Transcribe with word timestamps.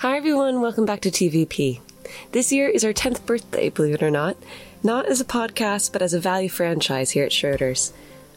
Hi, 0.00 0.16
everyone. 0.16 0.62
Welcome 0.62 0.86
back 0.86 1.02
to 1.02 1.10
TVP. 1.10 1.80
This 2.32 2.50
year 2.50 2.70
is 2.70 2.86
our 2.86 2.92
10th 2.94 3.26
birthday, 3.26 3.68
believe 3.68 3.96
it 3.96 4.02
or 4.02 4.10
not. 4.10 4.34
Not 4.82 5.04
as 5.04 5.20
a 5.20 5.26
podcast, 5.26 5.92
but 5.92 6.00
as 6.00 6.14
a 6.14 6.18
value 6.18 6.48
franchise 6.48 7.10
here 7.10 7.26
at 7.26 7.32
Schroders. 7.32 7.92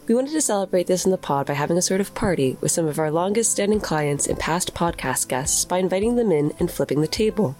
We 0.05 0.13
wanted 0.13 0.33
to 0.33 0.41
celebrate 0.41 0.87
this 0.87 1.05
in 1.05 1.11
the 1.11 1.17
pod 1.17 1.45
by 1.45 1.53
having 1.53 1.77
a 1.77 1.81
sort 1.81 2.01
of 2.01 2.13
party 2.13 2.57
with 2.59 2.73
some 2.73 2.85
of 2.85 2.99
our 2.99 3.09
longest 3.09 3.53
standing 3.53 3.79
clients 3.79 4.27
and 4.27 4.37
past 4.37 4.73
podcast 4.73 5.29
guests 5.29 5.63
by 5.63 5.77
inviting 5.77 6.17
them 6.17 6.33
in 6.33 6.53
and 6.59 6.69
flipping 6.69 6.99
the 6.99 7.07
table. 7.07 7.55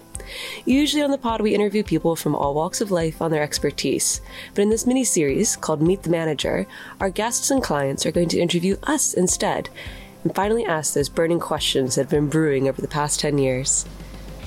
Usually 0.66 1.02
on 1.02 1.10
the 1.10 1.16
pod, 1.16 1.40
we 1.40 1.54
interview 1.54 1.82
people 1.82 2.14
from 2.14 2.34
all 2.34 2.52
walks 2.52 2.82
of 2.82 2.90
life 2.90 3.22
on 3.22 3.30
their 3.30 3.42
expertise. 3.42 4.20
But 4.54 4.60
in 4.60 4.68
this 4.68 4.86
mini 4.86 5.04
series 5.04 5.56
called 5.56 5.80
Meet 5.80 6.02
the 6.02 6.10
Manager, 6.10 6.66
our 7.00 7.08
guests 7.08 7.50
and 7.50 7.62
clients 7.62 8.04
are 8.04 8.12
going 8.12 8.28
to 8.28 8.38
interview 8.38 8.76
us 8.82 9.14
instead 9.14 9.70
and 10.24 10.34
finally 10.34 10.64
ask 10.64 10.94
those 10.94 11.08
burning 11.08 11.38
questions 11.38 11.94
that 11.94 12.02
have 12.02 12.10
been 12.10 12.28
brewing 12.28 12.68
over 12.68 12.80
the 12.80 12.88
past 12.88 13.20
10 13.20 13.38
years. 13.38 13.86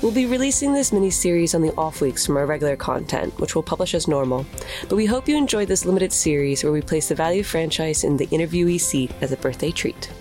We'll 0.02 0.12
be 0.12 0.26
releasing 0.28 0.74
this 0.74 0.92
mini 0.92 1.10
series 1.10 1.56
on 1.56 1.62
the 1.62 1.74
off 1.76 2.02
weeks 2.02 2.26
from 2.26 2.38
our 2.38 2.46
regular 2.46 2.76
content, 2.76 3.40
which 3.40 3.56
we'll 3.56 3.64
publish 3.64 3.96
as 3.96 4.08
normal. 4.08 4.46
But 4.90 4.96
we 4.96 5.08
hope 5.08 5.28
you 5.28 5.36
enjoyed 5.36 5.68
this 5.68 5.86
limited 5.86 6.14
series 6.14 6.64
where 6.64 6.74
we 6.74 6.82
place 6.82 7.10
the 7.10 7.16
value 7.16 7.42
franchise 7.42 8.04
in 8.04 8.18
the 8.18 8.28
interviewee 8.28 8.80
seat 8.80 9.12
as 9.22 9.32
a 9.32 9.38
birthday 9.38 9.72
treat. 9.72 10.12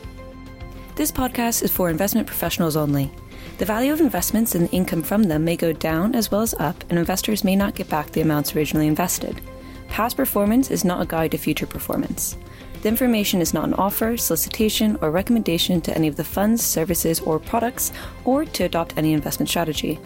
This 0.95 1.13
podcast 1.13 1.63
is 1.63 1.71
for 1.71 1.91
investment 1.91 2.27
professionals 2.27 2.75
only. 2.77 3.13
The 3.59 3.67
value 3.67 3.93
of 3.93 4.01
investments 4.01 4.55
and 4.55 4.67
the 4.67 4.73
income 4.73 5.03
from 5.03 5.25
them 5.25 5.45
may 5.45 5.57
go 5.57 5.73
down 5.75 6.15
as 6.15 6.31
well 6.31 6.41
as 6.41 6.55
up, 6.55 6.83
and 6.89 6.99
investors 6.99 7.45
may 7.45 7.55
not 7.55 7.75
get 7.75 7.91
back 7.91 8.11
the 8.11 8.23
amounts 8.23 8.57
originally 8.57 8.87
invested. 8.87 9.43
Past 9.89 10.17
performance 10.17 10.71
is 10.71 10.85
not 10.85 11.03
a 11.03 11.07
guide 11.07 11.33
to 11.33 11.39
future 11.39 11.67
performance. 11.67 12.39
The 12.83 12.89
information 12.89 13.41
is 13.41 13.55
not 13.55 13.65
an 13.65 13.75
offer, 13.75 14.17
solicitation, 14.17 14.97
or 15.01 15.11
recommendation 15.11 15.81
to 15.83 15.95
any 15.95 16.09
of 16.09 16.17
the 16.17 16.25
funds, 16.25 16.63
services, 16.63 17.21
or 17.21 17.39
products, 17.39 17.93
or 18.25 18.45
to 18.45 18.65
adopt 18.65 18.97
any 18.97 19.13
investment 19.13 19.49
strategy. 19.49 19.99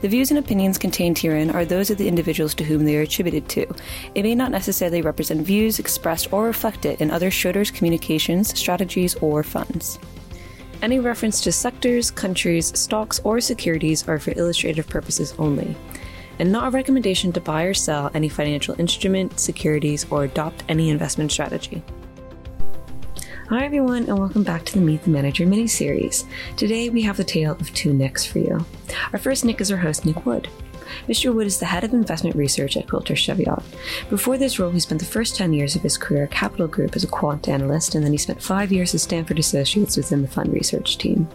The 0.00 0.08
views 0.08 0.30
and 0.30 0.38
opinions 0.38 0.78
contained 0.78 1.18
herein 1.18 1.50
are 1.50 1.64
those 1.64 1.90
of 1.90 1.98
the 1.98 2.08
individuals 2.08 2.54
to 2.54 2.64
whom 2.64 2.84
they 2.84 2.96
are 2.96 3.02
attributed 3.02 3.48
to. 3.50 3.74
It 4.14 4.22
may 4.22 4.34
not 4.34 4.50
necessarily 4.50 5.02
represent 5.02 5.46
views 5.46 5.78
expressed 5.78 6.32
or 6.32 6.44
reflected 6.44 7.00
in 7.00 7.10
other 7.10 7.30
Schroders 7.30 7.72
communications, 7.72 8.56
strategies, 8.58 9.14
or 9.16 9.42
funds. 9.42 9.98
Any 10.82 11.00
reference 11.00 11.40
to 11.40 11.52
sectors, 11.52 12.10
countries, 12.10 12.78
stocks, 12.78 13.20
or 13.24 13.40
securities 13.40 14.06
are 14.06 14.18
for 14.18 14.32
illustrative 14.36 14.88
purposes 14.88 15.34
only, 15.38 15.74
and 16.38 16.52
not 16.52 16.68
a 16.68 16.70
recommendation 16.70 17.32
to 17.32 17.40
buy 17.40 17.64
or 17.64 17.74
sell 17.74 18.10
any 18.14 18.28
financial 18.28 18.78
instrument, 18.78 19.40
securities, 19.40 20.06
or 20.10 20.24
adopt 20.24 20.62
any 20.68 20.90
investment 20.90 21.32
strategy. 21.32 21.82
Hi, 23.48 23.64
everyone, 23.64 24.02
and 24.02 24.18
welcome 24.18 24.42
back 24.42 24.66
to 24.66 24.74
the 24.74 24.84
Meet 24.84 25.04
the 25.04 25.08
Manager 25.08 25.46
mini 25.46 25.66
series. 25.66 26.26
Today, 26.58 26.90
we 26.90 27.00
have 27.00 27.16
the 27.16 27.24
tale 27.24 27.52
of 27.52 27.72
two 27.72 27.94
Nicks 27.94 28.26
for 28.26 28.40
you. 28.40 28.62
Our 29.14 29.18
first 29.18 29.42
Nick 29.42 29.62
is 29.62 29.72
our 29.72 29.78
host, 29.78 30.04
Nick 30.04 30.26
Wood. 30.26 30.50
Mr. 31.08 31.32
Wood 31.32 31.46
is 31.46 31.58
the 31.58 31.64
head 31.64 31.82
of 31.82 31.94
investment 31.94 32.36
research 32.36 32.76
at 32.76 32.86
Quilter 32.86 33.16
Cheviot. 33.16 33.62
Before 34.10 34.36
this 34.36 34.58
role, 34.58 34.70
he 34.70 34.80
spent 34.80 35.00
the 35.00 35.06
first 35.06 35.34
10 35.34 35.54
years 35.54 35.74
of 35.74 35.80
his 35.80 35.96
career 35.96 36.24
at 36.24 36.30
Capital 36.30 36.68
Group 36.68 36.94
as 36.94 37.04
a 37.04 37.08
quant 37.08 37.48
analyst, 37.48 37.94
and 37.94 38.04
then 38.04 38.12
he 38.12 38.18
spent 38.18 38.42
five 38.42 38.70
years 38.70 38.94
as 38.94 39.04
Stamford 39.04 39.38
Associates 39.38 39.96
within 39.96 40.20
the 40.20 40.28
fund 40.28 40.52
research 40.52 40.98
team. 40.98 41.26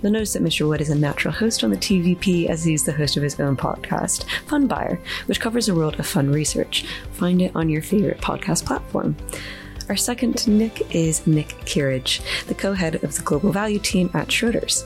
You'll 0.00 0.12
notice 0.12 0.34
that 0.34 0.44
Mr. 0.44 0.68
Wood 0.68 0.80
is 0.80 0.90
a 0.90 0.94
natural 0.94 1.34
host 1.34 1.64
on 1.64 1.70
the 1.70 1.76
TVP 1.76 2.46
as 2.46 2.62
he's 2.62 2.84
the 2.84 2.92
host 2.92 3.16
of 3.16 3.24
his 3.24 3.40
own 3.40 3.56
podcast, 3.56 4.22
Fund 4.46 4.68
Buyer, 4.68 5.00
which 5.26 5.40
covers 5.40 5.66
the 5.66 5.74
world 5.74 5.98
of 5.98 6.06
fund 6.06 6.32
research. 6.32 6.84
Find 7.10 7.42
it 7.42 7.56
on 7.56 7.68
your 7.68 7.82
favorite 7.82 8.20
podcast 8.20 8.66
platform. 8.66 9.16
Our 9.90 9.96
second 9.96 10.46
Nick 10.46 10.94
is 10.94 11.26
Nick 11.26 11.48
Kirrage, 11.66 12.20
the 12.46 12.54
co 12.54 12.74
head 12.74 13.02
of 13.02 13.16
the 13.16 13.22
global 13.22 13.50
value 13.50 13.80
team 13.80 14.08
at 14.14 14.28
Schroders. 14.28 14.84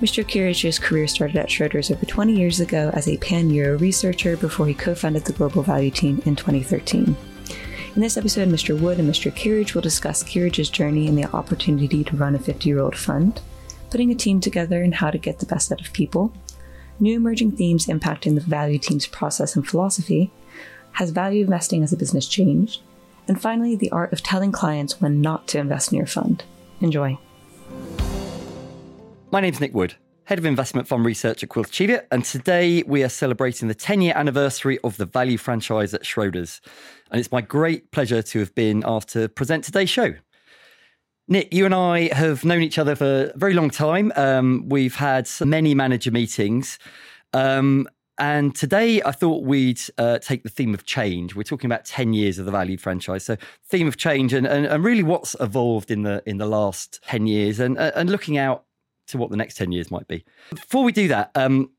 Mr. 0.00 0.24
Kirrage's 0.28 0.76
career 0.76 1.06
started 1.06 1.36
at 1.36 1.46
Schroders 1.46 1.94
over 1.94 2.04
20 2.04 2.32
years 2.36 2.58
ago 2.58 2.90
as 2.92 3.06
a 3.06 3.16
pan 3.18 3.50
Euro 3.50 3.78
researcher 3.78 4.36
before 4.36 4.66
he 4.66 4.74
co 4.74 4.96
founded 4.96 5.24
the 5.24 5.34
global 5.34 5.62
value 5.62 5.92
team 5.92 6.20
in 6.26 6.34
2013. 6.34 7.16
In 7.94 8.02
this 8.02 8.16
episode, 8.16 8.48
Mr. 8.48 8.76
Wood 8.76 8.98
and 8.98 9.08
Mr. 9.08 9.30
Kirrage 9.30 9.74
will 9.74 9.82
discuss 9.82 10.24
Kirrage's 10.24 10.68
journey 10.68 11.06
and 11.06 11.16
the 11.16 11.32
opportunity 11.32 12.02
to 12.02 12.16
run 12.16 12.34
a 12.34 12.40
50 12.40 12.68
year 12.68 12.80
old 12.80 12.96
fund, 12.96 13.40
putting 13.88 14.10
a 14.10 14.16
team 14.16 14.40
together 14.40 14.82
and 14.82 14.96
how 14.96 15.12
to 15.12 15.18
get 15.18 15.38
the 15.38 15.46
best 15.46 15.70
out 15.70 15.80
of 15.80 15.92
people, 15.92 16.32
new 16.98 17.14
emerging 17.14 17.52
themes 17.52 17.86
impacting 17.86 18.34
the 18.34 18.40
value 18.40 18.80
team's 18.80 19.06
process 19.06 19.54
and 19.54 19.68
philosophy, 19.68 20.32
has 20.94 21.10
value 21.10 21.44
investing 21.44 21.84
as 21.84 21.92
a 21.92 21.96
business 21.96 22.26
changed, 22.26 22.80
and 23.30 23.40
finally, 23.40 23.76
the 23.76 23.92
art 23.92 24.12
of 24.12 24.24
telling 24.24 24.50
clients 24.50 25.00
when 25.00 25.20
not 25.20 25.46
to 25.46 25.58
invest 25.60 25.92
in 25.92 25.96
your 25.96 26.06
fund. 26.08 26.42
Enjoy. 26.80 27.16
My 29.30 29.40
name's 29.40 29.60
Nick 29.60 29.72
Wood, 29.72 29.94
Head 30.24 30.40
of 30.40 30.44
Investment 30.44 30.88
Fund 30.88 31.04
Research 31.04 31.44
at 31.44 31.48
Quilter 31.48 31.70
Cheviot, 31.70 32.08
and 32.10 32.24
today 32.24 32.82
we 32.88 33.04
are 33.04 33.08
celebrating 33.08 33.68
the 33.68 33.74
10 33.76 34.02
year 34.02 34.14
anniversary 34.16 34.80
of 34.82 34.96
the 34.96 35.06
value 35.06 35.38
franchise 35.38 35.94
at 35.94 36.02
Schroders. 36.02 36.60
And 37.12 37.20
it's 37.20 37.30
my 37.30 37.40
great 37.40 37.92
pleasure 37.92 38.20
to 38.20 38.40
have 38.40 38.52
been 38.56 38.82
asked 38.84 39.10
to 39.10 39.28
present 39.28 39.62
today's 39.62 39.90
show. 39.90 40.14
Nick, 41.28 41.54
you 41.54 41.64
and 41.64 41.74
I 41.74 42.12
have 42.12 42.44
known 42.44 42.62
each 42.62 42.78
other 42.78 42.96
for 42.96 43.30
a 43.32 43.38
very 43.38 43.54
long 43.54 43.70
time. 43.70 44.12
Um, 44.16 44.68
we've 44.68 44.96
had 44.96 45.30
many 45.44 45.72
manager 45.72 46.10
meetings. 46.10 46.80
Um, 47.32 47.86
and 48.20 48.54
today 48.54 49.02
I 49.02 49.12
thought 49.12 49.44
we'd 49.44 49.80
uh, 49.96 50.18
take 50.18 50.42
the 50.42 50.50
theme 50.50 50.74
of 50.74 50.84
change. 50.84 51.34
We're 51.34 51.42
talking 51.42 51.66
about 51.66 51.86
10 51.86 52.12
years 52.12 52.38
of 52.38 52.44
the 52.44 52.52
value 52.52 52.76
franchise. 52.76 53.24
So 53.24 53.38
theme 53.64 53.88
of 53.88 53.96
change 53.96 54.34
and, 54.34 54.46
and, 54.46 54.66
and 54.66 54.84
really 54.84 55.02
what's 55.02 55.34
evolved 55.40 55.90
in 55.90 56.02
the 56.02 56.22
in 56.26 56.36
the 56.36 56.46
last 56.46 57.02
10 57.04 57.26
years 57.26 57.58
and, 57.58 57.78
uh, 57.78 57.92
and 57.96 58.10
looking 58.10 58.36
out 58.36 58.64
to 59.08 59.18
what 59.18 59.30
the 59.30 59.38
next 59.38 59.56
10 59.56 59.72
years 59.72 59.90
might 59.90 60.06
be. 60.06 60.22
Before 60.50 60.84
we 60.84 60.92
do 60.92 61.08
that, 61.08 61.30
um, 61.34 61.70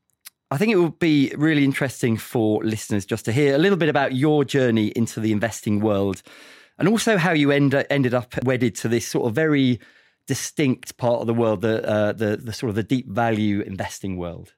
I 0.50 0.58
think 0.58 0.72
it 0.72 0.76
would 0.76 0.98
be 0.98 1.32
really 1.36 1.64
interesting 1.64 2.16
for 2.16 2.62
listeners 2.64 3.06
just 3.06 3.24
to 3.26 3.32
hear 3.32 3.54
a 3.54 3.58
little 3.58 3.78
bit 3.78 3.88
about 3.88 4.12
your 4.12 4.44
journey 4.44 4.88
into 4.88 5.20
the 5.20 5.30
investing 5.30 5.80
world 5.80 6.22
and 6.76 6.88
also 6.88 7.16
how 7.16 7.32
you 7.32 7.52
end, 7.52 7.72
ended 7.88 8.14
up 8.14 8.34
wedded 8.44 8.74
to 8.76 8.88
this 8.88 9.06
sort 9.06 9.28
of 9.28 9.34
very 9.34 9.78
distinct 10.26 10.96
part 10.96 11.20
of 11.20 11.28
the 11.28 11.34
world, 11.34 11.60
the, 11.60 11.88
uh, 11.88 12.12
the, 12.12 12.36
the 12.36 12.52
sort 12.52 12.68
of 12.68 12.74
the 12.74 12.82
deep 12.82 13.08
value 13.08 13.60
investing 13.60 14.16
world. 14.16 14.54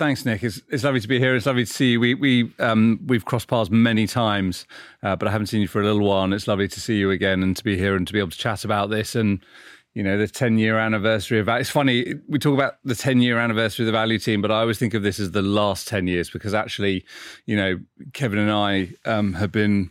Thanks, 0.00 0.24
Nick. 0.24 0.42
It's, 0.42 0.62
it's 0.70 0.82
lovely 0.82 1.00
to 1.00 1.08
be 1.08 1.18
here. 1.18 1.36
It's 1.36 1.44
lovely 1.44 1.66
to 1.66 1.70
see 1.70 1.90
you. 1.90 2.00
We 2.00 2.14
we 2.14 2.50
um, 2.58 3.00
we've 3.04 3.26
crossed 3.26 3.48
paths 3.48 3.70
many 3.70 4.06
times, 4.06 4.66
uh, 5.02 5.14
but 5.14 5.28
I 5.28 5.30
haven't 5.30 5.48
seen 5.48 5.60
you 5.60 5.68
for 5.68 5.82
a 5.82 5.84
little 5.84 6.00
while, 6.00 6.24
and 6.24 6.32
it's 6.32 6.48
lovely 6.48 6.68
to 6.68 6.80
see 6.80 6.96
you 6.96 7.10
again 7.10 7.42
and 7.42 7.54
to 7.54 7.62
be 7.62 7.76
here 7.76 7.94
and 7.94 8.06
to 8.06 8.12
be 8.14 8.18
able 8.18 8.30
to 8.30 8.38
chat 8.38 8.64
about 8.64 8.88
this 8.88 9.14
and 9.14 9.44
you 9.92 10.02
know 10.02 10.16
the 10.16 10.26
10 10.26 10.56
year 10.56 10.78
anniversary 10.78 11.38
of 11.38 11.44
that. 11.44 11.60
it's 11.60 11.68
funny 11.68 12.14
we 12.28 12.38
talk 12.38 12.54
about 12.54 12.76
the 12.82 12.94
10 12.94 13.20
year 13.20 13.38
anniversary 13.38 13.84
of 13.84 13.86
the 13.88 13.92
value 13.92 14.20
team 14.20 14.40
but 14.40 14.50
i 14.50 14.60
always 14.60 14.78
think 14.78 14.94
of 14.94 15.02
this 15.02 15.18
as 15.18 15.32
the 15.32 15.42
last 15.42 15.88
10 15.88 16.06
years 16.06 16.30
because 16.30 16.54
actually 16.54 17.04
you 17.44 17.56
know 17.56 17.76
kevin 18.12 18.38
and 18.38 18.52
i 18.52 18.88
um, 19.04 19.32
have 19.32 19.50
been 19.50 19.90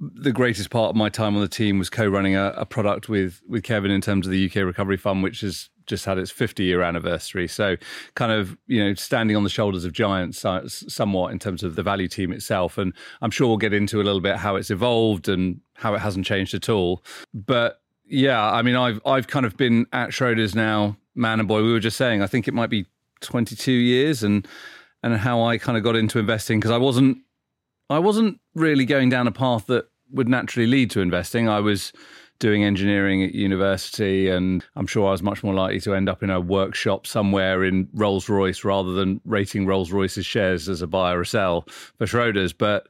the 0.00 0.32
greatest 0.32 0.70
part 0.70 0.88
of 0.88 0.96
my 0.96 1.10
time 1.10 1.34
on 1.36 1.42
the 1.42 1.46
team 1.46 1.78
was 1.78 1.90
co-running 1.90 2.34
a, 2.36 2.54
a, 2.56 2.64
product 2.64 3.10
with 3.10 3.42
with 3.46 3.62
kevin 3.62 3.90
in 3.90 4.00
terms 4.00 4.26
of 4.26 4.32
the 4.32 4.46
uk 4.46 4.54
recovery 4.54 4.96
fund 4.96 5.22
which 5.22 5.42
is 5.42 5.68
just 5.86 6.04
had 6.04 6.18
its 6.18 6.30
50 6.30 6.64
year 6.64 6.82
anniversary. 6.82 7.48
So, 7.48 7.76
kind 8.14 8.32
of, 8.32 8.56
you 8.66 8.82
know, 8.82 8.94
standing 8.94 9.36
on 9.36 9.44
the 9.44 9.50
shoulders 9.50 9.84
of 9.84 9.92
giants 9.92 10.44
uh, 10.44 10.68
somewhat 10.68 11.32
in 11.32 11.38
terms 11.38 11.62
of 11.62 11.76
the 11.76 11.82
value 11.82 12.08
team 12.08 12.32
itself. 12.32 12.78
And 12.78 12.92
I'm 13.20 13.30
sure 13.30 13.48
we'll 13.48 13.56
get 13.56 13.72
into 13.72 14.00
a 14.00 14.04
little 14.04 14.20
bit 14.20 14.36
how 14.36 14.56
it's 14.56 14.70
evolved 14.70 15.28
and 15.28 15.60
how 15.74 15.94
it 15.94 15.98
hasn't 15.98 16.26
changed 16.26 16.54
at 16.54 16.68
all. 16.68 17.02
But 17.34 17.80
yeah, 18.06 18.42
I 18.42 18.62
mean, 18.62 18.76
I've 18.76 19.00
I've 19.06 19.26
kind 19.26 19.46
of 19.46 19.56
been 19.56 19.86
at 19.92 20.10
Schroders 20.10 20.54
now, 20.54 20.96
man 21.14 21.38
and 21.38 21.48
boy. 21.48 21.62
We 21.62 21.72
were 21.72 21.80
just 21.80 21.96
saying, 21.96 22.22
I 22.22 22.26
think 22.26 22.48
it 22.48 22.54
might 22.54 22.70
be 22.70 22.86
22 23.20 23.72
years, 23.72 24.22
and 24.22 24.46
and 25.02 25.16
how 25.16 25.42
I 25.42 25.58
kind 25.58 25.78
of 25.78 25.84
got 25.84 25.96
into 25.96 26.18
investing 26.18 26.60
because 26.60 26.70
I 26.70 26.78
wasn't 26.78 27.18
I 27.90 27.98
wasn't 27.98 28.40
really 28.54 28.84
going 28.84 29.08
down 29.08 29.26
a 29.26 29.32
path 29.32 29.66
that 29.66 29.86
would 30.12 30.28
naturally 30.28 30.66
lead 30.66 30.90
to 30.92 31.00
investing. 31.00 31.48
I 31.48 31.60
was 31.60 31.92
doing 32.38 32.64
engineering 32.64 33.22
at 33.22 33.34
university, 33.34 34.28
and 34.28 34.64
I'm 34.74 34.86
sure 34.86 35.06
I 35.06 35.12
was 35.12 35.22
much 35.22 35.44
more 35.44 35.54
likely 35.54 35.80
to 35.80 35.94
end 35.94 36.08
up 36.08 36.22
in 36.22 36.30
a 36.30 36.40
workshop 36.40 37.06
somewhere 37.06 37.62
in 37.62 37.88
Rolls 37.94 38.28
Royce 38.28 38.64
rather 38.64 38.92
than 38.92 39.20
rating 39.24 39.64
Rolls 39.64 39.92
Royce's 39.92 40.26
shares 40.26 40.68
as 40.68 40.82
a 40.82 40.86
buy 40.86 41.14
or 41.14 41.24
sell 41.24 41.62
for 41.68 42.06
Schroders. 42.06 42.52
But 42.56 42.88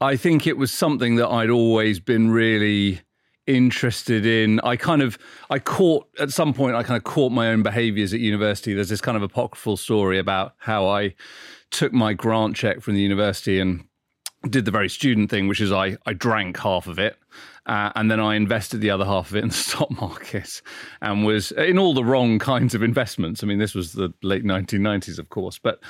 I 0.00 0.16
think 0.16 0.46
it 0.46 0.56
was 0.56 0.72
something 0.72 1.16
that 1.16 1.28
I'd 1.28 1.50
always 1.50 2.00
been 2.00 2.30
really 2.30 3.00
interested 3.46 4.26
in. 4.26 4.60
I 4.60 4.76
kind 4.76 5.02
of, 5.02 5.18
I 5.50 5.58
caught 5.58 6.08
at 6.18 6.30
some 6.30 6.52
point, 6.52 6.74
I 6.74 6.82
kind 6.82 6.96
of 6.96 7.04
caught 7.04 7.32
my 7.32 7.48
own 7.48 7.62
behaviors 7.62 8.12
at 8.12 8.20
university. 8.20 8.74
There's 8.74 8.88
this 8.88 9.00
kind 9.00 9.16
of 9.16 9.22
apocryphal 9.22 9.76
story 9.76 10.18
about 10.18 10.54
how 10.58 10.86
I 10.86 11.14
took 11.70 11.92
my 11.92 12.12
grant 12.12 12.56
check 12.56 12.80
from 12.80 12.94
the 12.94 13.00
university 13.00 13.60
and 13.60 13.84
did 14.48 14.64
the 14.64 14.70
very 14.70 14.88
student 14.88 15.30
thing, 15.30 15.48
which 15.48 15.60
is 15.60 15.72
I, 15.72 15.96
I 16.06 16.12
drank 16.12 16.58
half 16.58 16.86
of 16.86 16.98
it 16.98 17.16
uh, 17.66 17.90
and 17.96 18.10
then 18.10 18.20
I 18.20 18.36
invested 18.36 18.80
the 18.80 18.90
other 18.90 19.04
half 19.04 19.30
of 19.30 19.36
it 19.36 19.42
in 19.42 19.48
the 19.48 19.54
stock 19.68 19.90
market 19.90 20.62
and 21.02 21.24
was 21.24 21.52
in 21.52 21.78
all 21.78 21.94
the 21.94 22.04
wrong 22.04 22.38
kinds 22.38 22.74
of 22.74 22.82
investments. 22.82 23.42
I 23.42 23.46
mean, 23.46 23.58
this 23.58 23.74
was 23.74 23.92
the 23.92 24.12
late 24.22 24.44
1990s, 24.44 25.18
of 25.18 25.28
course, 25.28 25.58
but 25.58 25.80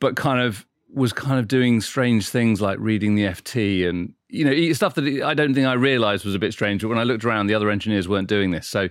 but 0.00 0.16
kind 0.16 0.40
of 0.40 0.66
was 0.92 1.12
kind 1.12 1.38
of 1.38 1.48
doing 1.48 1.80
strange 1.80 2.28
things 2.28 2.60
like 2.60 2.78
reading 2.78 3.16
the 3.16 3.24
FT 3.24 3.88
and 3.88 4.12
you 4.28 4.44
know, 4.44 4.72
stuff 4.72 4.94
that 4.94 5.22
I 5.22 5.34
don't 5.34 5.54
think 5.54 5.66
I 5.66 5.74
realised 5.74 6.24
was 6.24 6.34
a 6.34 6.38
bit 6.38 6.52
strange. 6.52 6.82
But 6.82 6.88
when 6.88 6.98
I 6.98 7.04
looked 7.04 7.24
around, 7.24 7.46
the 7.46 7.54
other 7.54 7.70
engineers 7.70 8.08
weren't 8.08 8.28
doing 8.28 8.50
this, 8.50 8.66
so 8.66 8.88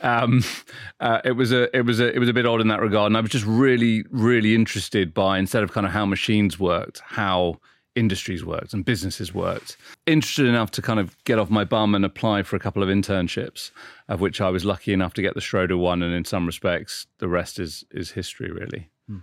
um, 0.00 0.42
uh, 1.00 1.20
it 1.24 1.32
was 1.32 1.52
a 1.52 1.74
it 1.76 1.82
was 1.82 2.00
a 2.00 2.14
it 2.14 2.18
was 2.18 2.28
a 2.28 2.32
bit 2.32 2.46
odd 2.46 2.60
in 2.60 2.68
that 2.68 2.80
regard. 2.80 3.10
And 3.10 3.16
I 3.16 3.20
was 3.20 3.30
just 3.30 3.44
really 3.44 4.04
really 4.10 4.54
interested 4.54 5.12
by 5.12 5.38
instead 5.38 5.62
of 5.62 5.72
kind 5.72 5.86
of 5.86 5.92
how 5.92 6.06
machines 6.06 6.58
worked, 6.58 7.02
how 7.04 7.60
industries 7.98 8.44
worked 8.44 8.72
and 8.72 8.84
businesses 8.84 9.34
worked. 9.34 9.76
Interested 10.06 10.46
enough 10.46 10.70
to 10.72 10.82
kind 10.82 11.00
of 11.00 11.16
get 11.24 11.38
off 11.38 11.50
my 11.50 11.64
bum 11.64 11.94
and 11.94 12.04
apply 12.04 12.42
for 12.42 12.56
a 12.56 12.60
couple 12.60 12.82
of 12.82 12.88
internships, 12.88 13.70
of 14.08 14.20
which 14.20 14.40
I 14.40 14.50
was 14.50 14.64
lucky 14.64 14.92
enough 14.92 15.14
to 15.14 15.22
get 15.22 15.34
the 15.34 15.40
Schroder 15.40 15.76
one, 15.76 16.02
and 16.02 16.14
in 16.14 16.24
some 16.24 16.46
respects, 16.46 17.06
the 17.18 17.28
rest 17.28 17.58
is 17.58 17.84
is 17.90 18.12
history, 18.12 18.50
really. 18.50 18.90
Hmm. 19.08 19.18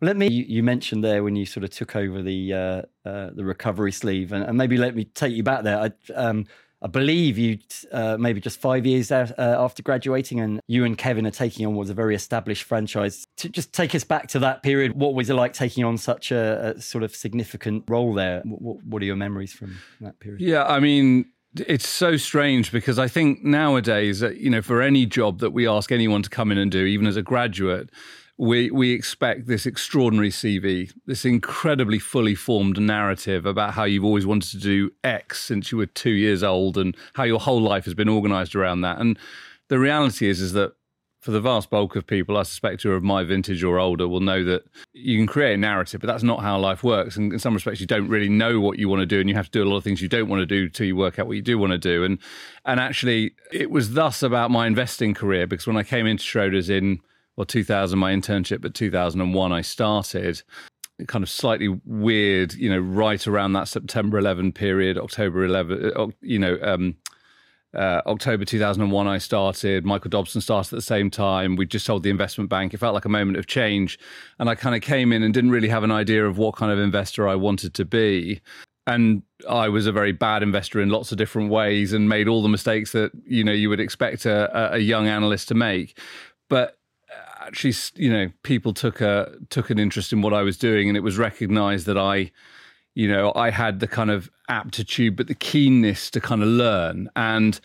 Let 0.00 0.16
me. 0.16 0.28
You, 0.28 0.44
you, 0.46 0.62
mentioned 0.62 1.02
there 1.02 1.24
when 1.24 1.36
you 1.36 1.46
sort 1.46 1.64
of 1.64 1.70
took 1.70 1.96
over 1.96 2.22
the 2.22 2.52
uh, 2.52 2.82
uh, 3.08 3.30
the 3.34 3.44
recovery 3.44 3.92
sleeve, 3.92 4.32
and, 4.32 4.44
and, 4.44 4.56
maybe 4.58 4.76
let 4.76 4.94
me 4.94 5.04
take 5.04 5.34
you 5.34 5.42
back 5.42 5.64
there. 5.64 5.78
I, 5.78 6.12
um, 6.14 6.46
I 6.80 6.86
believe 6.86 7.38
you 7.38 7.58
uh, 7.90 8.16
maybe 8.18 8.40
just 8.40 8.60
five 8.60 8.86
years 8.86 9.10
uh, 9.10 9.32
after 9.36 9.82
graduating, 9.82 10.38
and 10.40 10.60
you 10.68 10.84
and 10.84 10.96
Kevin 10.96 11.26
are 11.26 11.32
taking 11.32 11.66
on 11.66 11.74
what's 11.74 11.90
a 11.90 11.94
very 11.94 12.14
established 12.14 12.62
franchise. 12.62 13.26
To 13.38 13.48
just 13.48 13.72
take 13.72 13.94
us 13.94 14.04
back 14.04 14.28
to 14.28 14.38
that 14.40 14.62
period, 14.62 14.92
what 14.94 15.14
was 15.14 15.28
it 15.28 15.34
like 15.34 15.52
taking 15.52 15.84
on 15.84 15.98
such 15.98 16.30
a, 16.30 16.74
a 16.76 16.80
sort 16.80 17.02
of 17.02 17.14
significant 17.16 17.84
role 17.88 18.14
there? 18.14 18.42
What, 18.44 18.84
what 18.84 19.02
are 19.02 19.06
your 19.06 19.16
memories 19.16 19.52
from 19.52 19.76
that 20.00 20.20
period? 20.20 20.40
Yeah, 20.40 20.64
I 20.64 20.78
mean, 20.78 21.26
it's 21.56 21.88
so 21.88 22.16
strange 22.16 22.70
because 22.70 22.98
I 22.98 23.08
think 23.08 23.42
nowadays, 23.42 24.22
uh, 24.22 24.30
you 24.30 24.50
know, 24.50 24.62
for 24.62 24.80
any 24.80 25.04
job 25.04 25.40
that 25.40 25.50
we 25.50 25.66
ask 25.66 25.90
anyone 25.90 26.22
to 26.22 26.30
come 26.30 26.52
in 26.52 26.58
and 26.58 26.70
do, 26.70 26.84
even 26.84 27.06
as 27.06 27.16
a 27.16 27.22
graduate, 27.22 27.90
we 28.38 28.70
we 28.70 28.92
expect 28.92 29.46
this 29.48 29.66
extraordinary 29.66 30.30
CV, 30.30 30.92
this 31.06 31.24
incredibly 31.24 31.98
fully 31.98 32.36
formed 32.36 32.80
narrative 32.80 33.44
about 33.44 33.74
how 33.74 33.84
you've 33.84 34.04
always 34.04 34.26
wanted 34.26 34.50
to 34.52 34.58
do 34.58 34.92
X 35.02 35.42
since 35.42 35.72
you 35.72 35.78
were 35.78 35.86
two 35.86 36.10
years 36.10 36.44
old, 36.44 36.78
and 36.78 36.96
how 37.14 37.24
your 37.24 37.40
whole 37.40 37.60
life 37.60 37.84
has 37.84 37.94
been 37.94 38.08
organised 38.08 38.54
around 38.54 38.82
that. 38.82 39.00
And 39.00 39.18
the 39.66 39.78
reality 39.80 40.28
is, 40.28 40.40
is 40.40 40.52
that 40.52 40.74
for 41.20 41.32
the 41.32 41.40
vast 41.40 41.68
bulk 41.68 41.96
of 41.96 42.06
people, 42.06 42.36
I 42.36 42.44
suspect 42.44 42.84
who 42.84 42.92
are 42.92 42.94
of 42.94 43.02
my 43.02 43.24
vintage 43.24 43.64
or 43.64 43.80
older, 43.80 44.06
will 44.06 44.20
know 44.20 44.44
that 44.44 44.62
you 44.92 45.18
can 45.18 45.26
create 45.26 45.54
a 45.54 45.56
narrative, 45.56 46.00
but 46.00 46.06
that's 46.06 46.22
not 46.22 46.40
how 46.40 46.60
life 46.60 46.84
works. 46.84 47.16
And 47.16 47.32
in 47.32 47.40
some 47.40 47.54
respects, 47.54 47.80
you 47.80 47.88
don't 47.88 48.08
really 48.08 48.28
know 48.28 48.60
what 48.60 48.78
you 48.78 48.88
want 48.88 49.00
to 49.00 49.06
do, 49.06 49.18
and 49.18 49.28
you 49.28 49.34
have 49.34 49.50
to 49.50 49.58
do 49.58 49.64
a 49.64 49.68
lot 49.68 49.78
of 49.78 49.84
things 49.84 50.00
you 50.00 50.08
don't 50.08 50.28
want 50.28 50.40
to 50.40 50.46
do 50.46 50.66
until 50.66 50.86
you 50.86 50.94
work 50.94 51.18
out 51.18 51.26
what 51.26 51.34
you 51.34 51.42
do 51.42 51.58
want 51.58 51.72
to 51.72 51.78
do. 51.78 52.04
And 52.04 52.20
and 52.64 52.78
actually, 52.78 53.32
it 53.52 53.72
was 53.72 53.94
thus 53.94 54.22
about 54.22 54.52
my 54.52 54.68
investing 54.68 55.12
career 55.12 55.48
because 55.48 55.66
when 55.66 55.76
I 55.76 55.82
came 55.82 56.06
into 56.06 56.22
Schroders 56.22 56.70
in 56.70 57.00
well, 57.38 57.46
2000, 57.46 57.96
my 57.96 58.12
internship, 58.12 58.60
but 58.60 58.74
2001, 58.74 59.52
I 59.52 59.60
started 59.60 60.42
kind 61.06 61.22
of 61.22 61.30
slightly 61.30 61.68
weird, 61.84 62.52
you 62.54 62.68
know, 62.68 62.80
right 62.80 63.28
around 63.28 63.52
that 63.52 63.68
September 63.68 64.18
11 64.18 64.50
period, 64.50 64.98
October 64.98 65.44
11, 65.44 65.92
uh, 65.94 66.08
you 66.20 66.40
know, 66.40 66.58
um, 66.62 66.96
uh, 67.76 68.02
October 68.06 68.44
2001, 68.44 69.06
I 69.06 69.18
started. 69.18 69.84
Michael 69.84 70.08
Dobson 70.08 70.40
started 70.40 70.72
at 70.72 70.78
the 70.78 70.82
same 70.82 71.10
time. 71.12 71.54
We 71.54 71.64
just 71.64 71.86
sold 71.86 72.02
the 72.02 72.10
investment 72.10 72.50
bank. 72.50 72.74
It 72.74 72.78
felt 72.78 72.94
like 72.94 73.04
a 73.04 73.08
moment 73.08 73.38
of 73.38 73.46
change. 73.46 74.00
And 74.40 74.50
I 74.50 74.56
kind 74.56 74.74
of 74.74 74.82
came 74.82 75.12
in 75.12 75.22
and 75.22 75.32
didn't 75.32 75.52
really 75.52 75.68
have 75.68 75.84
an 75.84 75.92
idea 75.92 76.26
of 76.26 76.38
what 76.38 76.56
kind 76.56 76.72
of 76.72 76.80
investor 76.80 77.28
I 77.28 77.36
wanted 77.36 77.72
to 77.74 77.84
be. 77.84 78.40
And 78.88 79.22
I 79.48 79.68
was 79.68 79.86
a 79.86 79.92
very 79.92 80.10
bad 80.10 80.42
investor 80.42 80.80
in 80.80 80.88
lots 80.88 81.12
of 81.12 81.18
different 81.18 81.50
ways 81.50 81.92
and 81.92 82.08
made 82.08 82.26
all 82.26 82.42
the 82.42 82.48
mistakes 82.48 82.90
that, 82.92 83.12
you 83.24 83.44
know, 83.44 83.52
you 83.52 83.68
would 83.68 83.78
expect 83.78 84.26
a, 84.26 84.74
a 84.74 84.78
young 84.78 85.06
analyst 85.06 85.46
to 85.48 85.54
make. 85.54 85.96
But 86.48 86.77
actually, 87.48 87.74
you 87.96 88.12
know, 88.12 88.30
people 88.42 88.72
took 88.72 89.00
a 89.00 89.32
took 89.50 89.70
an 89.70 89.78
interest 89.78 90.12
in 90.12 90.22
what 90.22 90.34
I 90.34 90.42
was 90.42 90.56
doing, 90.56 90.88
and 90.88 90.96
it 90.96 91.00
was 91.00 91.18
recognised 91.18 91.86
that 91.86 91.98
I, 91.98 92.30
you 92.94 93.08
know, 93.08 93.32
I 93.34 93.50
had 93.50 93.80
the 93.80 93.88
kind 93.88 94.10
of 94.10 94.30
aptitude, 94.48 95.16
but 95.16 95.26
the 95.26 95.34
keenness 95.34 96.10
to 96.10 96.20
kind 96.20 96.42
of 96.42 96.48
learn. 96.48 97.10
And 97.16 97.58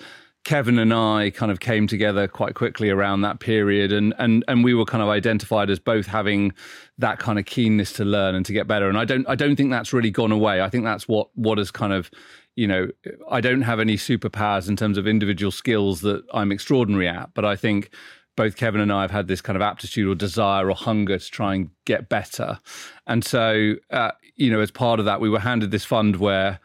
Kevin 0.46 0.80
and 0.80 0.94
I 0.94 1.30
kind 1.30 1.52
of 1.52 1.60
came 1.60 1.88
together 1.88 2.28
quite 2.28 2.56
quickly 2.56 2.90
around 2.90 3.22
that 3.22 3.40
period, 3.40 3.92
and 3.92 4.14
and 4.18 4.44
and 4.48 4.64
we 4.64 4.74
were 4.74 4.86
kind 4.86 5.04
of 5.04 5.10
identified 5.10 5.70
as 5.70 5.80
both 5.80 6.08
having 6.08 6.54
that 6.98 7.20
kind 7.20 7.38
of 7.38 7.46
keenness 7.46 7.94
to 7.94 8.06
learn 8.06 8.36
and 8.36 8.46
to 8.46 8.54
get 8.54 8.68
better. 8.68 8.90
And 8.90 8.98
I 8.98 9.06
don't 9.06 9.28
I 9.28 9.36
don't 9.36 9.56
think 9.56 9.72
that's 9.72 9.94
really 9.94 10.12
gone 10.12 10.32
away. 10.32 10.62
I 10.62 10.70
think 10.70 10.86
that's 10.86 11.08
what 11.08 11.30
what 11.36 11.58
has 11.58 11.72
kind 11.72 11.94
of 11.94 12.10
you 12.56 12.68
know, 12.68 12.88
I 13.32 13.42
don't 13.42 13.64
have 13.64 13.80
any 13.80 13.96
superpowers 13.96 14.70
in 14.70 14.76
terms 14.76 15.00
of 15.00 15.08
individual 15.08 15.52
skills 15.52 16.02
that 16.02 16.24
I'm 16.32 16.52
extraordinary 16.52 17.08
at, 17.08 17.34
but 17.34 17.46
I 17.46 17.56
think 17.56 17.90
both 18.36 18.56
Kevin 18.56 18.82
and 18.82 18.92
I 18.92 19.02
have 19.02 19.12
had 19.12 19.28
this 19.28 19.42
kind 19.42 19.56
of 19.56 19.62
aptitude 19.62 20.08
or 20.08 20.16
desire 20.16 20.70
or 20.70 20.76
hunger 20.76 21.18
to 21.20 21.32
try 21.32 21.56
and 21.56 21.70
get 21.86 22.10
better. 22.10 22.60
And 23.08 23.24
so, 23.24 23.76
uh, 23.92 24.12
you 24.36 24.52
know, 24.52 24.60
as 24.60 24.72
part 24.72 25.00
of 25.00 25.06
that, 25.06 25.22
we 25.22 25.30
were 25.30 25.40
handed 25.40 25.72
this 25.72 25.86
fund 25.86 26.18
where 26.18 26.60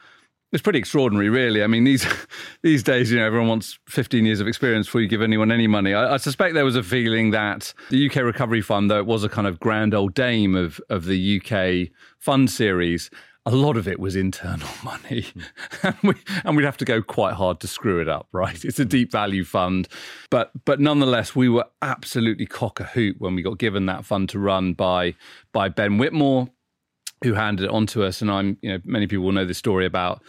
it's 0.51 0.63
pretty 0.63 0.79
extraordinary, 0.79 1.29
really. 1.29 1.63
I 1.63 1.67
mean, 1.67 1.85
these 1.85 2.07
these 2.63 2.83
days, 2.83 3.11
you 3.11 3.19
know, 3.19 3.27
everyone 3.27 3.49
wants 3.49 3.79
15 3.89 4.25
years 4.25 4.41
of 4.41 4.49
experience 4.49 4.87
before 4.87 5.03
you 5.03 5.09
give 5.09 5.23
anyone 5.23 5.53
any 5.53 5.67
money. 5.67 5.95
I, 5.95 6.15
I, 6.15 6.17
suspect 6.17 6.55
there 6.55 6.65
was 6.65 6.77
a 6.77 6.83
feeling 6.83 7.31
that 7.33 7.75
the 7.91 8.09
UK 8.09 8.17
Recovery 8.17 8.63
Fund, 8.63 8.91
though 8.91 8.99
it 8.99 9.07
was 9.07 9.25
a 9.25 9.29
kind 9.29 9.47
of 9.47 9.61
grand 9.61 9.95
old 9.95 10.15
dame 10.15 10.55
of 10.55 10.81
of 10.89 11.05
the 11.05 11.41
UK 11.41 11.93
fund 12.19 12.51
series, 12.51 13.11
a 13.49 13.57
lot 13.57 13.79
of 13.79 13.89
it 13.89 13.99
was 13.99 14.15
internal 14.15 14.69
money. 14.85 15.27
and, 15.83 15.97
we, 16.03 16.15
and 16.45 16.55
we'd 16.55 16.65
have 16.65 16.77
to 16.77 16.85
go 16.85 17.01
quite 17.01 17.33
hard 17.33 17.61
to 17.61 17.67
screw 17.67 17.99
it 18.01 18.09
up, 18.09 18.29
right? 18.31 18.63
It's 18.63 18.79
a 18.79 18.85
mm. 18.85 18.91
deep 18.91 19.11
value 19.11 19.45
fund. 19.45 19.89
But 20.31 20.53
but 20.67 20.81
nonetheless, 20.81 21.35
we 21.35 21.49
were 21.49 21.65
absolutely 21.81 22.45
cock 22.45 22.79
a 22.79 22.85
hoot 22.85 23.17
when 23.19 23.35
we 23.35 23.43
got 23.43 23.59
given 23.59 23.87
that 23.87 24.05
fund 24.05 24.29
to 24.31 24.39
run 24.39 24.75
by 24.75 25.15
by 25.53 25.71
Ben 25.71 25.97
Whitmore, 25.97 26.49
who 27.25 27.33
handed 27.33 27.65
it 27.65 27.71
on 27.71 27.87
to 27.87 28.05
us. 28.05 28.21
And 28.21 28.31
I'm, 28.31 28.59
you 28.61 28.73
know, 28.73 28.81
many 28.85 29.07
people 29.07 29.25
will 29.25 29.33
know 29.33 29.47
the 29.47 29.55
story 29.55 29.87
about 29.87 30.23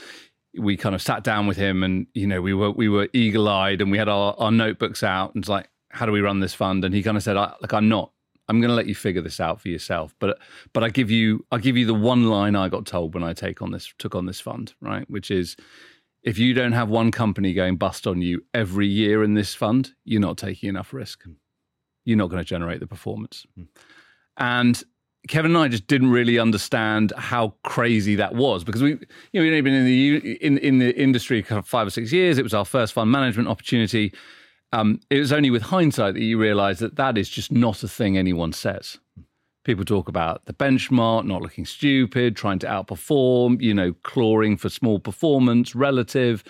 we 0.57 0.77
kind 0.77 0.95
of 0.95 1.01
sat 1.01 1.23
down 1.23 1.45
with 1.45 1.57
him 1.57 1.83
and, 1.83 2.07
you 2.13 2.25
know, 2.25 2.41
we 2.41 2.53
were 2.53 2.71
we 2.71 2.87
were 2.87 3.09
eagle-eyed 3.11 3.81
and 3.81 3.91
we 3.91 3.97
had 3.97 4.09
our, 4.09 4.33
our 4.39 4.51
notebooks 4.51 5.03
out 5.03 5.35
and 5.35 5.43
it's 5.43 5.49
like, 5.49 5.69
how 5.89 6.05
do 6.05 6.13
we 6.13 6.21
run 6.21 6.39
this 6.39 6.53
fund? 6.53 6.85
And 6.85 6.95
he 6.95 7.03
kind 7.03 7.17
of 7.17 7.23
said, 7.23 7.35
I, 7.35 7.53
like, 7.61 7.73
I'm 7.73 7.89
not 7.89 8.11
I'm 8.49 8.59
going 8.59 8.69
to 8.69 8.75
let 8.75 8.87
you 8.87 8.95
figure 8.95 9.21
this 9.21 9.39
out 9.39 9.61
for 9.61 9.69
yourself. 9.69 10.13
But 10.19 10.39
but 10.73 10.83
I 10.83 10.89
give 10.89 11.09
you 11.09 11.45
I 11.51 11.59
give 11.59 11.77
you 11.77 11.85
the 11.85 11.93
one 11.93 12.25
line 12.25 12.55
I 12.55 12.67
got 12.67 12.85
told 12.85 13.13
when 13.13 13.23
I 13.23 13.33
take 13.33 13.61
on 13.61 13.71
this 13.71 13.93
took 13.97 14.15
on 14.15 14.25
this 14.25 14.41
fund, 14.41 14.73
right? 14.81 15.09
Which 15.09 15.31
is 15.31 15.55
if 16.23 16.37
you 16.37 16.53
don't 16.53 16.73
have 16.73 16.89
one 16.89 17.11
company 17.11 17.53
going 17.53 17.77
bust 17.77 18.05
on 18.05 18.21
you 18.21 18.43
every 18.53 18.87
year 18.87 19.23
in 19.23 19.35
this 19.35 19.55
fund, 19.55 19.93
you're 20.03 20.19
not 20.19 20.37
taking 20.37 20.67
enough 20.67 20.93
risk. 20.93 21.23
You're 22.03 22.17
not 22.17 22.29
going 22.29 22.41
to 22.41 22.47
generate 22.47 22.81
the 22.81 22.87
performance. 22.87 23.45
Mm. 23.57 23.67
And 24.37 24.83
Kevin 25.27 25.51
and 25.51 25.57
I 25.57 25.67
just 25.67 25.87
didn't 25.87 26.11
really 26.11 26.39
understand 26.39 27.13
how 27.17 27.53
crazy 27.63 28.15
that 28.15 28.35
was 28.35 28.63
because 28.63 28.81
we, 28.81 28.91
you 28.91 28.97
know, 29.33 29.41
we'd 29.41 29.49
only 29.49 29.61
been 29.61 29.73
in 29.73 29.85
the 29.85 30.37
in 30.45 30.57
in 30.57 30.79
the 30.79 30.97
industry 30.97 31.45
of 31.49 31.67
five 31.67 31.87
or 31.87 31.91
six 31.91 32.11
years. 32.11 32.37
It 32.37 32.43
was 32.43 32.53
our 32.53 32.65
first 32.65 32.93
fund 32.93 33.11
management 33.11 33.47
opportunity. 33.47 34.13
Um, 34.71 34.99
it 35.09 35.19
was 35.19 35.31
only 35.31 35.49
with 35.49 35.63
hindsight 35.63 36.13
that 36.13 36.21
you 36.21 36.37
realize 36.37 36.79
that 36.79 36.95
that 36.95 37.17
is 37.17 37.29
just 37.29 37.51
not 37.51 37.83
a 37.83 37.87
thing 37.87 38.17
anyone 38.17 38.53
says. 38.53 38.99
People 39.65 39.83
talk 39.83 40.07
about 40.07 40.45
the 40.45 40.53
benchmark, 40.53 41.25
not 41.25 41.41
looking 41.41 41.65
stupid, 41.65 42.35
trying 42.35 42.59
to 42.59 42.67
outperform, 42.67 43.61
you 43.61 43.73
know, 43.73 43.93
clawing 44.03 44.57
for 44.57 44.69
small 44.69 44.99
performance, 44.99 45.75
relative. 45.75 46.43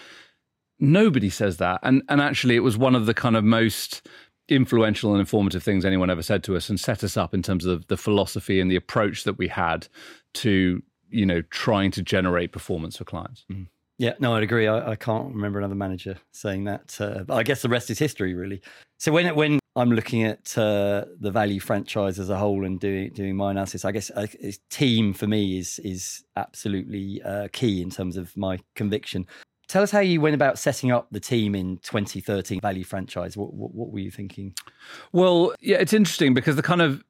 Nobody 0.80 1.30
says 1.30 1.58
that. 1.58 1.80
And, 1.84 2.04
and 2.08 2.22
actually, 2.22 2.56
it 2.56 2.64
was 2.64 2.78
one 2.78 2.96
of 2.96 3.06
the 3.06 3.14
kind 3.14 3.36
of 3.36 3.44
most 3.44 4.08
influential 4.48 5.12
and 5.12 5.20
informative 5.20 5.64
things 5.64 5.86
anyone 5.86 6.10
ever 6.10 6.22
said 6.22 6.44
to 6.44 6.56
us 6.56 6.70
and 6.70 6.80
set 6.80 7.04
us 7.04 7.18
up 7.18 7.34
in 7.34 7.42
terms 7.42 7.66
of 7.66 7.88
the 7.88 7.98
philosophy 7.98 8.60
and 8.60 8.70
the 8.70 8.76
approach 8.76 9.24
that 9.24 9.38
we 9.38 9.48
had 9.48 9.88
to, 10.34 10.82
you 11.10 11.26
know, 11.26 11.42
trying 11.50 11.92
to 11.92 12.02
generate 12.02 12.52
performance 12.52 12.98
for 12.98 13.06
clients. 13.06 13.46
Mm. 13.52 13.68
Yeah, 14.00 14.14
no, 14.18 14.34
I'd 14.34 14.44
agree. 14.44 14.66
I, 14.66 14.92
I 14.92 14.96
can't 14.96 15.36
remember 15.36 15.60
another 15.60 15.76
manager 15.76 16.18
saying 16.32 16.64
that. 16.64 17.00
Uh, 17.02 17.26
I 17.30 17.44
guess 17.44 17.62
the 17.62 17.68
rest 17.68 17.90
is 17.90 18.00
history, 18.00 18.34
really. 18.34 18.62
So 18.98 19.12
when 19.12 19.36
when 19.36 19.60
I'm 19.76 19.92
looking 19.92 20.24
at 20.24 20.58
uh, 20.58 21.04
the 21.20 21.32
value 21.32 21.60
franchise 21.60 22.18
as 22.18 22.30
a 22.30 22.38
whole 22.38 22.66
and 22.66 22.80
doing 22.80 23.12
doing 23.12 23.36
my 23.36 23.52
analysis, 23.52 23.84
I 23.84 23.92
guess 23.92 24.10
uh, 24.12 24.26
team 24.70 25.14
for 25.14 25.28
me 25.28 25.60
is 25.60 25.80
is 25.80 26.24
absolutely 26.38 27.22
uh, 27.24 27.50
key 27.52 27.82
in 27.82 27.90
terms 27.90 28.16
of 28.16 28.36
my 28.38 28.60
conviction. 28.76 29.28
Tell 29.68 29.84
us 29.84 29.92
how 29.92 30.00
you 30.00 30.22
went 30.22 30.34
about 30.34 30.58
setting 30.58 30.92
up 30.92 31.10
the 31.12 31.20
team 31.20 31.54
in 31.54 31.78
2013 31.80 32.60
value 32.62 32.84
franchise. 32.86 33.38
What, 33.38 33.54
what, 33.54 33.76
what 33.76 33.92
were 33.92 34.00
you 34.00 34.10
thinking? 34.10 34.56
Well, 35.12 35.54
yeah, 35.60 35.78
it's 35.78 35.94
interesting 35.94 36.34
because 36.34 36.56
the 36.56 36.64
kind 36.64 36.82
of 36.82 37.04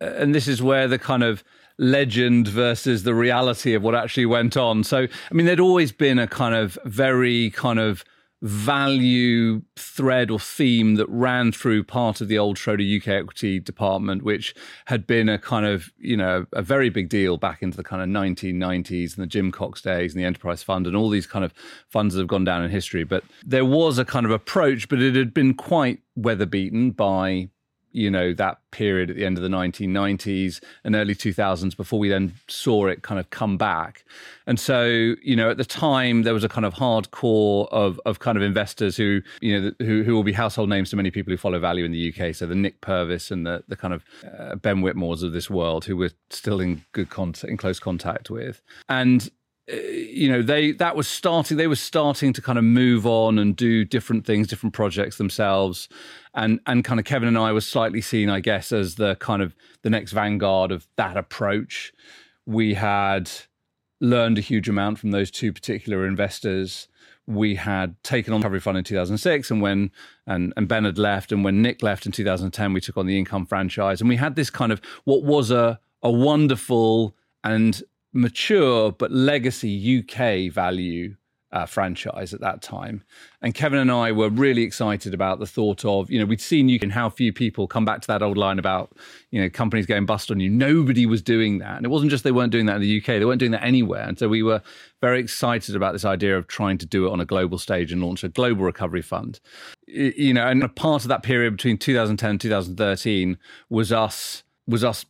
and 0.00 0.34
this 0.34 0.48
is 0.48 0.60
where 0.62 0.88
the 0.88 0.98
kind 0.98 1.22
of 1.22 1.44
legend 1.78 2.48
versus 2.48 3.04
the 3.04 3.14
reality 3.14 3.74
of 3.74 3.82
what 3.82 3.94
actually 3.94 4.26
went 4.26 4.56
on. 4.56 4.84
So, 4.84 5.06
I 5.30 5.34
mean, 5.34 5.46
there'd 5.46 5.60
always 5.60 5.92
been 5.92 6.18
a 6.18 6.26
kind 6.26 6.54
of 6.54 6.78
very 6.84 7.50
kind 7.50 7.78
of 7.78 8.04
value 8.40 9.62
thread 9.76 10.30
or 10.30 10.38
theme 10.38 10.94
that 10.94 11.08
ran 11.08 11.50
through 11.50 11.82
part 11.82 12.20
of 12.20 12.28
the 12.28 12.38
old 12.38 12.56
Schroder 12.56 12.84
UK 12.84 13.08
equity 13.08 13.58
department, 13.58 14.22
which 14.22 14.54
had 14.86 15.06
been 15.06 15.28
a 15.28 15.38
kind 15.38 15.66
of, 15.66 15.90
you 15.98 16.16
know, 16.16 16.46
a 16.52 16.62
very 16.62 16.88
big 16.88 17.08
deal 17.08 17.36
back 17.36 17.62
into 17.62 17.76
the 17.76 17.82
kind 17.82 18.00
of 18.00 18.08
1990s 18.08 19.16
and 19.16 19.22
the 19.22 19.26
Jim 19.26 19.50
Cox 19.50 19.82
days 19.82 20.14
and 20.14 20.20
the 20.20 20.26
Enterprise 20.26 20.62
Fund 20.62 20.86
and 20.86 20.94
all 20.94 21.10
these 21.10 21.26
kind 21.26 21.44
of 21.44 21.52
funds 21.88 22.14
that 22.14 22.20
have 22.20 22.28
gone 22.28 22.44
down 22.44 22.62
in 22.62 22.70
history. 22.70 23.02
But 23.02 23.24
there 23.44 23.64
was 23.64 23.98
a 23.98 24.04
kind 24.04 24.24
of 24.24 24.30
approach, 24.30 24.88
but 24.88 25.00
it 25.00 25.16
had 25.16 25.34
been 25.34 25.54
quite 25.54 26.00
weather 26.14 26.46
beaten 26.46 26.92
by 26.92 27.48
you 27.98 28.10
know, 28.10 28.32
that 28.32 28.58
period 28.70 29.10
at 29.10 29.16
the 29.16 29.24
end 29.24 29.36
of 29.36 29.42
the 29.42 29.48
1990s 29.48 30.60
and 30.84 30.94
early 30.94 31.14
2000s 31.14 31.76
before 31.76 31.98
we 31.98 32.08
then 32.08 32.32
saw 32.46 32.86
it 32.86 33.02
kind 33.02 33.18
of 33.18 33.28
come 33.30 33.58
back. 33.58 34.04
And 34.46 34.58
so, 34.60 34.84
you 34.84 35.34
know, 35.34 35.50
at 35.50 35.56
the 35.56 35.64
time 35.64 36.22
there 36.22 36.32
was 36.32 36.44
a 36.44 36.48
kind 36.48 36.64
of 36.64 36.74
hardcore 36.74 37.68
of 37.72 38.00
of 38.06 38.20
kind 38.20 38.38
of 38.38 38.42
investors 38.42 38.96
who, 38.96 39.20
you 39.40 39.60
know, 39.60 39.72
who 39.80 40.04
who 40.04 40.14
will 40.14 40.22
be 40.22 40.32
household 40.32 40.68
names 40.68 40.90
to 40.90 40.96
many 40.96 41.10
people 41.10 41.32
who 41.32 41.36
follow 41.36 41.58
value 41.58 41.84
in 41.84 41.90
the 41.90 42.14
UK. 42.14 42.34
So 42.34 42.46
the 42.46 42.54
Nick 42.54 42.80
Purves 42.80 43.32
and 43.32 43.44
the 43.44 43.64
the 43.66 43.76
kind 43.76 43.92
of 43.92 44.04
uh, 44.38 44.54
Ben 44.54 44.76
Whitmores 44.76 45.24
of 45.24 45.32
this 45.32 45.50
world 45.50 45.84
who 45.84 45.96
we're 45.96 46.12
still 46.30 46.60
in 46.60 46.84
good 46.92 47.10
contact, 47.10 47.50
in 47.50 47.56
close 47.56 47.80
contact 47.80 48.30
with. 48.30 48.62
And 48.88 49.28
you 49.68 50.30
know 50.30 50.40
they 50.40 50.72
that 50.72 50.96
was 50.96 51.06
starting 51.06 51.56
they 51.56 51.66
were 51.66 51.76
starting 51.76 52.32
to 52.32 52.40
kind 52.40 52.58
of 52.58 52.64
move 52.64 53.06
on 53.06 53.38
and 53.38 53.54
do 53.54 53.84
different 53.84 54.24
things 54.24 54.46
different 54.46 54.74
projects 54.74 55.18
themselves. 55.18 55.88
And 56.34 56.60
and 56.66 56.84
kind 56.84 57.00
of 57.00 57.06
kevin 57.06 57.28
and 57.28 57.38
i 57.38 57.52
were 57.52 57.60
slightly 57.60 58.00
seen 58.00 58.30
i 58.30 58.40
guess 58.40 58.72
as 58.72 58.94
the 58.94 59.16
kind 59.16 59.42
of 59.42 59.54
the 59.82 59.90
next 59.90 60.12
vanguard 60.12 60.72
of 60.72 60.86
that 60.96 61.16
approach. 61.16 61.92
We 62.46 62.74
had 62.74 63.30
learned 64.00 64.38
a 64.38 64.42
huge 64.42 64.68
amount 64.68 64.98
from 64.98 65.10
those 65.10 65.30
two 65.30 65.52
particular 65.52 66.06
investors. 66.06 66.88
We 67.26 67.56
had 67.56 68.02
taken 68.02 68.32
on 68.32 68.40
recovery 68.40 68.60
fund 68.60 68.78
in 68.78 68.84
2006 68.84 69.50
and 69.50 69.60
when 69.60 69.90
and, 70.26 70.52
and 70.56 70.66
ben 70.66 70.84
had 70.84 70.98
left 70.98 71.30
and 71.30 71.44
when 71.44 71.60
nick 71.60 71.82
left 71.82 72.06
in 72.06 72.12
2010 72.12 72.72
we 72.72 72.80
took 72.80 72.96
on 72.96 73.06
the 73.06 73.18
income 73.18 73.44
franchise. 73.44 74.00
And 74.00 74.08
we 74.08 74.16
had 74.16 74.34
this 74.34 74.50
kind 74.50 74.72
of 74.72 74.80
what 75.04 75.24
was 75.24 75.50
a 75.50 75.78
a 76.02 76.10
wonderful 76.10 77.14
and 77.44 77.82
mature 78.12 78.92
but 78.92 79.10
legacy 79.12 80.00
UK 80.00 80.52
value 80.52 81.14
uh, 81.50 81.64
franchise 81.64 82.34
at 82.34 82.40
that 82.40 82.60
time. 82.60 83.02
And 83.40 83.54
Kevin 83.54 83.78
and 83.78 83.90
I 83.90 84.12
were 84.12 84.28
really 84.28 84.62
excited 84.62 85.14
about 85.14 85.38
the 85.38 85.46
thought 85.46 85.84
of, 85.84 86.10
you 86.10 86.18
know, 86.18 86.26
we'd 86.26 86.40
seen 86.40 86.68
you 86.68 86.78
and 86.82 86.92
how 86.92 87.08
few 87.08 87.32
people 87.32 87.66
come 87.66 87.84
back 87.84 88.02
to 88.02 88.06
that 88.08 88.22
old 88.22 88.36
line 88.36 88.58
about, 88.58 88.92
you 89.30 89.40
know, 89.40 89.48
companies 89.48 89.86
going 89.86 90.04
bust 90.04 90.30
on 90.30 90.40
you. 90.40 90.50
Nobody 90.50 91.06
was 91.06 91.22
doing 91.22 91.58
that. 91.58 91.76
And 91.76 91.86
it 91.86 91.88
wasn't 91.88 92.10
just 92.10 92.24
they 92.24 92.32
weren't 92.32 92.52
doing 92.52 92.66
that 92.66 92.76
in 92.76 92.82
the 92.82 92.98
UK, 92.98 93.06
they 93.06 93.24
weren't 93.24 93.38
doing 93.38 93.52
that 93.52 93.64
anywhere. 93.64 94.02
And 94.02 94.18
so 94.18 94.28
we 94.28 94.42
were 94.42 94.60
very 95.00 95.20
excited 95.20 95.74
about 95.74 95.92
this 95.92 96.04
idea 96.04 96.36
of 96.36 96.48
trying 96.48 96.76
to 96.78 96.86
do 96.86 97.06
it 97.06 97.12
on 97.12 97.20
a 97.20 97.24
global 97.24 97.58
stage 97.58 97.92
and 97.92 98.02
launch 98.02 98.24
a 98.24 98.28
global 98.28 98.64
recovery 98.64 99.02
fund. 99.02 99.40
You 99.86 100.34
know, 100.34 100.46
and 100.46 100.62
a 100.62 100.68
part 100.68 101.04
of 101.04 101.08
that 101.08 101.22
period 101.22 101.56
between 101.56 101.78
2010 101.78 102.30
and 102.30 102.40
2013 102.40 103.38
was 103.70 103.90
us 103.90 104.42
was 104.66 104.84
us 104.84 105.06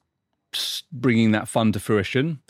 bringing 0.93 1.33
that 1.33 1.49
fund 1.49 1.75
to 1.75 1.81
fruition 1.81 2.41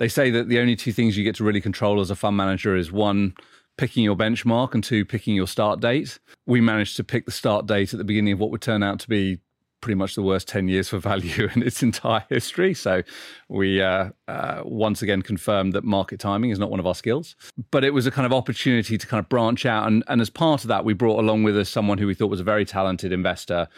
they 0.00 0.08
say 0.08 0.30
that 0.30 0.48
the 0.48 0.58
only 0.58 0.74
two 0.76 0.92
things 0.92 1.16
you 1.16 1.22
get 1.22 1.34
to 1.36 1.44
really 1.44 1.60
control 1.60 2.00
as 2.00 2.10
a 2.10 2.16
fund 2.16 2.34
manager 2.34 2.74
is 2.74 2.90
one, 2.90 3.34
picking 3.76 4.02
your 4.02 4.16
benchmark, 4.16 4.72
and 4.72 4.82
two, 4.82 5.04
picking 5.04 5.34
your 5.34 5.46
start 5.46 5.78
date. 5.78 6.18
We 6.46 6.62
managed 6.62 6.96
to 6.96 7.04
pick 7.04 7.26
the 7.26 7.30
start 7.30 7.66
date 7.66 7.92
at 7.92 7.98
the 7.98 8.04
beginning 8.04 8.32
of 8.32 8.38
what 8.38 8.50
would 8.50 8.62
turn 8.62 8.82
out 8.82 8.98
to 9.00 9.08
be 9.08 9.40
pretty 9.82 9.96
much 9.96 10.14
the 10.14 10.22
worst 10.22 10.48
10 10.48 10.68
years 10.68 10.88
for 10.88 10.98
value 10.98 11.50
in 11.54 11.62
its 11.62 11.82
entire 11.82 12.24
history. 12.30 12.72
So 12.72 13.02
we 13.50 13.82
uh, 13.82 14.08
uh, 14.26 14.62
once 14.64 15.02
again 15.02 15.20
confirmed 15.20 15.74
that 15.74 15.84
market 15.84 16.18
timing 16.18 16.48
is 16.48 16.58
not 16.58 16.70
one 16.70 16.80
of 16.80 16.86
our 16.86 16.94
skills. 16.94 17.36
But 17.70 17.84
it 17.84 17.92
was 17.92 18.06
a 18.06 18.10
kind 18.10 18.24
of 18.24 18.32
opportunity 18.32 18.96
to 18.96 19.06
kind 19.06 19.18
of 19.18 19.28
branch 19.28 19.66
out. 19.66 19.86
And, 19.86 20.02
and 20.08 20.22
as 20.22 20.30
part 20.30 20.64
of 20.64 20.68
that, 20.68 20.86
we 20.86 20.94
brought 20.94 21.20
along 21.20 21.42
with 21.42 21.58
us 21.58 21.68
someone 21.68 21.98
who 21.98 22.06
we 22.06 22.14
thought 22.14 22.30
was 22.30 22.40
a 22.40 22.44
very 22.44 22.64
talented 22.64 23.12
investor, 23.12 23.68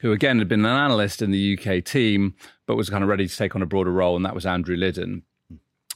who 0.00 0.12
again 0.12 0.38
had 0.38 0.46
been 0.46 0.64
an 0.64 0.76
analyst 0.76 1.22
in 1.22 1.32
the 1.32 1.58
UK 1.58 1.84
team, 1.84 2.36
but 2.68 2.76
was 2.76 2.88
kind 2.88 3.02
of 3.02 3.10
ready 3.10 3.26
to 3.26 3.36
take 3.36 3.56
on 3.56 3.62
a 3.62 3.66
broader 3.66 3.90
role. 3.90 4.14
And 4.14 4.24
that 4.24 4.34
was 4.36 4.46
Andrew 4.46 4.76
Lyddon 4.76 5.24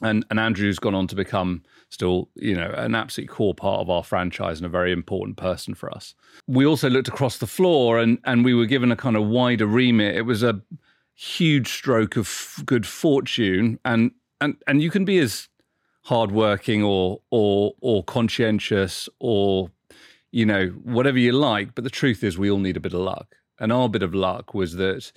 and 0.02 0.24
and 0.30 0.38
Andrew's 0.38 0.78
gone 0.78 0.94
on 0.94 1.06
to 1.08 1.16
become 1.16 1.62
still 1.88 2.28
you 2.34 2.54
know 2.54 2.72
an 2.76 2.94
absolute 2.94 3.28
core 3.28 3.54
part 3.54 3.80
of 3.80 3.90
our 3.90 4.04
franchise 4.04 4.58
and 4.58 4.66
a 4.66 4.70
very 4.70 4.92
important 4.92 5.36
person 5.36 5.74
for 5.74 5.90
us. 5.90 6.14
We 6.46 6.66
also 6.66 6.90
looked 6.90 7.08
across 7.08 7.38
the 7.38 7.46
floor 7.46 7.98
and 7.98 8.18
and 8.24 8.44
we 8.44 8.54
were 8.54 8.66
given 8.66 8.92
a 8.92 8.96
kind 8.96 9.16
of 9.16 9.26
wider 9.26 9.66
remit. 9.66 10.16
It 10.16 10.22
was 10.22 10.42
a 10.42 10.60
huge 11.14 11.68
stroke 11.68 12.16
of 12.16 12.62
good 12.66 12.86
fortune 12.86 13.78
and 13.84 14.10
and 14.40 14.56
and 14.66 14.82
you 14.82 14.90
can 14.90 15.04
be 15.04 15.18
as 15.18 15.48
hardworking 16.02 16.82
or 16.82 17.20
or 17.30 17.72
or 17.80 18.04
conscientious 18.04 19.08
or 19.18 19.70
you 20.30 20.44
know 20.44 20.68
whatever 20.84 21.18
you 21.18 21.32
like, 21.32 21.74
but 21.74 21.84
the 21.84 21.90
truth 21.90 22.22
is 22.22 22.36
we 22.36 22.50
all 22.50 22.58
need 22.58 22.76
a 22.76 22.80
bit 22.80 22.92
of 22.92 23.00
luck. 23.00 23.36
And 23.58 23.72
our 23.72 23.88
bit 23.88 24.02
of 24.02 24.14
luck 24.14 24.52
was 24.52 24.74
that 24.74 25.10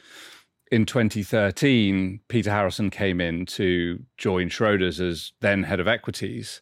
in 0.72 0.86
2013, 0.86 2.20
Peter 2.28 2.52
Harrison 2.52 2.90
came 2.90 3.20
in 3.20 3.46
to 3.48 4.04
join 4.18 4.50
Schroders 4.50 5.00
as 5.00 5.32
then 5.42 5.64
head 5.64 5.80
of 5.80 5.88
equities, 5.88 6.62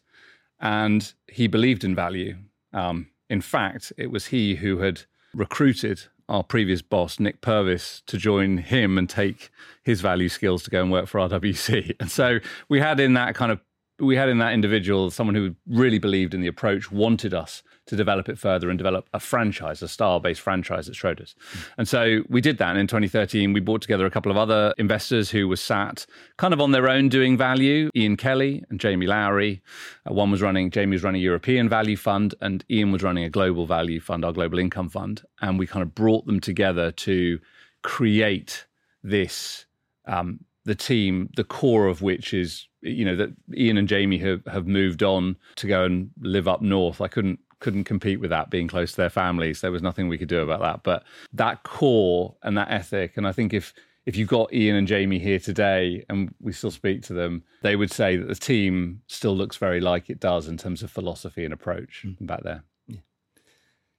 and 0.60 1.12
he 1.26 1.46
believed 1.46 1.84
in 1.84 1.94
value. 1.94 2.36
Um, 2.72 3.08
in 3.28 3.40
fact, 3.40 3.92
it 3.96 4.10
was 4.10 4.26
he 4.26 4.56
who 4.56 4.78
had 4.78 5.02
recruited 5.34 6.02
our 6.28 6.42
previous 6.42 6.82
boss, 6.82 7.20
Nick 7.20 7.40
Purves, 7.40 8.02
to 8.06 8.16
join 8.16 8.58
him 8.58 8.98
and 8.98 9.08
take 9.08 9.50
his 9.82 10.00
value 10.00 10.28
skills 10.28 10.62
to 10.64 10.70
go 10.70 10.82
and 10.82 10.90
work 10.90 11.06
for 11.06 11.20
RWC. 11.20 11.96
And 12.00 12.10
so 12.10 12.38
we 12.68 12.80
had 12.80 13.00
in 13.00 13.14
that 13.14 13.34
kind 13.34 13.52
of 13.52 13.60
we 14.00 14.16
had 14.16 14.28
in 14.28 14.38
that 14.38 14.52
individual 14.52 15.10
someone 15.10 15.34
who 15.34 15.56
really 15.66 15.98
believed 15.98 16.32
in 16.32 16.40
the 16.40 16.46
approach, 16.46 16.92
wanted 16.92 17.34
us 17.34 17.62
to 17.88 17.96
develop 17.96 18.28
it 18.28 18.38
further 18.38 18.68
and 18.70 18.78
develop 18.78 19.08
a 19.12 19.20
franchise, 19.20 19.82
a 19.82 19.88
style 19.88 20.20
based 20.20 20.40
franchise 20.40 20.88
at 20.88 20.94
Schroders. 20.94 21.34
Mm. 21.34 21.68
And 21.78 21.88
so 21.88 22.20
we 22.28 22.40
did 22.40 22.58
that. 22.58 22.70
And 22.70 22.78
in 22.78 22.86
2013, 22.86 23.52
we 23.52 23.60
brought 23.60 23.82
together 23.82 24.06
a 24.06 24.10
couple 24.10 24.30
of 24.30 24.36
other 24.36 24.74
investors 24.78 25.30
who 25.30 25.48
were 25.48 25.56
sat 25.56 26.06
kind 26.36 26.54
of 26.54 26.60
on 26.60 26.72
their 26.72 26.88
own 26.88 27.08
doing 27.08 27.36
value 27.36 27.90
Ian 27.96 28.16
Kelly 28.16 28.62
and 28.70 28.78
Jamie 28.78 29.06
Lowry. 29.06 29.62
Uh, 30.08 30.14
one 30.14 30.30
was 30.30 30.42
running, 30.42 30.70
Jamie 30.70 30.94
was 30.94 31.02
running 31.02 31.20
a 31.20 31.24
European 31.24 31.68
value 31.68 31.96
fund, 31.96 32.34
and 32.40 32.64
Ian 32.70 32.92
was 32.92 33.02
running 33.02 33.24
a 33.24 33.30
global 33.30 33.66
value 33.66 34.00
fund, 34.00 34.24
our 34.24 34.32
global 34.32 34.58
income 34.58 34.88
fund. 34.88 35.22
And 35.40 35.58
we 35.58 35.66
kind 35.66 35.82
of 35.82 35.94
brought 35.94 36.26
them 36.26 36.40
together 36.40 36.92
to 36.92 37.40
create 37.82 38.66
this. 39.02 39.64
Um, 40.06 40.40
the 40.64 40.74
team, 40.74 41.30
the 41.36 41.44
core 41.44 41.86
of 41.86 42.02
which 42.02 42.34
is, 42.34 42.68
you 42.82 43.04
know, 43.04 43.16
that 43.16 43.30
Ian 43.56 43.78
and 43.78 43.88
Jamie 43.88 44.18
have, 44.18 44.44
have 44.46 44.66
moved 44.66 45.02
on 45.02 45.36
to 45.56 45.66
go 45.66 45.84
and 45.84 46.10
live 46.20 46.46
up 46.46 46.60
north. 46.60 47.00
I 47.00 47.08
couldn't 47.08 47.40
couldn't 47.60 47.84
compete 47.84 48.20
with 48.20 48.30
that 48.30 48.50
being 48.50 48.68
close 48.68 48.92
to 48.92 48.96
their 48.96 49.10
families. 49.10 49.60
There 49.60 49.72
was 49.72 49.82
nothing 49.82 50.08
we 50.08 50.18
could 50.18 50.28
do 50.28 50.40
about 50.40 50.60
that. 50.60 50.82
But 50.82 51.04
that 51.32 51.62
core 51.64 52.36
and 52.42 52.56
that 52.56 52.70
ethic, 52.70 53.16
and 53.16 53.26
I 53.26 53.32
think 53.32 53.52
if 53.52 53.74
if 54.06 54.16
you've 54.16 54.28
got 54.28 54.52
Ian 54.54 54.76
and 54.76 54.88
Jamie 54.88 55.18
here 55.18 55.38
today 55.38 56.02
and 56.08 56.34
we 56.40 56.52
still 56.52 56.70
speak 56.70 57.02
to 57.02 57.12
them, 57.12 57.44
they 57.60 57.76
would 57.76 57.92
say 57.92 58.16
that 58.16 58.26
the 58.26 58.34
team 58.34 59.02
still 59.06 59.36
looks 59.36 59.56
very 59.56 59.80
like 59.80 60.08
it 60.08 60.18
does 60.18 60.48
in 60.48 60.56
terms 60.56 60.82
of 60.82 60.90
philosophy 60.90 61.44
and 61.44 61.52
approach 61.52 62.04
mm. 62.06 62.16
back 62.26 62.42
there. 62.42 62.64
Yeah. 62.86 63.00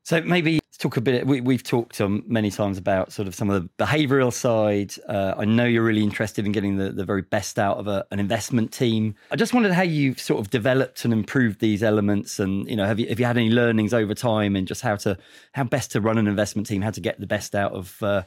So 0.03 0.21
maybe 0.21 0.58
talk 0.79 0.95
a 0.95 1.01
bit. 1.01 1.27
We, 1.27 1.53
have 1.53 1.63
talked 1.63 1.99
um, 1.99 2.23
many 2.25 2.49
times 2.49 2.77
about 2.77 3.11
sort 3.11 3.27
of 3.27 3.35
some 3.35 3.49
of 3.49 3.61
the 3.61 3.69
behavioural 3.83 4.31
side. 4.31 4.93
Uh, 5.07 5.35
I 5.37 5.45
know 5.45 5.65
you're 5.65 5.83
really 5.83 6.03
interested 6.03 6.45
in 6.45 6.53
getting 6.53 6.77
the, 6.77 6.89
the 6.91 7.03
very 7.03 7.21
best 7.21 7.59
out 7.59 7.77
of 7.77 7.87
a, 7.87 8.05
an 8.11 8.19
investment 8.19 8.71
team. 8.71 9.15
I 9.29 9.35
just 9.35 9.53
wondered 9.53 9.73
how 9.73 9.81
you've 9.81 10.19
sort 10.19 10.39
of 10.39 10.49
developed 10.49 11.03
and 11.03 11.13
improved 11.13 11.59
these 11.59 11.83
elements, 11.83 12.39
and 12.39 12.67
you 12.69 12.77
know, 12.77 12.85
have 12.85 12.97
you 12.99 13.07
have 13.09 13.19
you 13.19 13.25
had 13.25 13.37
any 13.37 13.49
learnings 13.49 13.93
over 13.93 14.15
time, 14.15 14.55
and 14.55 14.65
just 14.65 14.81
how 14.81 14.95
to 14.97 15.17
how 15.51 15.65
best 15.65 15.91
to 15.91 16.01
run 16.01 16.17
an 16.17 16.27
investment 16.27 16.67
team, 16.67 16.81
how 16.81 16.91
to 16.91 17.01
get 17.01 17.19
the 17.19 17.27
best 17.27 17.55
out 17.55 17.73
of 17.73 18.01
uh, 18.01 18.23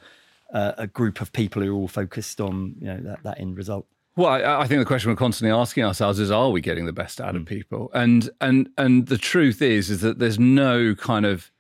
uh, 0.52 0.73
a 0.76 0.87
group 0.87 1.23
of 1.23 1.32
people 1.32 1.62
who 1.62 1.75
are 1.75 1.80
all 1.80 1.88
focused 1.88 2.40
on 2.40 2.76
you 2.78 2.87
know 2.87 2.99
that, 2.99 3.23
that 3.23 3.40
end 3.40 3.56
result. 3.56 3.87
Well, 4.14 4.28
I, 4.28 4.61
I, 4.61 4.66
think 4.66 4.78
the 4.78 4.85
question 4.85 5.11
we're 5.11 5.16
constantly 5.16 5.59
asking 5.59 5.85
ourselves 5.85 6.18
is: 6.18 6.30
Are 6.30 6.50
we 6.50 6.61
getting 6.61 6.85
the 6.85 6.92
best 6.92 7.18
out 7.18 7.35
of 7.35 7.42
mm. 7.42 7.47
people? 7.47 7.90
And 7.94 8.28
and 8.42 8.68
and 8.76 9.06
the 9.06 9.16
truth 9.16 9.62
is, 9.62 9.88
is 9.88 10.02
that 10.02 10.18
there's 10.18 10.38
no 10.38 10.94
kind 10.94 11.25
of 11.25 11.50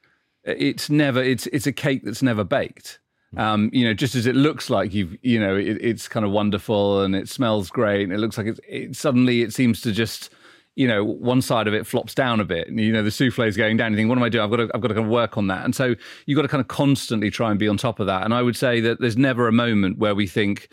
it's 0.44 0.90
never 0.90 1.22
it's 1.22 1.46
it's 1.48 1.66
a 1.66 1.72
cake 1.72 2.02
that's 2.04 2.22
never 2.22 2.44
baked. 2.44 2.98
Um, 3.34 3.70
you 3.72 3.86
know, 3.86 3.94
just 3.94 4.14
as 4.14 4.26
it 4.26 4.36
looks 4.36 4.68
like 4.68 4.92
you've, 4.92 5.16
you 5.22 5.40
know, 5.40 5.56
it, 5.56 5.78
it's 5.80 6.06
kind 6.06 6.26
of 6.26 6.32
wonderful 6.32 7.00
and 7.00 7.16
it 7.16 7.30
smells 7.30 7.70
great 7.70 8.02
and 8.02 8.12
it 8.12 8.18
looks 8.18 8.36
like 8.36 8.46
it's, 8.46 8.60
it, 8.68 8.94
suddenly 8.94 9.40
it 9.40 9.54
seems 9.54 9.80
to 9.80 9.90
just, 9.90 10.28
you 10.76 10.86
know, 10.86 11.02
one 11.02 11.40
side 11.40 11.66
of 11.66 11.72
it 11.72 11.86
flops 11.86 12.14
down 12.14 12.40
a 12.40 12.44
bit 12.44 12.68
and, 12.68 12.78
you 12.78 12.92
know, 12.92 13.02
the 13.02 13.10
souffle 13.10 13.44
is 13.44 13.56
going 13.56 13.78
down. 13.78 13.90
You 13.90 13.96
think, 13.96 14.10
what 14.10 14.18
am 14.18 14.24
I 14.24 14.28
doing? 14.28 14.44
I've 14.44 14.50
got 14.50 14.56
to, 14.56 14.70
I've 14.74 14.82
got 14.82 14.88
to 14.88 14.94
kind 14.94 15.06
of 15.06 15.10
work 15.10 15.38
on 15.38 15.46
that. 15.46 15.64
And 15.64 15.74
so 15.74 15.94
you've 16.26 16.36
got 16.36 16.42
to 16.42 16.48
kind 16.48 16.60
of 16.60 16.68
constantly 16.68 17.30
try 17.30 17.48
and 17.50 17.58
be 17.58 17.68
on 17.68 17.78
top 17.78 18.00
of 18.00 18.06
that. 18.06 18.22
And 18.22 18.34
I 18.34 18.42
would 18.42 18.54
say 18.54 18.80
that 18.80 19.00
there's 19.00 19.16
never 19.16 19.48
a 19.48 19.52
moment 19.52 19.96
where 19.96 20.14
we 20.14 20.26
think, 20.26 20.68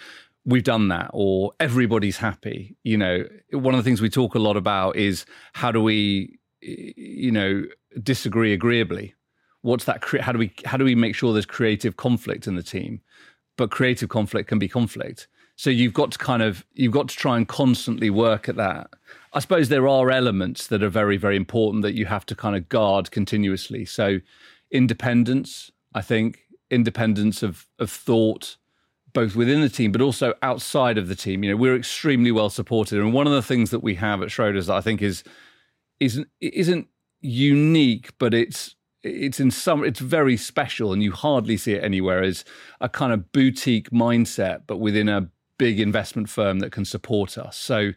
we've 0.46 0.64
done 0.64 0.88
that 0.88 1.10
or 1.14 1.54
everybody's 1.60 2.18
happy. 2.18 2.76
You 2.84 2.98
know, 2.98 3.24
one 3.52 3.74
of 3.74 3.78
the 3.78 3.84
things 3.84 4.02
we 4.02 4.10
talk 4.10 4.36
a 4.36 4.40
lot 4.40 4.58
about 4.58 4.96
is 4.96 5.26
how 5.54 5.72
do 5.72 5.82
we, 5.82 6.40
you 6.62 7.32
know, 7.32 7.64
disagree 8.02 8.52
agreeably 8.54 9.14
what's 9.62 9.86
that 9.86 10.04
how 10.22 10.32
do 10.32 10.40
we 10.40 10.52
how 10.66 10.78
do 10.78 10.86
we 10.86 10.96
make 10.96 11.16
sure 11.16 11.34
there's 11.34 11.46
creative 11.46 11.98
conflict 11.98 12.48
in 12.48 12.56
the 12.56 12.64
team? 12.64 13.02
But 13.58 13.72
creative 13.72 14.10
conflict 14.10 14.50
can 14.50 14.60
be 14.60 14.68
conflict. 14.68 15.28
So 15.56 15.70
you've 15.70 15.94
got 15.94 16.12
to 16.12 16.18
kind 16.18 16.42
of 16.42 16.66
you've 16.74 16.94
got 16.94 17.10
to 17.10 17.16
try 17.16 17.36
and 17.38 17.48
constantly 17.48 18.10
work 18.10 18.48
at 18.48 18.56
that. 18.56 18.92
I 19.34 19.40
suppose 19.40 19.70
there 19.70 19.88
are 19.88 20.10
elements 20.10 20.68
that 20.68 20.82
are 20.82 20.90
very 20.90 21.18
very 21.18 21.36
important 21.36 21.84
that 21.84 21.94
you 21.94 22.06
have 22.06 22.26
to 22.28 22.36
kind 22.36 22.56
of 22.56 22.70
guard 22.70 23.12
continuously. 23.12 23.86
So 23.86 24.20
independence 24.72 25.72
i 25.96 26.02
think 26.02 26.46
independence 26.70 27.42
of 27.42 27.66
of 27.80 27.90
thought 27.90 28.58
both 29.14 29.36
within 29.36 29.62
the 29.62 29.70
team 29.70 29.92
but 29.92 30.02
also 30.02 30.36
outside 30.44 30.98
of 30.98 31.08
the 31.08 31.16
team. 31.16 31.44
You 31.44 31.52
know 31.52 31.58
we're 31.58 31.76
extremely 31.76 32.32
well 32.32 32.50
supported. 32.50 33.00
And 33.00 33.12
one 33.12 33.26
of 33.26 33.34
the 33.34 33.42
things 33.42 33.72
that 33.72 33.80
we 33.80 33.96
have 33.96 34.22
at 34.22 34.30
schroders 34.30 34.68
that 34.68 34.76
i 34.76 34.82
think 34.82 35.02
is 35.02 35.24
isn't 36.00 36.28
isn't 36.40 36.88
unique 37.22 38.12
but 38.20 38.34
it's 38.34 38.76
it's 39.04 39.40
in 39.40 39.52
some 39.52 39.84
it's 39.84 40.00
very 40.00 40.38
special 40.38 40.92
and 40.92 41.02
you 41.02 41.12
hardly 41.12 41.58
see 41.58 41.74
it 41.74 41.84
anywhere 41.84 42.22
as 42.22 42.44
a 42.82 42.90
kind 42.90 43.14
of 43.14 43.32
boutique 43.32 43.90
mindset 43.92 44.62
but 44.68 44.78
within 44.78 45.08
a 45.08 45.30
big 45.58 45.80
investment 45.80 46.30
firm 46.30 46.60
that 46.60 46.72
can 46.72 46.86
support 46.86 47.38
us. 47.38 47.58
So 47.58 47.92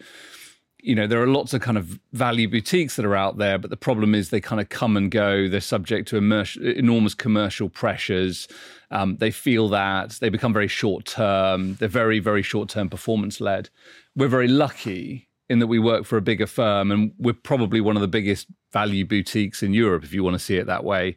you 0.85 0.97
know 0.97 1.06
there 1.06 1.23
are 1.23 1.28
lots 1.28 1.54
of 1.54 1.61
kind 1.61 1.78
of 1.78 2.00
value 2.12 2.49
boutiques 2.49 2.97
that 2.97 3.04
are 3.04 3.16
out 3.16 3.38
there 3.38 3.56
but 3.56 3.71
the 3.71 3.76
problem 3.76 4.14
is 4.14 4.30
they 4.30 4.40
kind 4.40 4.61
of 4.61 4.68
come 4.68 4.97
and 4.97 5.11
go. 5.11 5.49
They're 5.49 5.61
subject 5.61 6.09
to 6.09 6.16
enormous 6.16 7.14
commercial 7.14 7.68
pressures. 7.68 8.49
Um, 8.90 9.16
they 9.16 9.30
feel 9.30 9.68
that. 9.71 10.11
They 10.21 10.28
become 10.28 10.52
very 10.52 10.68
short 10.68 11.04
term 11.04 11.76
they're 11.76 11.88
very 11.88 12.18
very 12.18 12.42
short 12.42 12.68
term 12.68 12.88
performance 12.88 13.40
led 13.40 13.71
we're 14.14 14.28
very 14.28 14.49
lucky 14.49 15.28
in 15.49 15.59
that 15.59 15.67
we 15.67 15.79
work 15.79 16.05
for 16.05 16.17
a 16.17 16.23
bigger 16.23 16.47
firm 16.47 16.91
and 16.91 17.13
we're 17.19 17.33
probably 17.33 17.81
one 17.81 17.97
of 17.97 18.03
the 18.03 18.09
biggest 18.09 18.49
value 18.73 19.05
boutiques 19.05 19.63
in 19.63 19.75
Europe, 19.75 20.05
if 20.05 20.13
you 20.13 20.25
want 20.25 20.35
to 20.35 20.39
see 20.39 20.57
it 20.57 20.67
that 20.67 20.85
way. 20.85 21.17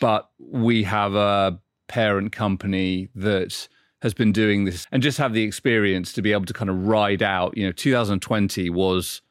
But 0.00 0.30
we 0.38 0.84
have 0.84 1.14
a 1.14 1.58
parent 1.88 2.32
company 2.32 3.08
that 3.14 3.68
has 4.02 4.14
been 4.14 4.32
doing 4.32 4.64
this 4.64 4.86
and 4.90 5.02
just 5.02 5.18
have 5.18 5.32
the 5.32 5.42
experience 5.42 6.12
to 6.12 6.22
be 6.22 6.32
able 6.32 6.46
to 6.46 6.52
kind 6.52 6.70
of 6.70 6.86
ride 6.86 7.22
out. 7.22 7.56
You 7.56 7.66
know, 7.66 7.72
2020 7.72 8.70
was 8.70 9.22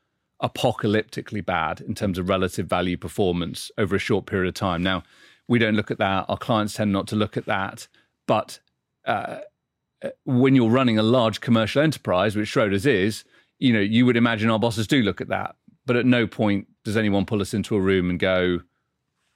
apocalyptically 0.42 1.46
bad 1.46 1.82
in 1.82 1.94
terms 1.94 2.18
of 2.18 2.30
relative 2.30 2.68
value 2.68 2.98
performance 2.98 3.72
over 3.78 3.96
a 3.96 4.00
short 4.00 4.26
period 4.26 4.48
of 4.48 4.54
time. 4.56 4.82
Now, 4.82 5.04
we 5.48 5.60
don't 5.60 5.76
look 5.76 5.92
at 5.92 5.98
that. 5.98 6.26
Our 6.30 6.38
clients 6.38 6.74
tend 6.74 6.92
not 6.92 7.08
to 7.10 7.16
look 7.16 7.38
at 7.38 7.46
that. 7.46 7.88
But 8.28 8.60
uh, 9.06 9.40
when 10.24 10.56
you're 10.56 10.70
running 10.70 10.98
a 10.98 11.04
large 11.04 11.42
commercial 11.42 11.82
enterprise, 11.82 12.36
which 12.36 12.54
Schroders 12.54 12.86
is, 12.86 13.24
you 13.62 13.72
know, 13.72 13.80
you 13.80 14.08
would 14.08 14.18
imagine 14.18 14.50
our 14.50 14.60
bosses 14.60 14.88
do 14.88 15.04
look 15.04 15.22
at 15.22 15.28
that. 15.30 15.56
But 15.86 15.96
at 15.96 16.06
no 16.06 16.26
point 16.28 16.68
does 16.84 16.98
anyone 16.98 17.26
pull 17.26 17.42
us 17.42 17.54
into 17.54 17.76
a 17.76 17.80
room 17.80 18.10
and 18.10 18.20
go, 18.20 18.60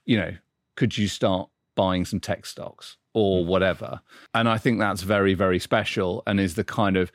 you 0.04 0.18
know, 0.18 0.32
could 0.74 0.98
you 0.98 1.06
start 1.06 1.48
buying 1.76 2.04
some 2.04 2.18
tech 2.18 2.44
stocks 2.44 2.96
or 3.14 3.42
mm. 3.42 3.46
whatever? 3.46 4.00
And 4.34 4.48
I 4.48 4.58
think 4.58 4.80
that's 4.80 5.02
very, 5.02 5.34
very 5.34 5.60
special 5.60 6.24
and 6.26 6.40
is 6.40 6.56
the 6.56 6.64
kind 6.64 6.96
of, 6.96 7.12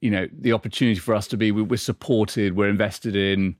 you 0.00 0.10
know, 0.10 0.28
the 0.32 0.52
opportunity 0.52 0.98
for 0.98 1.14
us 1.14 1.28
to 1.28 1.36
be, 1.36 1.52
we're 1.52 1.76
supported, 1.76 2.56
we're 2.56 2.68
invested 2.68 3.14
in. 3.14 3.56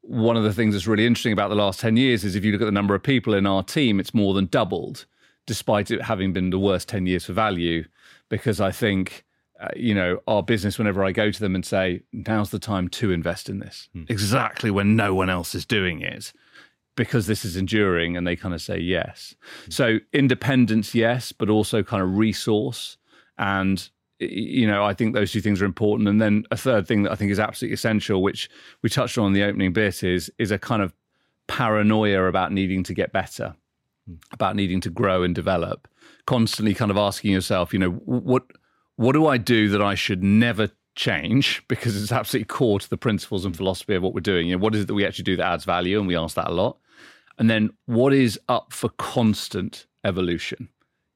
One 0.00 0.38
of 0.38 0.42
the 0.42 0.54
things 0.54 0.74
that's 0.74 0.86
really 0.86 1.06
interesting 1.06 1.34
about 1.34 1.50
the 1.50 1.54
last 1.54 1.80
10 1.80 1.98
years 1.98 2.24
is 2.24 2.34
if 2.34 2.44
you 2.44 2.52
look 2.52 2.62
at 2.62 2.66
the 2.66 2.72
number 2.72 2.94
of 2.94 3.02
people 3.02 3.34
in 3.34 3.46
our 3.46 3.62
team, 3.62 4.00
it's 4.00 4.14
more 4.14 4.32
than 4.32 4.46
doubled, 4.46 5.04
despite 5.46 5.90
it 5.90 6.02
having 6.02 6.32
been 6.32 6.48
the 6.48 6.58
worst 6.58 6.88
10 6.88 7.04
years 7.04 7.26
for 7.26 7.34
value. 7.34 7.84
Because 8.30 8.58
I 8.58 8.70
think, 8.70 9.24
uh, 9.60 9.68
you 9.76 9.94
know, 9.94 10.20
our 10.26 10.42
business, 10.42 10.78
whenever 10.78 11.04
I 11.04 11.12
go 11.12 11.30
to 11.30 11.40
them 11.40 11.54
and 11.54 11.64
say, 11.64 12.02
now's 12.12 12.50
the 12.50 12.58
time 12.58 12.88
to 12.88 13.12
invest 13.12 13.48
in 13.48 13.58
this, 13.58 13.88
mm. 13.94 14.08
exactly 14.10 14.70
when 14.70 14.96
no 14.96 15.14
one 15.14 15.28
else 15.28 15.54
is 15.54 15.66
doing 15.66 16.00
it, 16.00 16.32
because 16.96 17.26
this 17.26 17.44
is 17.44 17.56
enduring, 17.56 18.16
and 18.16 18.26
they 18.26 18.36
kind 18.36 18.54
of 18.54 18.62
say 18.62 18.78
yes. 18.78 19.34
Mm. 19.66 19.72
So, 19.72 19.98
independence, 20.12 20.94
yes, 20.94 21.32
but 21.32 21.50
also 21.50 21.82
kind 21.82 22.02
of 22.02 22.16
resource. 22.16 22.96
And, 23.38 23.88
you 24.18 24.66
know, 24.66 24.84
I 24.84 24.94
think 24.94 25.14
those 25.14 25.32
two 25.32 25.40
things 25.40 25.60
are 25.62 25.66
important. 25.66 26.08
And 26.08 26.20
then 26.20 26.44
a 26.50 26.56
third 26.56 26.86
thing 26.86 27.02
that 27.02 27.12
I 27.12 27.14
think 27.14 27.30
is 27.30 27.40
absolutely 27.40 27.74
essential, 27.74 28.22
which 28.22 28.50
we 28.82 28.88
touched 28.88 29.18
on 29.18 29.28
in 29.28 29.32
the 29.32 29.44
opening 29.44 29.72
bit, 29.72 30.02
is, 30.02 30.30
is 30.38 30.50
a 30.50 30.58
kind 30.58 30.82
of 30.82 30.92
paranoia 31.46 32.24
about 32.24 32.52
needing 32.52 32.82
to 32.84 32.94
get 32.94 33.12
better, 33.12 33.54
mm. 34.08 34.16
about 34.32 34.56
needing 34.56 34.80
to 34.80 34.90
grow 34.90 35.22
and 35.22 35.34
develop, 35.34 35.86
constantly 36.26 36.74
kind 36.74 36.90
of 36.90 36.96
asking 36.96 37.32
yourself, 37.32 37.72
you 37.72 37.78
know, 37.78 37.90
what 37.90 38.44
what 39.00 39.12
do 39.12 39.26
I 39.26 39.38
do 39.38 39.70
that 39.70 39.80
I 39.80 39.94
should 39.94 40.22
never 40.22 40.68
change 40.94 41.64
because 41.68 42.00
it's 42.00 42.12
absolutely 42.12 42.44
core 42.44 42.78
to 42.78 42.90
the 42.90 42.98
principles 42.98 43.46
and 43.46 43.56
philosophy 43.56 43.94
of 43.94 44.02
what 44.02 44.12
we're 44.12 44.20
doing. 44.20 44.48
You 44.48 44.56
know, 44.56 44.62
what 44.62 44.74
is 44.74 44.82
it 44.82 44.88
that 44.88 44.94
we 44.94 45.06
actually 45.06 45.24
do 45.24 45.36
that 45.36 45.50
adds 45.50 45.64
value? 45.64 45.98
And 45.98 46.06
we 46.06 46.16
ask 46.16 46.34
that 46.34 46.48
a 46.48 46.52
lot. 46.52 46.76
And 47.38 47.48
then 47.48 47.70
what 47.86 48.12
is 48.12 48.38
up 48.50 48.74
for 48.74 48.90
constant 48.90 49.86
evolution? 50.04 50.68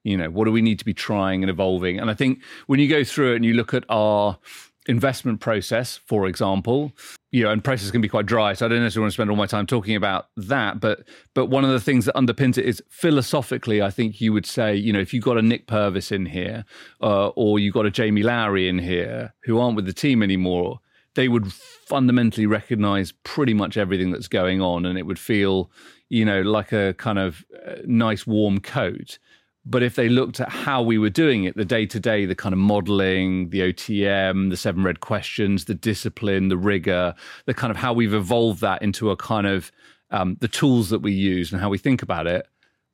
You 0.02 0.16
know, 0.16 0.30
what 0.30 0.46
do 0.46 0.52
we 0.52 0.62
need 0.62 0.78
to 0.78 0.84
be 0.86 0.94
trying 0.94 1.42
and 1.42 1.50
evolving? 1.50 1.98
And 2.00 2.10
I 2.10 2.14
think 2.14 2.42
when 2.68 2.80
you 2.80 2.88
go 2.88 3.04
through 3.04 3.32
it 3.32 3.36
and 3.36 3.44
you 3.44 3.52
look 3.52 3.74
at 3.74 3.84
our 3.90 4.38
investment 4.86 5.40
process, 5.40 5.98
for 6.06 6.26
example, 6.26 6.92
you 7.30 7.42
know, 7.42 7.50
and 7.50 7.64
process 7.64 7.90
can 7.90 8.00
be 8.00 8.08
quite 8.08 8.26
dry. 8.26 8.52
So 8.52 8.66
I 8.66 8.68
don't 8.68 8.80
necessarily 8.80 9.04
want 9.04 9.12
to 9.12 9.14
spend 9.14 9.30
all 9.30 9.36
my 9.36 9.46
time 9.46 9.66
talking 9.66 9.96
about 9.96 10.28
that. 10.36 10.80
But 10.80 11.08
but 11.34 11.46
one 11.46 11.64
of 11.64 11.70
the 11.70 11.80
things 11.80 12.04
that 12.04 12.14
underpins 12.14 12.58
it 12.58 12.66
is 12.66 12.82
philosophically, 12.88 13.82
I 13.82 13.90
think 13.90 14.20
you 14.20 14.32
would 14.32 14.46
say, 14.46 14.74
you 14.74 14.92
know, 14.92 15.00
if 15.00 15.12
you've 15.12 15.24
got 15.24 15.38
a 15.38 15.42
Nick 15.42 15.66
Purves 15.66 16.12
in 16.12 16.26
here, 16.26 16.64
uh, 17.00 17.28
or 17.28 17.58
you've 17.58 17.74
got 17.74 17.86
a 17.86 17.90
Jamie 17.90 18.22
Lowry 18.22 18.68
in 18.68 18.78
here 18.78 19.34
who 19.44 19.58
aren't 19.58 19.76
with 19.76 19.86
the 19.86 19.92
team 19.92 20.22
anymore, 20.22 20.80
they 21.14 21.28
would 21.28 21.52
fundamentally 21.52 22.46
recognize 22.46 23.12
pretty 23.24 23.54
much 23.54 23.76
everything 23.76 24.10
that's 24.10 24.28
going 24.28 24.60
on, 24.60 24.86
and 24.86 24.98
it 24.98 25.06
would 25.06 25.18
feel, 25.18 25.70
you 26.08 26.24
know, 26.24 26.42
like 26.42 26.72
a 26.72 26.94
kind 26.94 27.18
of 27.18 27.44
uh, 27.66 27.76
nice 27.84 28.26
warm 28.26 28.60
coat. 28.60 29.18
But 29.66 29.82
if 29.82 29.96
they 29.96 30.08
looked 30.08 30.40
at 30.40 30.50
how 30.50 30.82
we 30.82 30.98
were 30.98 31.10
doing 31.10 31.44
it, 31.44 31.56
the 31.56 31.64
day 31.64 31.86
to 31.86 31.98
day, 31.98 32.26
the 32.26 32.34
kind 32.34 32.52
of 32.52 32.58
modeling, 32.58 33.48
the 33.48 33.60
OTM, 33.60 34.50
the 34.50 34.56
seven 34.56 34.84
red 34.84 35.00
questions, 35.00 35.64
the 35.64 35.74
discipline, 35.74 36.48
the 36.48 36.58
rigor, 36.58 37.14
the 37.46 37.54
kind 37.54 37.70
of 37.70 37.76
how 37.76 37.92
we've 37.92 38.12
evolved 38.12 38.60
that 38.60 38.82
into 38.82 39.10
a 39.10 39.16
kind 39.16 39.46
of 39.46 39.72
um, 40.10 40.36
the 40.40 40.48
tools 40.48 40.90
that 40.90 41.00
we 41.00 41.12
use 41.12 41.50
and 41.50 41.60
how 41.60 41.70
we 41.70 41.78
think 41.78 42.02
about 42.02 42.26
it, 42.26 42.46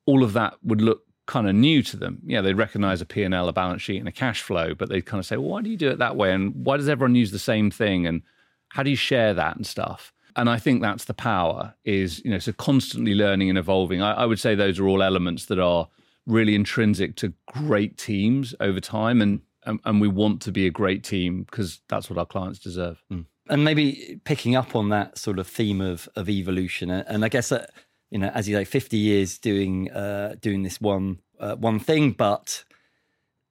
all 0.07 0.23
of 0.23 0.33
that 0.35 0.55
would 0.63 0.81
look 0.81 1.03
kind 1.27 1.49
of 1.49 1.55
new 1.55 1.83
to 1.83 1.97
them. 1.97 2.21
Yeah, 2.25 2.41
they'd 2.41 2.55
recognize 2.55 3.01
a 3.01 3.07
P&L, 3.07 3.49
a 3.49 3.53
balance 3.53 3.83
sheet, 3.83 3.99
and 3.99 4.09
a 4.09 4.13
cash 4.13 4.43
flow, 4.43 4.75
but 4.75 4.89
they'd 4.89 5.07
kind 5.07 5.19
of 5.19 5.27
say, 5.27 5.37
well, 5.37 5.51
why 5.51 5.63
do 5.63 5.71
you 5.71 5.77
do 5.77 5.91
it 5.91 5.99
that 5.99 6.17
way? 6.17 6.33
And 6.33 6.55
why 6.55 6.77
does 6.77 6.89
everyone 6.89 7.15
use 7.15 7.31
the 7.31 7.39
same 7.39 7.71
thing? 7.71 8.07
And 8.07 8.23
how 8.71 8.83
do 8.83 8.91
you 8.91 8.97
share 8.97 9.35
that 9.35 9.57
and 9.57 9.67
stuff? 9.67 10.13
And 10.37 10.49
I 10.49 10.59
think 10.59 10.83
that's 10.83 11.05
the 11.05 11.15
power 11.15 11.75
is, 11.85 12.25
you 12.25 12.31
know, 12.31 12.39
so 12.39 12.53
constantly 12.53 13.15
learning 13.15 13.49
and 13.49 13.59
evolving. 13.59 14.03
I, 14.03 14.13
I 14.13 14.27
would 14.27 14.39
say 14.39 14.55
those 14.55 14.79
are 14.79 14.87
all 14.87 15.03
elements 15.03 15.47
that 15.47 15.59
are 15.59 15.89
really 16.31 16.55
intrinsic 16.55 17.17
to 17.17 17.33
great 17.47 17.99
teams 17.99 18.55
over 18.61 18.81
time 18.81 19.21
and 19.21 19.41
and, 19.67 19.79
and 19.85 20.01
we 20.01 20.09
want 20.09 20.41
to 20.41 20.53
be 20.53 20.67
a 20.67 20.71
great 20.71 21.05
team 21.05 21.43
because 21.43 21.83
that's 21.89 22.09
what 22.09 22.19
our 22.19 22.25
clients 22.25 22.59
deserve. 22.59 23.03
Mm. 23.13 23.27
and 23.51 23.63
maybe 23.63 24.19
picking 24.25 24.57
up 24.57 24.75
on 24.75 24.89
that 24.89 25.19
sort 25.19 25.39
of 25.39 25.47
theme 25.47 25.81
of 25.81 26.09
of 26.17 26.29
evolution 26.29 26.91
and 26.91 27.25
i 27.25 27.29
guess 27.29 27.51
that 27.51 27.71
you 28.11 28.19
know 28.19 28.29
as 28.29 28.49
you 28.49 28.57
say 28.57 28.65
50 28.65 28.97
years 28.97 29.39
doing 29.39 29.91
uh 29.91 30.37
doing 30.41 30.63
this 30.63 30.81
one 30.81 31.19
uh, 31.39 31.57
one 31.57 31.79
thing 31.79 32.13
but 32.13 32.65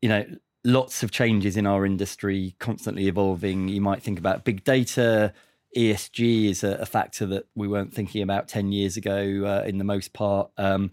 you 0.01 0.09
know 0.09 0.25
lots 0.63 1.03
of 1.03 1.11
changes 1.11 1.57
in 1.57 1.65
our 1.65 1.85
industry 1.85 2.55
constantly 2.59 3.07
evolving. 3.07 3.67
You 3.67 3.81
might 3.81 4.01
think 4.01 4.19
about 4.19 4.43
big 4.43 4.63
data. 4.63 5.33
Esg 5.77 6.49
is 6.49 6.63
a, 6.63 6.75
a 6.75 6.85
factor 6.85 7.25
that 7.27 7.45
we 7.55 7.67
weren't 7.67 7.93
thinking 7.93 8.21
about 8.21 8.47
10 8.47 8.71
years 8.71 8.97
ago 8.97 9.43
uh, 9.45 9.67
in 9.67 9.77
the 9.77 9.83
most 9.83 10.13
part. 10.13 10.49
Um, 10.57 10.91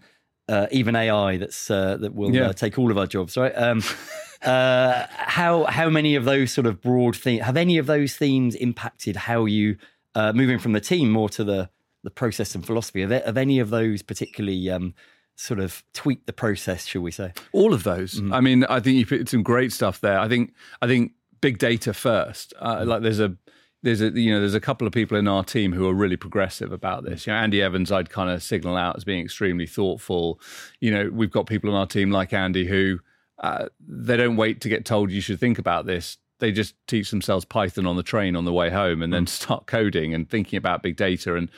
uh, 0.49 0.67
even 0.71 0.95
AI 0.95 1.37
that's 1.37 1.71
uh, 1.71 1.97
that 1.99 2.15
will 2.15 2.35
yeah. 2.35 2.49
uh, 2.49 2.53
take 2.53 2.79
all 2.79 2.91
of 2.91 2.99
our 2.99 3.07
jobs, 3.07 3.37
right? 3.37 3.53
Um, 3.53 3.83
uh, 4.43 5.07
how 5.11 5.65
how 5.65 5.89
many 5.89 6.15
of 6.15 6.25
those 6.25 6.53
sort 6.53 6.67
of 6.67 6.81
broad 6.81 7.17
themes 7.17 7.45
have 7.45 7.57
any 7.57 7.79
of 7.79 7.87
those 7.87 8.17
themes 8.17 8.55
impacted 8.55 9.17
how 9.17 9.45
you 9.45 9.77
uh, 10.15 10.33
moving 10.33 10.59
from 10.59 10.73
the 10.73 10.81
team 10.81 11.11
more 11.11 11.29
to 11.31 11.45
the 11.45 11.71
the 12.05 12.11
process 12.11 12.55
and 12.55 12.65
philosophy? 12.65 13.01
Have, 13.03 13.11
have 13.11 13.37
any 13.37 13.59
of 13.59 13.71
those 13.71 14.03
particularly 14.03 14.71
um, 14.71 14.95
sort 15.35 15.61
of 15.61 15.83
tweak 15.93 16.27
the 16.27 16.33
process, 16.33 16.87
shall 16.87 17.03
we 17.03 17.11
say? 17.11 17.33
All 17.53 17.75
of 17.75 17.83
those. 17.83 18.21
Mm. 18.21 18.35
I 18.35 18.41
mean, 18.41 18.65
I 18.65 18.81
think 18.81 18.99
you 18.99 19.07
put 19.07 19.29
some 19.29 19.43
great 19.43 19.73
stuff 19.73 20.01
there. 20.01 20.19
I 20.19 20.29
think 20.29 20.55
I 20.81 20.87
think 20.87 21.13
big 21.41 21.59
data 21.59 21.93
first. 21.93 22.55
Uh, 22.61 22.85
like 22.87 23.03
there's 23.03 23.21
a 23.21 23.37
there's 23.87 24.01
a 24.01 24.11
you 24.11 24.33
know 24.33 24.40
there's 24.40 24.55
a 24.55 24.61
couple 24.61 24.85
of 24.85 24.92
people 24.92 25.16
in 25.16 25.29
our 25.29 25.44
team 25.44 25.72
who 25.72 25.88
are 25.88 25.94
really 25.94 26.16
progressive 26.16 26.72
about 26.72 27.05
this. 27.05 27.25
You 27.25 27.33
know, 27.33 27.38
Andy 27.38 27.62
Evans, 27.62 27.92
I'd 27.92 28.11
kind 28.11 28.29
of 28.29 28.42
signal 28.42 28.77
out 28.77 28.96
as 28.96 29.05
being 29.05 29.25
extremely 29.25 29.66
thoughtful. 29.66 30.40
You 30.81 30.90
know, 30.90 31.11
we've 31.12 31.31
got 31.31 31.46
people 31.46 31.70
on 31.70 31.77
our 31.77 31.87
team 31.87 32.11
like 32.11 32.33
Andy 32.33 32.66
who 32.66 32.99
uh, 33.38 33.66
they 33.79 34.16
don't 34.16 34.37
wait 34.37 34.61
to 34.62 34.68
get 34.68 34.85
told 34.85 35.12
you 35.12 35.20
should 35.20 35.38
think 35.38 35.61
about 35.61 35.87
this. 35.87 36.18
They 36.40 36.51
just 36.51 36.75
teach 36.88 37.12
themselves 37.12 37.44
Python 37.44 37.87
on 37.87 37.94
the 37.94 38.03
train 38.03 38.35
on 38.35 38.44
the 38.44 38.53
way 38.53 38.70
home, 38.70 39.03
and 39.03 39.12
then 39.12 39.25
mm. 39.25 39.29
start 39.29 39.68
coding 39.68 40.12
and 40.12 40.29
thinking 40.29 40.57
about 40.57 40.83
big 40.83 40.96
data. 40.96 41.37
and 41.37 41.49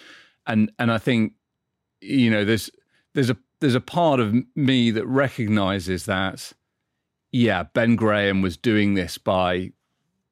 and 0.46 0.70
And 0.78 0.92
I 0.92 0.98
think 0.98 1.32
you 2.02 2.30
know 2.30 2.44
there's 2.44 2.70
there's 3.14 3.30
a 3.30 3.38
there's 3.60 3.74
a 3.74 3.80
part 3.80 4.20
of 4.20 4.34
me 4.54 4.90
that 4.90 5.06
recognizes 5.06 6.04
that 6.04 6.52
yeah, 7.32 7.62
Ben 7.62 7.96
Graham 7.96 8.42
was 8.42 8.58
doing 8.58 8.94
this 8.94 9.16
by 9.16 9.72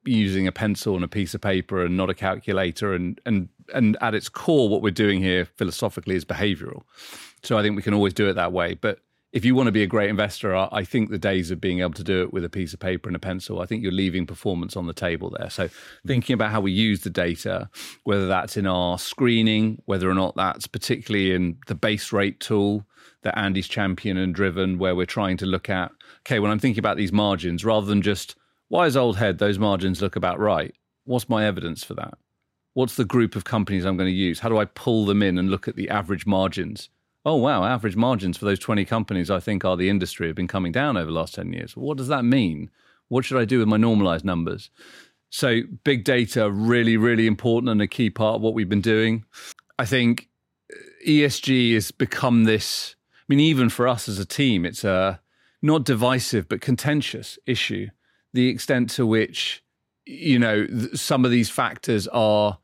using 0.07 0.47
a 0.47 0.53
pencil 0.53 0.95
and 0.95 1.05
a 1.05 1.09
piece 1.09 1.35
of 1.35 1.41
paper 1.41 1.85
and 1.85 1.97
not 1.97 2.11
a 2.11 2.15
calculator 2.15 2.95
and 2.95 3.21
and 3.27 3.49
and 3.75 3.97
at 4.01 4.15
its 4.15 4.29
core 4.29 4.69
what 4.69 4.83
we're 4.83 4.91
doing 4.91 5.21
here 5.21 5.47
philosophically 5.57 6.15
is 6.15 6.25
behavioral. 6.25 6.83
So 7.43 7.59
i 7.59 7.63
think 7.63 7.77
we 7.77 7.83
can 7.83 7.95
always 7.95 8.15
do 8.15 8.29
it 8.29 8.35
that 8.35 8.53
way. 8.53 8.75
But 8.75 9.01
if 9.33 9.45
you 9.45 9.55
want 9.55 9.67
to 9.67 9.73
be 9.73 9.83
a 9.83 9.87
great 9.87 10.09
investor 10.09 10.55
i 10.55 10.83
think 10.85 11.11
the 11.11 11.19
days 11.19 11.51
of 11.51 11.61
being 11.61 11.81
able 11.81 11.93
to 11.93 12.05
do 12.05 12.23
it 12.23 12.33
with 12.33 12.45
a 12.45 12.49
piece 12.49 12.73
of 12.73 12.81
paper 12.81 13.09
and 13.09 13.17
a 13.17 13.19
pencil 13.19 13.61
i 13.61 13.67
think 13.67 13.83
you're 13.83 13.93
leaving 13.93 14.25
performance 14.25 14.77
on 14.77 14.87
the 14.87 14.95
table 14.95 15.29
there. 15.37 15.51
So 15.51 15.69
thinking 16.07 16.35
about 16.35 16.53
how 16.53 16.61
we 16.61 16.73
use 16.73 17.01
the 17.01 17.11
data 17.11 17.69
whether 18.05 18.27
that's 18.29 18.57
in 18.57 18.67
our 18.67 18.99
screening 18.99 19.83
whether 19.85 20.09
or 20.09 20.15
not 20.15 20.37
that's 20.37 20.67
particularly 20.67 21.33
in 21.33 21.59
the 21.67 21.75
base 21.75 22.13
rate 22.13 22.41
tool 22.41 22.87
that 23.23 23.37
andy's 23.37 23.69
championed 23.69 24.19
and 24.19 24.35
driven 24.35 24.79
where 24.79 24.95
we're 24.95 25.07
trying 25.07 25.37
to 25.39 25.47
look 25.47 25.69
at 25.69 25.91
okay 26.21 26.39
when 26.39 26.51
i'm 26.51 26.59
thinking 26.61 26.79
about 26.79 26.97
these 26.97 27.13
margins 27.13 27.65
rather 27.65 27.87
than 27.87 28.03
just 28.03 28.37
why 28.69 28.87
is 28.87 28.97
old 28.97 29.17
head 29.17 29.39
those 29.39 29.59
margins 29.59 30.03
look 30.03 30.17
about 30.17 30.39
right? 30.39 30.75
What's 31.05 31.29
my 31.29 31.47
evidence 31.47 31.85
for 31.85 31.95
that? 31.95 32.15
What's 32.75 32.97
the 32.97 33.05
group 33.05 33.37
of 33.37 33.45
companies 33.45 33.85
I'm 33.85 33.97
going 33.97 34.11
to 34.11 34.15
use? 34.15 34.41
How 34.41 34.49
do 34.49 34.59
I 34.59 34.65
pull 34.67 35.07
them 35.07 35.23
in 35.23 35.39
and 35.39 35.51
look 35.51 35.69
at 35.69 35.77
the 35.77 35.89
average 35.89 36.27
margins 36.27 36.91
oh, 37.27 37.35
wow, 37.35 37.65
average 37.65 37.97
margins 37.97 38.39
for 38.39 38.45
those 38.45 38.61
20 38.61 38.85
companies 38.85 39.31
I 39.31 39.41
think 39.41 39.65
are 39.65 39.77
the 39.77 39.91
industry 39.91 40.29
have 40.29 40.37
been 40.37 40.47
coming 40.47 40.71
down 40.71 40.97
over 40.97 41.07
the 41.07 41.19
last 41.19 41.35
10 41.35 41.53
years. 41.53 41.77
What 41.77 41.99
does 41.99 42.07
that 42.07 42.25
mean? 42.25 42.71
What 43.09 43.25
should 43.25 43.39
I 43.39 43.45
do 43.45 43.59
with 43.59 43.69
my 43.69 43.77
normalized 43.77 44.25
numbers? 44.25 44.71
So, 45.29 45.63
big 45.83 46.05
data, 46.05 46.49
really, 46.49 46.97
really 46.97 47.27
important 47.27 47.69
and 47.69 47.83
a 47.83 47.89
key 47.89 48.11
part 48.11 48.37
of 48.37 48.43
what 48.43 48.55
we've 48.55 48.69
been 48.69 48.81
doing. 48.81 49.25
I 49.77 49.85
think 49.85 50.29
uh, 50.73 50.77
ESG 51.07 51.75
has 51.75 51.91
become 51.91 52.45
this, 52.45 52.95
I 53.19 53.25
mean, 53.29 53.41
even 53.41 53.71
for 53.71 53.89
us 53.89 54.09
as 54.09 54.21
a 54.21 54.25
team, 54.25 54.65
it's 54.65 54.85
a 54.85 55.21
not 55.61 55.85
divisive, 55.85 56.49
but 56.49 56.61
contentious 56.61 57.41
issue. 57.45 57.89
The 58.37 58.49
extent 58.49 58.91
to 58.91 59.07
which, 59.07 59.65
you 60.05 60.39
know, 60.39 60.67
some 60.93 61.25
of 61.25 61.31
these 61.31 61.49
factors 61.49 62.07
are 62.09 62.59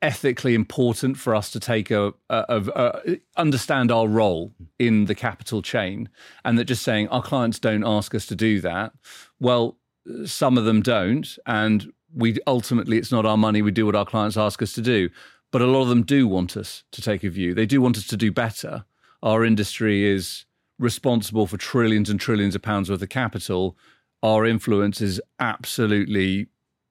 ethically 0.00 0.54
important 0.54 1.18
for 1.18 1.34
us 1.34 1.50
to 1.50 1.60
take 1.60 1.90
a, 1.90 2.14
a, 2.30 2.44
a, 2.48 2.62
a, 2.74 3.20
understand 3.36 3.92
our 3.92 4.08
role 4.08 4.54
in 4.78 5.04
the 5.04 5.14
capital 5.14 5.60
chain 5.60 6.08
and 6.42 6.58
that 6.58 6.64
just 6.64 6.82
saying 6.82 7.08
our 7.08 7.22
clients 7.22 7.58
don't 7.58 7.84
ask 7.84 8.14
us 8.14 8.24
to 8.24 8.34
do 8.34 8.62
that. 8.62 8.94
Well 9.38 9.76
some 10.24 10.56
of 10.56 10.64
them 10.64 10.80
don't 10.80 11.36
and 11.44 11.92
we 12.14 12.38
ultimately 12.46 12.96
it's 12.96 13.12
not 13.12 13.26
our 13.26 13.36
money. 13.36 13.60
We 13.60 13.72
do 13.72 13.84
what 13.84 13.94
our 13.94 14.06
clients 14.06 14.38
ask 14.38 14.62
us 14.62 14.72
to 14.72 14.80
do. 14.80 15.10
But 15.50 15.60
a 15.60 15.66
lot 15.66 15.82
of 15.82 15.88
them 15.90 16.02
do 16.02 16.26
want 16.26 16.56
us 16.56 16.82
to 16.92 17.02
take 17.02 17.22
a 17.24 17.28
view. 17.28 17.52
They 17.52 17.66
do 17.66 17.82
want 17.82 17.98
us 17.98 18.06
to 18.06 18.16
do 18.16 18.32
better. 18.32 18.86
Our 19.22 19.44
industry 19.44 20.06
is 20.06 20.46
responsible 20.78 21.46
for 21.46 21.58
trillions 21.58 22.08
and 22.08 22.18
trillions 22.18 22.54
of 22.54 22.62
pounds 22.62 22.88
worth 22.88 23.02
of 23.02 23.10
capital 23.10 23.76
our 24.22 24.46
influence 24.46 25.00
is 25.00 25.20
absolutely 25.40 26.46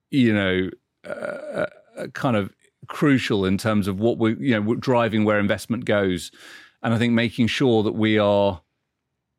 you 0.09 0.33
know 0.33 0.69
uh, 1.05 1.65
uh 1.97 2.07
kind 2.13 2.35
of 2.35 2.53
crucial 2.87 3.45
in 3.45 3.57
terms 3.57 3.87
of 3.87 3.99
what 3.99 4.17
we're 4.17 4.37
you 4.37 4.59
know 4.59 4.75
driving 4.75 5.23
where 5.23 5.39
investment 5.39 5.85
goes, 5.85 6.31
and 6.83 6.93
I 6.93 6.97
think 6.97 7.13
making 7.13 7.47
sure 7.47 7.83
that 7.83 7.93
we 7.93 8.17
are 8.17 8.61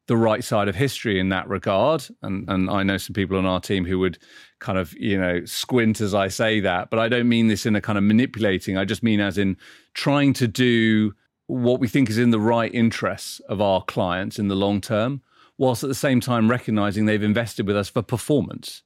the 0.06 0.16
right 0.16 0.42
side 0.42 0.68
of 0.68 0.74
history 0.74 1.18
in 1.18 1.28
that 1.28 1.48
regard. 1.48 2.06
And 2.22 2.48
and 2.48 2.68
I 2.70 2.82
know 2.82 2.96
some 2.96 3.14
people 3.14 3.38
on 3.38 3.46
our 3.46 3.60
team 3.60 3.84
who 3.84 3.98
would 4.00 4.18
kind 4.58 4.78
of 4.78 4.92
you 4.94 5.18
know 5.18 5.44
squint 5.44 6.00
as 6.00 6.14
I 6.14 6.28
say 6.28 6.60
that, 6.60 6.90
but 6.90 6.98
I 6.98 7.08
don't 7.08 7.28
mean 7.28 7.48
this 7.48 7.66
in 7.66 7.76
a 7.76 7.80
kind 7.80 7.98
of 7.98 8.04
manipulating. 8.04 8.76
I 8.76 8.84
just 8.84 9.02
mean 9.02 9.20
as 9.20 9.38
in 9.38 9.56
trying 9.94 10.32
to 10.34 10.48
do 10.48 11.14
what 11.46 11.80
we 11.80 11.88
think 11.88 12.08
is 12.08 12.18
in 12.18 12.30
the 12.30 12.40
right 12.40 12.72
interests 12.74 13.40
of 13.40 13.60
our 13.60 13.82
clients 13.82 14.38
in 14.38 14.48
the 14.48 14.54
long 14.54 14.80
term, 14.80 15.22
whilst 15.58 15.82
at 15.84 15.88
the 15.88 15.94
same 15.94 16.20
time 16.20 16.50
recognizing 16.50 17.06
they've 17.06 17.22
invested 17.22 17.66
with 17.66 17.76
us 17.76 17.88
for 17.88 18.02
performance. 18.02 18.82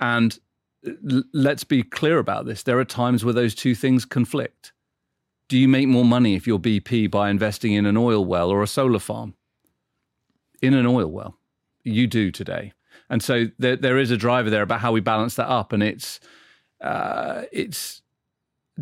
And 0.00 0.38
let's 1.32 1.64
be 1.64 1.82
clear 1.82 2.18
about 2.18 2.46
this. 2.46 2.62
There 2.62 2.78
are 2.78 2.84
times 2.84 3.24
where 3.24 3.34
those 3.34 3.54
two 3.54 3.74
things 3.74 4.04
conflict. 4.04 4.72
Do 5.48 5.58
you 5.58 5.68
make 5.68 5.88
more 5.88 6.04
money 6.04 6.34
if 6.34 6.46
you're 6.46 6.58
BP 6.58 7.10
by 7.10 7.30
investing 7.30 7.72
in 7.72 7.86
an 7.86 7.96
oil 7.96 8.24
well 8.24 8.50
or 8.50 8.62
a 8.62 8.66
solar 8.66 8.98
farm? 8.98 9.34
In 10.60 10.74
an 10.74 10.86
oil 10.86 11.06
well. 11.06 11.38
You 11.84 12.06
do 12.06 12.30
today. 12.30 12.72
And 13.08 13.22
so 13.22 13.46
there, 13.58 13.76
there 13.76 13.98
is 13.98 14.10
a 14.10 14.16
driver 14.16 14.50
there 14.50 14.62
about 14.62 14.80
how 14.80 14.92
we 14.92 15.00
balance 15.00 15.36
that 15.36 15.48
up. 15.48 15.72
And 15.72 15.82
it's, 15.82 16.18
uh, 16.80 17.42
it's 17.52 18.02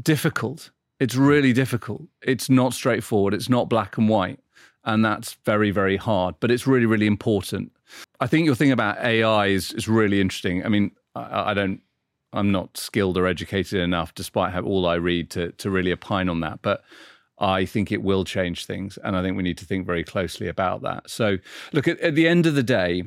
difficult. 0.01 0.70
It's 0.99 1.14
really 1.14 1.53
difficult. 1.53 2.05
It's 2.23 2.49
not 2.49 2.73
straightforward. 2.73 3.35
It's 3.35 3.49
not 3.49 3.68
black 3.68 3.99
and 3.99 4.09
white. 4.09 4.40
And 4.85 5.05
that's 5.05 5.35
very, 5.44 5.70
very 5.70 5.97
hard. 5.97 6.35
But 6.40 6.51
it's 6.51 6.66
really, 6.66 6.87
really 6.87 7.07
important. 7.07 7.73
I 8.20 8.27
think 8.27 8.44
your 8.44 8.55
thing 8.55 8.73
about 8.73 8.99
AI 8.99 9.47
is, 9.47 9.73
is 9.73 9.88
really 9.88 10.20
interesting. 10.20 10.64
I 10.64 10.68
mean, 10.68 10.90
I, 11.14 11.51
I 11.51 11.55
don't 11.55 11.81
I'm 12.35 12.51
not 12.51 12.77
skilled 12.77 13.16
or 13.16 13.27
educated 13.27 13.81
enough, 13.81 14.14
despite 14.14 14.53
how, 14.53 14.62
all 14.62 14.87
I 14.87 14.97
read, 14.97 15.31
to 15.31 15.53
to 15.53 15.70
really 15.70 15.92
opine 15.92 16.29
on 16.29 16.40
that. 16.40 16.61
But 16.62 16.83
I 17.38 17.64
think 17.64 17.90
it 17.92 18.03
will 18.03 18.25
change 18.25 18.66
things, 18.66 18.99
and 18.99 19.16
I 19.16 19.23
think 19.23 19.37
we 19.37 19.42
need 19.42 19.59
to 19.59 19.64
think 19.64 19.87
very 19.87 20.05
closely 20.05 20.49
about 20.49 20.83
that. 20.83 21.09
So, 21.09 21.38
look 21.73 21.88
at, 21.88 21.99
at 22.01 22.14
the 22.14 22.29
end 22.29 22.47
of 22.47 22.55
the 22.55 22.62
day, 22.62 23.05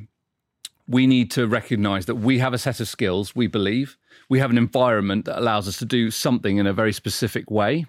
we 0.87 1.05
need 1.05 1.29
to 1.31 1.47
recognize 1.47 2.05
that 2.05 2.15
we 2.15 2.39
have 2.39 2.53
a 2.53 2.57
set 2.57 2.79
of 2.79 2.87
skills. 2.87 3.35
We 3.35 3.47
believe 3.47 3.97
we 4.29 4.39
have 4.39 4.49
an 4.49 4.57
environment 4.57 5.25
that 5.25 5.39
allows 5.39 5.67
us 5.67 5.77
to 5.79 5.85
do 5.85 6.09
something 6.09 6.57
in 6.57 6.65
a 6.65 6.73
very 6.73 6.93
specific 6.93 7.51
way, 7.51 7.85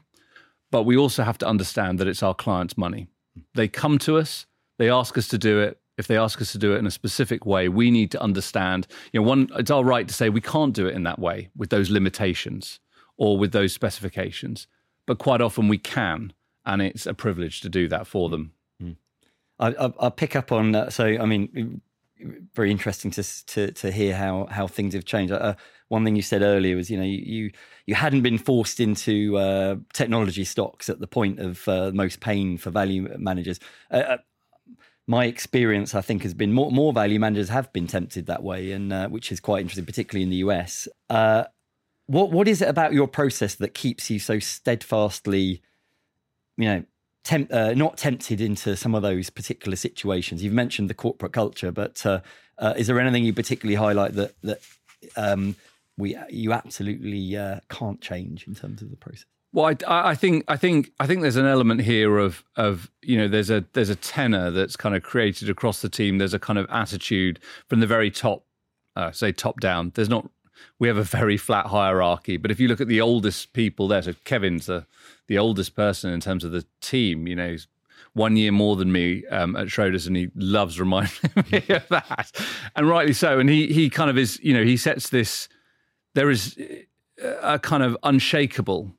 but 0.70 0.82
we 0.82 0.96
also 0.96 1.22
have 1.22 1.38
to 1.38 1.46
understand 1.46 1.98
that 2.00 2.08
it's 2.08 2.22
our 2.22 2.34
clients' 2.34 2.76
money. 2.76 3.06
They 3.54 3.68
come 3.68 3.98
to 3.98 4.16
us, 4.16 4.46
they 4.78 4.90
ask 4.90 5.18
us 5.18 5.28
to 5.28 5.38
do 5.38 5.60
it, 5.60 5.80
if 5.98 6.06
they 6.06 6.16
ask 6.16 6.40
us 6.40 6.52
to 6.52 6.58
do 6.58 6.74
it 6.74 6.78
in 6.78 6.86
a 6.86 6.90
specific 6.90 7.44
way, 7.44 7.68
we 7.68 7.90
need 7.90 8.12
to 8.12 8.22
understand, 8.22 8.86
you 9.12 9.20
know, 9.20 9.26
one, 9.26 9.48
it's 9.56 9.70
our 9.70 9.84
right 9.84 10.06
to 10.06 10.14
say 10.14 10.28
we 10.28 10.40
can't 10.40 10.72
do 10.72 10.86
it 10.86 10.94
in 10.94 11.02
that 11.02 11.18
way 11.18 11.50
with 11.56 11.70
those 11.70 11.90
limitations 11.90 12.78
or 13.16 13.36
with 13.36 13.50
those 13.50 13.72
specifications. 13.72 14.68
But 15.06 15.18
quite 15.18 15.40
often 15.40 15.66
we 15.66 15.78
can, 15.78 16.32
and 16.64 16.80
it's 16.80 17.04
a 17.04 17.14
privilege 17.14 17.60
to 17.62 17.68
do 17.68 17.88
that 17.88 18.06
for 18.06 18.28
them. 18.28 18.52
Mm. 18.80 18.96
I, 19.58 19.70
will 19.70 20.10
pick 20.12 20.36
up 20.36 20.52
on 20.52 20.70
that. 20.72 20.92
So, 20.92 21.04
I 21.04 21.26
mean, 21.26 21.80
very 22.54 22.70
interesting 22.70 23.10
to 23.12 23.22
to, 23.46 23.72
to 23.72 23.90
hear 23.90 24.16
how 24.16 24.46
how 24.50 24.66
things 24.66 24.94
have 24.94 25.04
changed. 25.04 25.32
Uh, 25.32 25.54
one 25.88 26.04
thing 26.04 26.16
you 26.16 26.22
said 26.22 26.42
earlier 26.42 26.76
was, 26.76 26.90
you 26.90 26.96
know, 26.96 27.04
you 27.04 27.18
you, 27.18 27.50
you 27.86 27.94
hadn't 27.94 28.22
been 28.22 28.38
forced 28.38 28.80
into 28.80 29.36
uh, 29.36 29.76
technology 29.92 30.44
stocks 30.44 30.88
at 30.88 31.00
the 31.00 31.06
point 31.06 31.38
of 31.38 31.66
uh, 31.68 31.90
most 31.94 32.20
pain 32.20 32.58
for 32.58 32.70
value 32.70 33.08
managers. 33.18 33.60
Uh, 33.90 33.96
uh, 33.96 34.16
my 35.06 35.24
experience, 35.24 35.94
I 35.94 36.02
think, 36.02 36.22
has 36.22 36.34
been 36.34 36.52
more, 36.52 36.70
more 36.70 36.92
value 36.92 37.18
managers 37.18 37.48
have 37.48 37.72
been 37.72 37.86
tempted 37.86 38.26
that 38.26 38.42
way, 38.42 38.72
and 38.72 38.92
uh, 38.92 39.08
which 39.08 39.32
is 39.32 39.40
quite 39.40 39.62
interesting, 39.62 39.86
particularly 39.86 40.22
in 40.22 40.30
the 40.30 40.36
US. 40.36 40.86
What 42.06 42.30
what 42.32 42.48
is 42.48 42.62
it 42.62 42.68
about 42.68 42.94
your 42.94 43.06
process 43.06 43.54
that 43.56 43.74
keeps 43.74 44.08
you 44.08 44.18
so 44.18 44.38
steadfastly, 44.38 45.62
you 46.56 46.64
know, 46.64 46.84
temp, 47.24 47.52
uh, 47.52 47.74
not 47.74 47.96
tempted 47.96 48.40
into 48.40 48.76
some 48.76 48.94
of 48.94 49.02
those 49.02 49.30
particular 49.30 49.76
situations? 49.76 50.42
You've 50.42 50.52
mentioned 50.52 50.90
the 50.90 50.94
corporate 50.94 51.32
culture, 51.32 51.72
but 51.72 52.04
uh, 52.04 52.20
uh, 52.58 52.74
is 52.76 52.86
there 52.86 52.98
anything 53.00 53.24
you 53.24 53.32
particularly 53.32 53.76
highlight 53.76 54.14
that 54.14 54.34
that 54.42 54.60
um, 55.16 55.56
we 55.96 56.16
you 56.30 56.52
absolutely 56.52 57.36
uh, 57.36 57.60
can't 57.68 58.00
change 58.00 58.46
in 58.46 58.54
terms 58.54 58.82
of 58.82 58.90
the 58.90 58.96
process? 58.96 59.26
Well, 59.52 59.74
I, 59.86 60.10
I, 60.10 60.14
think 60.14 60.44
I 60.46 60.56
think 60.56 60.92
I 61.00 61.06
think 61.06 61.22
there's 61.22 61.36
an 61.36 61.46
element 61.46 61.80
here 61.80 62.18
of 62.18 62.44
of 62.56 62.90
you 63.02 63.16
know 63.16 63.28
there's 63.28 63.50
a 63.50 63.64
there's 63.72 63.88
a 63.88 63.96
tenor 63.96 64.50
that's 64.50 64.76
kind 64.76 64.94
of 64.94 65.02
created 65.02 65.48
across 65.48 65.80
the 65.80 65.88
team. 65.88 66.18
There's 66.18 66.34
a 66.34 66.38
kind 66.38 66.58
of 66.58 66.66
attitude 66.70 67.40
from 67.66 67.80
the 67.80 67.86
very 67.86 68.10
top, 68.10 68.44
uh, 68.94 69.10
say 69.10 69.32
top 69.32 69.60
down. 69.60 69.92
There's 69.94 70.10
not 70.10 70.28
we 70.78 70.88
have 70.88 70.96
a 70.96 71.02
very 71.02 71.36
flat 71.36 71.66
hierarchy, 71.66 72.36
but 72.36 72.50
if 72.50 72.60
you 72.60 72.68
look 72.68 72.80
at 72.80 72.88
the 72.88 73.00
oldest 73.00 73.52
people 73.52 73.88
there, 73.88 74.02
so 74.02 74.14
Kevin's 74.24 74.66
the 74.66 74.86
the 75.26 75.38
oldest 75.38 75.76
person 75.76 76.10
in 76.10 76.20
terms 76.20 76.42
of 76.42 76.52
the 76.52 76.64
team. 76.80 77.26
You 77.26 77.36
know, 77.36 77.50
he's 77.50 77.68
one 78.14 78.36
year 78.36 78.50
more 78.50 78.76
than 78.76 78.90
me 78.90 79.24
um, 79.26 79.54
at 79.56 79.68
Schroders, 79.68 80.06
and 80.06 80.16
he 80.16 80.30
loves 80.34 80.80
reminding 80.80 81.30
me 81.52 81.64
of 81.68 81.86
that, 81.88 82.32
and 82.74 82.88
rightly 82.88 83.12
so. 83.12 83.38
And 83.38 83.48
he 83.48 83.72
he 83.72 83.90
kind 83.90 84.10
of 84.10 84.18
is 84.18 84.40
you 84.42 84.54
know 84.54 84.64
he 84.64 84.76
sets 84.76 85.10
this. 85.10 85.48
There 86.14 86.30
is 86.30 86.58
a 87.42 87.58
kind 87.58 87.82
of 87.82 87.96
unshakable 88.02 88.92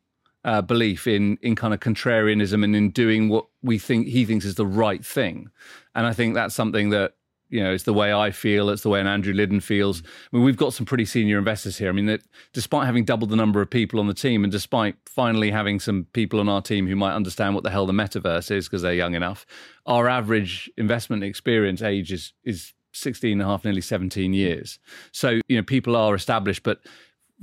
uh, 0.43 0.61
belief 0.61 1.07
in 1.07 1.37
in 1.41 1.55
kind 1.55 1.73
of 1.73 1.79
contrarianism 1.79 2.63
and 2.63 2.75
in 2.75 2.91
doing 2.91 3.29
what 3.29 3.45
we 3.61 3.77
think 3.77 4.07
he 4.07 4.25
thinks 4.25 4.45
is 4.45 4.55
the 4.55 4.65
right 4.65 5.05
thing. 5.05 5.49
And 5.95 6.05
I 6.05 6.13
think 6.13 6.33
that's 6.33 6.55
something 6.55 6.89
that 6.91 7.15
you 7.49 7.63
know 7.63 7.73
it's 7.73 7.83
the 7.83 7.93
way 7.93 8.13
I 8.13 8.31
feel. 8.31 8.69
It's 8.69 8.83
the 8.83 8.89
way 8.89 9.01
an 9.01 9.07
Andrew 9.07 9.33
Lyddon 9.33 9.59
feels. 9.59 10.01
Mm. 10.01 10.05
I 10.05 10.37
mean, 10.37 10.45
we've 10.45 10.57
got 10.57 10.73
some 10.73 10.85
pretty 10.85 11.05
senior 11.05 11.37
investors 11.37 11.77
here. 11.77 11.89
I 11.89 11.91
mean, 11.91 12.05
that 12.05 12.21
despite 12.53 12.85
having 12.85 13.05
doubled 13.05 13.29
the 13.29 13.35
number 13.35 13.61
of 13.61 13.69
people 13.69 13.99
on 13.99 14.07
the 14.07 14.13
team, 14.13 14.43
and 14.43 14.51
despite 14.51 14.95
finally 15.05 15.51
having 15.51 15.79
some 15.79 16.07
people 16.13 16.39
on 16.39 16.47
our 16.49 16.61
team 16.61 16.87
who 16.87 16.95
might 16.95 17.13
understand 17.13 17.55
what 17.55 17.63
the 17.63 17.69
hell 17.69 17.85
the 17.85 17.93
metaverse 17.93 18.51
is 18.51 18.67
because 18.67 18.81
they're 18.81 18.93
young 18.93 19.15
enough, 19.15 19.45
our 19.85 20.07
average 20.07 20.69
investment 20.77 21.23
experience 21.23 21.81
age 21.81 22.11
is 22.11 22.33
is 22.43 22.73
16 22.93 23.33
and 23.33 23.41
a 23.41 23.45
half, 23.45 23.63
nearly 23.63 23.81
17 23.81 24.33
years. 24.33 24.79
So 25.11 25.39
you 25.47 25.57
know, 25.57 25.63
people 25.63 25.95
are 25.95 26.15
established, 26.15 26.63
but 26.63 26.79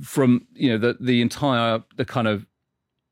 from 0.01 0.47
you 0.53 0.69
know 0.69 0.77
the 0.77 0.97
the 0.99 1.21
entire 1.21 1.83
the 1.95 2.05
kind 2.05 2.27
of 2.27 2.45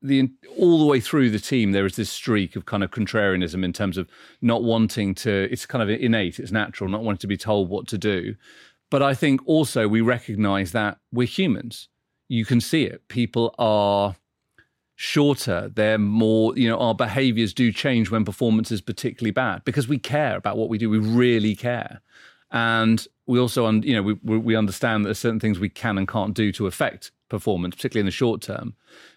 the 0.06 0.30
all 0.58 0.80
the 0.80 0.86
way 0.86 1.00
through 1.00 1.30
the 1.30 1.39
team 1.39 1.72
there 1.72 1.86
is 1.86 1.96
this 1.96 2.10
streak 2.10 2.56
of 2.56 2.65
kind 2.65 2.84
of 2.84 2.91
contrarianism 2.91 3.63
in 3.63 3.74
terms 3.74 3.98
of 3.98 4.08
not 4.41 4.63
wanting 4.63 5.13
to 5.13 5.48
it's 5.52 5.65
kind 5.65 5.82
of 5.82 5.89
innate 5.89 6.39
it's 6.39 6.52
natural 6.52 6.89
not 6.89 7.04
wanting 7.04 7.20
to 7.20 7.28
be 7.28 7.38
told 7.38 7.70
what 7.70 7.88
to 7.88 7.98
do. 7.98 8.36
But 8.89 9.02
i 9.02 9.13
think 9.13 9.41
also 9.46 9.88
we 9.88 10.02
recognize 10.02 10.72
that 10.72 11.00
we're 11.12 11.28
humans. 11.28 11.89
You 12.28 12.46
can 12.46 12.62
see 12.62 12.84
it. 12.84 13.08
People 13.08 13.54
are 13.60 14.15
shorter. 14.96 15.72
They're 15.74 15.98
more 15.98 16.58
you 16.58 16.70
know 16.70 16.78
our 16.78 16.96
behaviors 16.96 17.54
do 17.54 17.72
change 17.72 18.10
when 18.10 18.26
performance 18.26 18.72
is 18.72 18.82
particularly 18.82 19.32
bad 19.32 19.63
because 19.65 19.88
we 19.88 19.98
care 19.98 20.38
about 20.38 20.58
what 20.58 20.70
we 20.70 20.78
do. 20.78 20.89
We 20.89 21.00
really 21.00 21.56
care. 21.56 22.02
And 22.52 23.06
we 23.28 23.40
also 23.40 23.70
you 23.72 23.96
know 23.96 24.16
we 24.24 24.38
we 24.38 24.56
understand 24.56 25.04
that 25.04 25.10
there's 25.10 25.20
certain 25.20 25.40
things 25.40 25.60
we 25.60 25.70
can 25.70 25.98
and 25.98 26.08
can't 26.08 26.34
do 26.34 26.52
to 26.52 26.68
affect 26.68 27.12
performance 27.30 27.76
particularly 27.76 28.02
in 28.02 28.06
the 28.06 28.12
short 28.12 28.42
term 28.42 28.76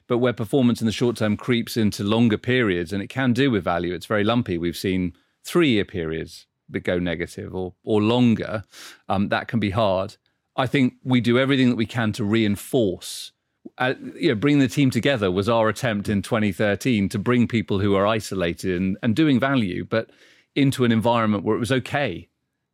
but 0.08 0.18
where 0.18 0.32
performance 0.32 0.80
in 0.80 0.86
the 0.86 0.92
short 0.92 1.16
term 1.16 1.36
creeps 1.36 1.76
into 1.76 2.02
longer 2.02 2.38
periods, 2.38 2.92
and 2.92 3.02
it 3.02 3.08
can 3.08 3.32
do 3.32 3.50
with 3.50 3.62
value, 3.62 3.94
it's 3.94 4.06
very 4.06 4.24
lumpy. 4.24 4.58
We've 4.58 4.76
seen 4.76 5.12
three 5.44 5.68
year 5.68 5.84
periods 5.84 6.46
that 6.70 6.80
go 6.80 6.98
negative 6.98 7.54
or, 7.54 7.74
or 7.84 8.02
longer. 8.02 8.64
Um, 9.08 9.28
that 9.28 9.48
can 9.48 9.60
be 9.60 9.70
hard. 9.70 10.16
I 10.56 10.66
think 10.66 10.94
we 11.04 11.20
do 11.20 11.38
everything 11.38 11.70
that 11.70 11.76
we 11.76 11.86
can 11.86 12.12
to 12.14 12.24
reinforce 12.24 13.32
uh, 13.76 13.94
you 14.14 14.30
know, 14.30 14.34
bringing 14.34 14.60
the 14.60 14.68
team 14.68 14.90
together 14.90 15.30
was 15.30 15.46
our 15.46 15.68
attempt 15.68 16.08
in 16.08 16.22
2013 16.22 17.08
to 17.10 17.18
bring 17.18 17.46
people 17.46 17.80
who 17.80 17.94
are 17.94 18.06
isolated 18.06 18.80
and, 18.80 18.96
and 19.02 19.14
doing 19.14 19.38
value, 19.38 19.84
but 19.84 20.08
into 20.54 20.84
an 20.84 20.92
environment 20.92 21.44
where 21.44 21.54
it 21.54 21.60
was 21.60 21.70
okay 21.70 22.28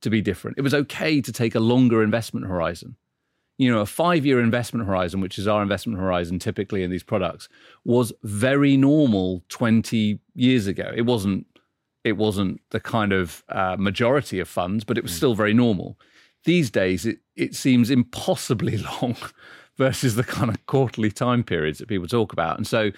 to 0.05 0.11
be 0.11 0.23
different. 0.23 0.57
It 0.57 0.63
was 0.63 0.75
okay 0.75 1.21
to 1.21 1.33
take 1.33 1.55
a 1.55 1.61
longer 1.61 2.03
investment 2.03 2.47
horizon. 2.47 2.97
You 3.59 3.71
know, 3.71 3.81
a 3.81 3.87
five 3.87 4.25
year 4.25 4.41
investment 4.41 4.87
horizon, 4.87 5.21
which 5.21 5.39
is 5.39 5.49
our 5.49 5.63
investment 5.63 5.99
horizon 5.99 6.39
typically 6.39 6.83
in 6.83 6.91
these 6.91 7.03
products, 7.03 7.49
was 7.85 8.13
very 8.23 8.77
normal 8.77 9.43
20 9.49 10.19
years 10.35 10.67
ago. 10.67 10.93
It 10.95 11.03
wasn't. 11.03 11.47
It 12.05 12.19
wasn't 12.19 12.61
the 12.69 12.81
kind 12.81 13.15
of 13.15 13.43
uh, 13.49 13.77
majority 13.79 14.39
of 14.39 14.47
funds, 14.47 14.85
but 14.85 14.99
it 14.99 15.03
was 15.03 15.13
mm. 15.13 15.17
still 15.17 15.35
very 15.35 15.55
normal. 15.55 15.99
These 16.45 16.71
days, 16.71 17.07
it, 17.07 17.21
it 17.35 17.55
seems 17.55 17.89
impossibly 17.89 18.77
long 19.03 19.17
versus 19.79 20.15
the 20.15 20.23
kind 20.23 20.51
of 20.51 20.67
quarterly 20.67 21.11
time 21.11 21.43
periods 21.43 21.79
that 21.79 21.89
people 21.89 22.07
talk 22.07 22.35
about. 22.35 22.59
And 22.59 22.67
so, 22.67 22.91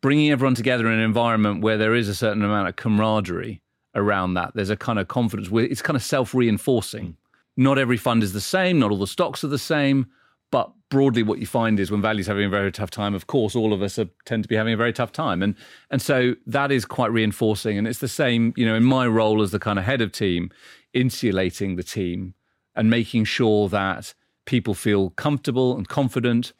bringing 0.00 0.30
everyone 0.30 0.54
together 0.54 0.86
in 0.86 0.92
an 0.92 1.04
environment 1.04 1.60
where 1.60 1.76
there 1.76 1.96
is 1.96 2.08
a 2.08 2.14
certain 2.14 2.44
amount 2.44 2.68
of 2.68 2.76
camaraderie 2.76 3.62
around 3.96 4.34
that. 4.34 4.52
There's 4.54 4.70
a 4.70 4.76
kind 4.76 4.98
of 4.98 5.08
confidence 5.08 5.50
where 5.50 5.64
it's 5.64 5.82
kind 5.82 5.96
of 5.96 6.02
self 6.02 6.34
reinforcing. 6.34 7.16
Not 7.56 7.78
every 7.78 7.96
fund 7.96 8.22
is 8.22 8.32
the 8.32 8.40
same, 8.40 8.78
not 8.78 8.90
all 8.90 8.98
the 8.98 9.06
stocks 9.06 9.42
are 9.42 9.48
the 9.48 9.58
same, 9.58 10.06
but 10.50 10.70
broadly 10.90 11.22
what 11.22 11.38
you 11.38 11.46
find 11.46 11.80
is 11.80 11.90
when 11.90 12.02
value's 12.02 12.26
having 12.26 12.44
a 12.44 12.50
very 12.50 12.70
tough 12.70 12.90
time, 12.90 13.14
of 13.14 13.26
course, 13.26 13.56
all 13.56 13.72
of 13.72 13.82
us 13.82 13.98
are, 13.98 14.08
tend 14.26 14.42
to 14.44 14.48
be 14.48 14.54
having 14.54 14.74
a 14.74 14.76
very 14.76 14.92
tough 14.92 15.10
time. 15.10 15.42
And 15.42 15.56
and 15.90 16.00
so 16.00 16.34
that 16.46 16.70
is 16.70 16.84
quite 16.84 17.10
reinforcing. 17.10 17.78
And 17.78 17.88
it's 17.88 17.98
the 17.98 18.08
same, 18.08 18.52
you 18.56 18.66
know, 18.66 18.74
in 18.76 18.84
my 18.84 19.06
role 19.06 19.42
as 19.42 19.50
the 19.50 19.58
kind 19.58 19.78
of 19.78 19.84
head 19.84 20.00
of 20.00 20.12
team, 20.12 20.50
insulating 20.92 21.76
the 21.76 21.82
team 21.82 22.34
and 22.74 22.90
making 22.90 23.24
sure 23.24 23.68
that 23.70 24.14
people 24.44 24.74
feel 24.74 25.10
comfortable 25.10 25.76
and 25.76 25.88
confident 25.88 26.52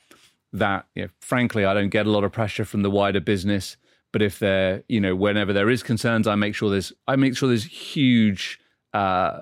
that, 0.53 0.87
you 0.95 1.03
know, 1.03 1.09
frankly, 1.21 1.65
I 1.65 1.75
don't 1.75 1.91
get 1.91 2.07
a 2.07 2.11
lot 2.11 2.25
of 2.25 2.33
pressure 2.33 2.65
from 2.65 2.83
the 2.83 2.91
wider 2.91 3.21
business 3.21 3.77
but 4.17 4.23
if 4.23 4.39
there, 4.39 4.83
you 4.89 4.99
know, 4.99 5.15
whenever 5.15 5.53
there 5.53 5.69
is 5.69 5.83
concerns, 5.83 6.27
I 6.27 6.37
make 6.37 6.55
sure 6.55 6.71
there's 6.71 6.91
I 7.07 7.17
make 7.17 7.37
sure 7.37 7.51
there's 7.51 7.65
huge 7.65 8.59
uh, 8.95 9.41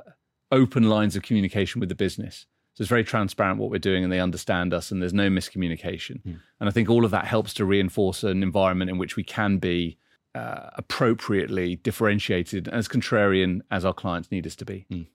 open 0.51 0.89
lines 0.89 1.15
of 1.15 1.23
communication 1.23 1.79
with 1.79 1.91
the 1.91 1.95
business. 1.95 2.47
So 2.73 2.83
it's 2.83 2.89
very 2.89 3.05
transparent 3.05 3.61
what 3.61 3.71
we're 3.71 3.79
doing, 3.79 4.03
and 4.03 4.13
they 4.13 4.19
understand 4.19 4.75
us, 4.75 4.91
and 4.91 5.01
there's 5.01 5.15
no 5.15 5.29
miscommunication. 5.29 6.21
Mm. 6.25 6.41
And 6.59 6.69
I 6.69 6.73
think 6.73 6.91
all 6.91 7.05
of 7.05 7.13
that 7.13 7.25
helps 7.25 7.55
to 7.55 7.65
reinforce 7.65 8.25
an 8.25 8.43
environment 8.43 8.91
in 8.91 8.99
which 8.99 9.15
we 9.15 9.23
can 9.23 9.59
be 9.59 9.97
uh, 10.35 10.71
appropriately 10.75 11.77
differentiated, 11.77 12.67
as 12.67 12.89
contrarian 12.89 13.61
as 13.71 13.85
our 13.85 13.95
clients 13.95 14.33
need 14.33 14.45
us 14.45 14.57
to 14.57 14.65
be. 14.65 14.87
Mm. 14.91 15.07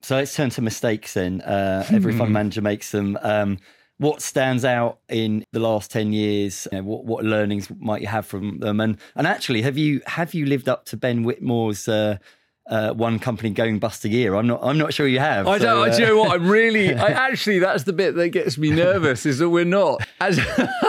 So 0.00 0.16
let's 0.16 0.34
turn 0.34 0.50
to 0.50 0.60
mistakes 0.60 1.14
then. 1.14 1.40
Uh, 1.42 1.86
every 1.88 2.18
fund 2.18 2.32
manager 2.40 2.62
makes 2.62 2.90
them. 2.90 3.16
Um, 3.22 3.58
what 3.98 4.20
stands 4.20 4.64
out 4.64 4.98
in 5.08 5.44
the 5.52 5.60
last 5.60 5.90
10 5.90 6.12
years 6.12 6.66
you 6.72 6.78
know, 6.78 6.84
what, 6.84 7.04
what 7.04 7.24
learnings 7.24 7.70
might 7.78 8.00
you 8.00 8.08
have 8.08 8.26
from 8.26 8.58
them 8.58 8.80
and 8.80 8.96
and 9.14 9.26
actually 9.26 9.62
have 9.62 9.78
you 9.78 10.00
have 10.06 10.34
you 10.34 10.46
lived 10.46 10.68
up 10.68 10.84
to 10.86 10.96
ben 10.96 11.22
whitmore's 11.22 11.86
uh, 11.88 12.16
uh, 12.68 12.92
one 12.92 13.18
company 13.18 13.50
going 13.50 13.78
bust 13.78 14.04
a 14.04 14.08
year. 14.08 14.34
I'm 14.34 14.46
not. 14.46 14.60
I'm 14.62 14.78
not 14.78 14.94
sure 14.94 15.06
you 15.06 15.18
have. 15.18 15.48
I 15.48 15.58
don't. 15.58 15.88
Uh, 15.88 15.94
do 15.94 16.00
you 16.00 16.08
know 16.08 16.16
what? 16.18 16.30
I'm 16.40 16.48
really. 16.48 16.94
I 16.94 17.08
actually. 17.08 17.58
That's 17.58 17.84
the 17.84 17.92
bit 17.92 18.14
that 18.14 18.28
gets 18.30 18.56
me 18.56 18.70
nervous. 18.70 19.26
Is 19.26 19.38
that 19.38 19.48
we're 19.48 19.64
not 19.64 20.06
as 20.20 20.40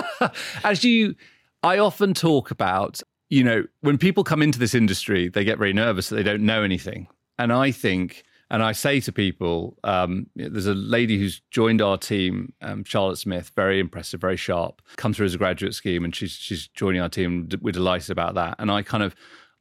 as 0.64 0.84
you. 0.84 1.16
I 1.62 1.80
often 1.80 2.14
talk 2.14 2.52
about. 2.52 3.02
You 3.30 3.44
know, 3.44 3.64
when 3.82 3.98
people 3.98 4.24
come 4.24 4.44
into 4.44 4.60
this 4.60 4.76
industry, 4.76 5.28
they 5.30 5.44
get 5.44 5.58
very 5.58 5.74
nervous 5.74 6.10
that 6.10 6.16
they 6.16 6.24
don't 6.24 6.44
know 6.44 6.62
anything, 6.62 7.08
and 7.40 7.52
I 7.52 7.72
think 7.72 8.24
and 8.54 8.62
I 8.62 8.72
say 8.72 9.00
to 9.00 9.12
people, 9.12 9.80
um, 9.84 10.28
there's 10.36 10.68
a 10.68 10.76
lady 10.76 11.18
who's 11.18 11.42
joined 11.50 11.82
our 11.82 11.98
team, 11.98 12.54
um, 12.62 12.84
Charlotte 12.84 13.18
Smith, 13.18 13.52
very 13.56 13.80
impressive, 13.80 14.22
very 14.22 14.38
sharp, 14.38 14.80
come 14.96 15.12
through 15.12 15.26
as 15.26 15.34
a 15.34 15.40
graduate 15.40 15.74
scheme, 15.74 16.06
and 16.06 16.16
she's 16.16 16.34
she's 16.34 16.68
joining 16.68 17.02
our 17.02 17.10
team. 17.10 17.50
We're 17.62 17.72
delighted 17.72 18.12
about 18.12 18.36
that. 18.36 18.56
And 18.60 18.70
I 18.70 18.84
kind 18.84 19.02
of, 19.02 19.16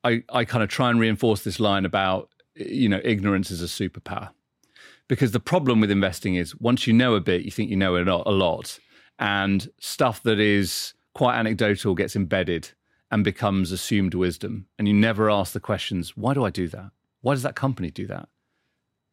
I 0.05 0.23
I 0.29 0.45
kind 0.45 0.63
of 0.63 0.69
try 0.69 0.91
and 0.91 1.01
reinforce 1.01 1.43
this 1.43 1.59
line 1.59 1.87
about 1.87 2.29
you 2.55 2.87
know 2.87 3.01
ignorance 3.03 3.51
is 3.51 3.63
a 3.63 3.65
superpower, 3.65 4.29
because 5.09 5.33
the 5.33 5.41
problem 5.41 5.81
with 5.81 5.91
investing 5.91 6.35
is 6.35 6.55
once 6.57 6.87
you 6.87 6.93
know 6.93 7.15
a 7.15 7.21
bit, 7.21 7.47
you 7.47 7.51
think 7.51 7.71
you 7.71 7.77
know 7.77 7.97
a 7.97 8.31
lot, 8.31 8.79
and 9.19 9.71
stuff 9.81 10.23
that 10.25 10.39
is 10.39 10.93
quite 11.15 11.39
anecdotal 11.39 11.95
gets 11.95 12.15
embedded 12.15 12.69
and 13.11 13.25
becomes 13.25 13.73
assumed 13.73 14.13
wisdom, 14.13 14.67
and 14.79 14.87
you 14.87 14.93
never 14.93 15.31
ask 15.31 15.55
the 15.55 15.61
questions: 15.61 16.15
Why 16.15 16.35
do 16.35 16.45
I 16.45 16.51
do 16.51 16.69
that? 16.69 16.91
Why 17.23 17.33
does 17.33 17.43
that 17.43 17.57
company 17.57 17.91
do 17.91 18.07
that? 18.09 18.29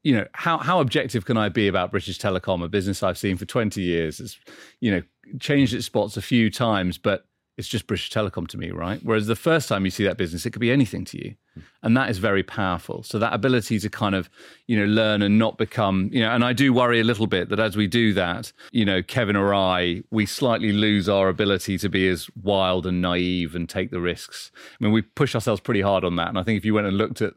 You 0.04 0.16
know 0.16 0.26
how 0.34 0.58
how 0.58 0.80
objective 0.80 1.26
can 1.26 1.38
I 1.38 1.50
be 1.50 1.68
about 1.68 1.92
British 1.92 2.20
Telecom, 2.20 2.64
a 2.64 2.68
business 2.68 3.04
I've 3.04 3.18
seen 3.18 3.38
for 3.38 3.46
twenty 3.46 3.82
years? 3.82 4.20
It's 4.20 4.40
you 4.80 4.92
know 4.92 5.02
changed 5.40 5.74
its 5.74 5.86
spots 5.86 6.18
a 6.18 6.22
few 6.22 6.50
times, 6.50 6.98
but 6.98 7.26
it's 7.58 7.68
just 7.68 7.88
British 7.88 8.10
Telecom 8.10 8.48
to 8.48 8.58
me, 8.58 8.72
right? 8.72 9.02
Whereas 9.04 9.28
the 9.28 9.36
first 9.36 9.68
time 9.68 9.84
you 9.84 9.92
see 9.92 10.06
that 10.06 10.18
business, 10.18 10.46
it 10.46 10.52
could 10.52 10.62
be 10.62 10.72
anything 10.72 11.04
to 11.04 11.18
you, 11.18 11.36
hmm. 11.54 11.60
and 11.84 11.98
that 11.98 12.10
is 12.10 12.18
very 12.18 12.42
powerful. 12.42 13.04
So 13.04 13.20
that 13.20 13.34
ability 13.34 13.80
to 13.80 13.90
kind 13.90 14.16
of 14.16 14.30
you 14.68 14.80
know 14.80 14.86
learn 14.86 15.22
and 15.22 15.38
not 15.38 15.58
become 15.58 16.10
you 16.14 16.22
know, 16.22 16.32
and 16.32 16.46
I 16.46 16.54
do 16.54 16.72
worry 16.72 17.02
a 17.02 17.04
little 17.04 17.28
bit 17.28 17.50
that 17.50 17.60
as 17.60 17.76
we 17.76 17.86
do 17.86 18.14
that, 18.14 18.54
you 18.72 18.86
know, 18.86 19.04
Kevin 19.04 19.36
or 19.36 19.54
I, 19.54 20.04
we 20.10 20.26
slightly 20.26 20.72
lose 20.72 21.10
our 21.10 21.28
ability 21.28 21.78
to 21.80 21.90
be 21.90 22.08
as 22.08 22.30
wild 22.42 22.86
and 22.86 23.02
naive 23.02 23.54
and 23.54 23.68
take 23.68 23.92
the 23.92 24.00
risks. 24.00 24.52
I 24.80 24.86
mean, 24.86 24.94
we 24.94 25.02
push 25.02 25.36
ourselves 25.36 25.60
pretty 25.60 25.82
hard 25.82 26.06
on 26.06 26.16
that, 26.16 26.30
and 26.30 26.40
I 26.40 26.44
think 26.44 26.58
if 26.58 26.64
you 26.64 26.74
went 26.74 26.88
and 26.88 26.98
looked 26.98 27.22
at 27.22 27.34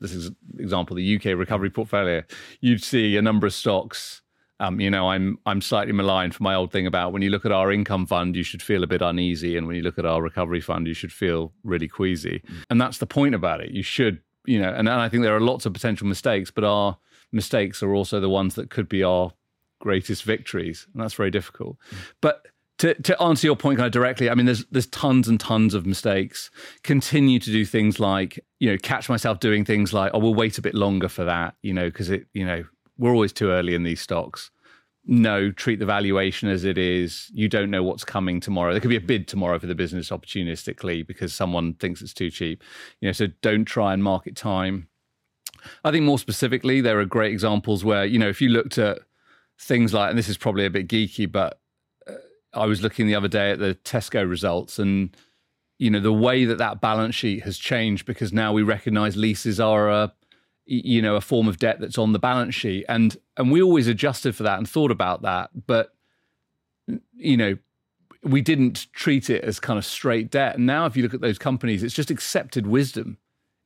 this 0.00 0.12
is 0.12 0.30
example 0.58 0.96
the 0.96 1.16
UK 1.16 1.36
recovery 1.36 1.70
portfolio, 1.70 2.22
you'd 2.60 2.82
see 2.82 3.16
a 3.16 3.22
number 3.22 3.46
of 3.46 3.54
stocks. 3.54 4.22
Um, 4.60 4.80
you 4.80 4.90
know, 4.90 5.08
I'm 5.08 5.38
I'm 5.46 5.60
slightly 5.60 5.92
maligned 5.92 6.34
for 6.34 6.42
my 6.42 6.54
old 6.54 6.70
thing 6.70 6.86
about 6.86 7.12
when 7.12 7.22
you 7.22 7.30
look 7.30 7.44
at 7.44 7.52
our 7.52 7.72
income 7.72 8.06
fund, 8.06 8.36
you 8.36 8.44
should 8.44 8.62
feel 8.62 8.84
a 8.84 8.86
bit 8.86 9.02
uneasy, 9.02 9.56
and 9.56 9.66
when 9.66 9.76
you 9.76 9.82
look 9.82 9.98
at 9.98 10.06
our 10.06 10.22
recovery 10.22 10.60
fund, 10.60 10.86
you 10.86 10.94
should 10.94 11.12
feel 11.12 11.52
really 11.64 11.88
queasy. 11.88 12.42
Mm. 12.46 12.64
And 12.70 12.80
that's 12.80 12.98
the 12.98 13.06
point 13.06 13.34
about 13.34 13.60
it. 13.60 13.70
You 13.70 13.82
should, 13.82 14.20
you 14.46 14.60
know, 14.60 14.68
and, 14.68 14.88
and 14.88 15.00
I 15.00 15.08
think 15.08 15.22
there 15.22 15.36
are 15.36 15.40
lots 15.40 15.66
of 15.66 15.72
potential 15.72 16.06
mistakes, 16.06 16.50
but 16.50 16.64
our 16.64 16.96
mistakes 17.32 17.82
are 17.82 17.94
also 17.94 18.20
the 18.20 18.28
ones 18.28 18.54
that 18.54 18.70
could 18.70 18.88
be 18.88 19.02
our 19.02 19.32
greatest 19.80 20.22
victories, 20.22 20.86
and 20.92 21.02
that's 21.02 21.14
very 21.14 21.30
difficult. 21.30 21.76
Mm. 21.90 21.96
But 22.20 22.46
to, 22.84 22.94
to 23.02 23.22
answer 23.22 23.46
your 23.46 23.56
point 23.56 23.78
kind 23.78 23.86
of 23.86 23.92
directly, 23.92 24.28
I 24.28 24.34
mean, 24.34 24.44
there's 24.44 24.66
there's 24.66 24.86
tons 24.88 25.26
and 25.26 25.40
tons 25.40 25.72
of 25.72 25.86
mistakes. 25.86 26.50
Continue 26.82 27.38
to 27.38 27.50
do 27.50 27.64
things 27.64 27.98
like, 27.98 28.38
you 28.60 28.70
know, 28.70 28.76
catch 28.76 29.08
myself 29.08 29.40
doing 29.40 29.64
things 29.64 29.94
like, 29.94 30.10
oh, 30.12 30.18
we'll 30.18 30.34
wait 30.34 30.58
a 30.58 30.62
bit 30.62 30.74
longer 30.74 31.08
for 31.08 31.24
that, 31.24 31.54
you 31.62 31.72
know, 31.72 31.86
because 31.86 32.10
it, 32.10 32.26
you 32.34 32.44
know, 32.44 32.62
we're 32.98 33.12
always 33.14 33.32
too 33.32 33.48
early 33.48 33.74
in 33.74 33.84
these 33.84 34.02
stocks. 34.02 34.50
No, 35.06 35.50
treat 35.50 35.78
the 35.78 35.86
valuation 35.86 36.50
as 36.50 36.64
it 36.64 36.76
is. 36.76 37.30
You 37.32 37.48
don't 37.48 37.70
know 37.70 37.82
what's 37.82 38.04
coming 38.04 38.38
tomorrow. 38.38 38.72
There 38.72 38.80
could 38.80 38.90
be 38.90 38.96
a 38.96 39.00
bid 39.00 39.28
tomorrow 39.28 39.58
for 39.58 39.66
the 39.66 39.74
business 39.74 40.10
opportunistically 40.10 41.06
because 41.06 41.32
someone 41.32 41.74
thinks 41.74 42.02
it's 42.02 42.12
too 42.12 42.30
cheap. 42.30 42.62
You 43.00 43.08
know, 43.08 43.12
so 43.12 43.28
don't 43.40 43.64
try 43.64 43.94
and 43.94 44.04
market 44.04 44.36
time. 44.36 44.88
I 45.84 45.90
think 45.90 46.04
more 46.04 46.18
specifically, 46.18 46.82
there 46.82 47.00
are 47.00 47.06
great 47.06 47.32
examples 47.32 47.82
where, 47.82 48.04
you 48.04 48.18
know, 48.18 48.28
if 48.28 48.42
you 48.42 48.50
looked 48.50 48.76
at 48.76 48.98
things 49.58 49.94
like, 49.94 50.10
and 50.10 50.18
this 50.18 50.28
is 50.28 50.36
probably 50.36 50.66
a 50.66 50.70
bit 50.70 50.88
geeky, 50.88 51.30
but 51.30 51.60
I 52.54 52.66
was 52.66 52.82
looking 52.82 53.06
the 53.06 53.14
other 53.14 53.28
day 53.28 53.50
at 53.50 53.58
the 53.58 53.76
Tesco 53.84 54.28
results 54.28 54.78
and 54.78 55.16
you 55.78 55.90
know 55.90 56.00
the 56.00 56.12
way 56.12 56.44
that 56.44 56.58
that 56.58 56.80
balance 56.80 57.14
sheet 57.14 57.42
has 57.42 57.58
changed 57.58 58.06
because 58.06 58.32
now 58.32 58.52
we 58.52 58.62
recognize 58.62 59.16
leases 59.16 59.58
are 59.58 59.90
a 59.90 60.12
you 60.66 61.02
know 61.02 61.16
a 61.16 61.20
form 61.20 61.48
of 61.48 61.58
debt 61.58 61.80
that's 61.80 61.98
on 61.98 62.12
the 62.12 62.18
balance 62.18 62.54
sheet. 62.54 62.84
And 62.88 63.16
and 63.36 63.50
we 63.50 63.62
always 63.62 63.86
adjusted 63.88 64.34
for 64.36 64.44
that 64.44 64.58
and 64.58 64.68
thought 64.68 64.90
about 64.90 65.22
that. 65.22 65.50
But 65.66 65.94
you 67.14 67.36
know 67.36 67.56
we 68.22 68.40
didn't 68.40 68.86
treat 68.94 69.28
it 69.28 69.44
as 69.44 69.60
kind 69.60 69.78
of 69.78 69.84
straight 69.84 70.30
debt. 70.30 70.56
And 70.56 70.66
now 70.66 70.86
if 70.86 70.96
you 70.96 71.02
look 71.02 71.14
at 71.14 71.20
those 71.20 71.38
companies 71.38 71.82
it's 71.82 71.94
just 71.94 72.10
accepted 72.10 72.66
wisdom 72.66 73.18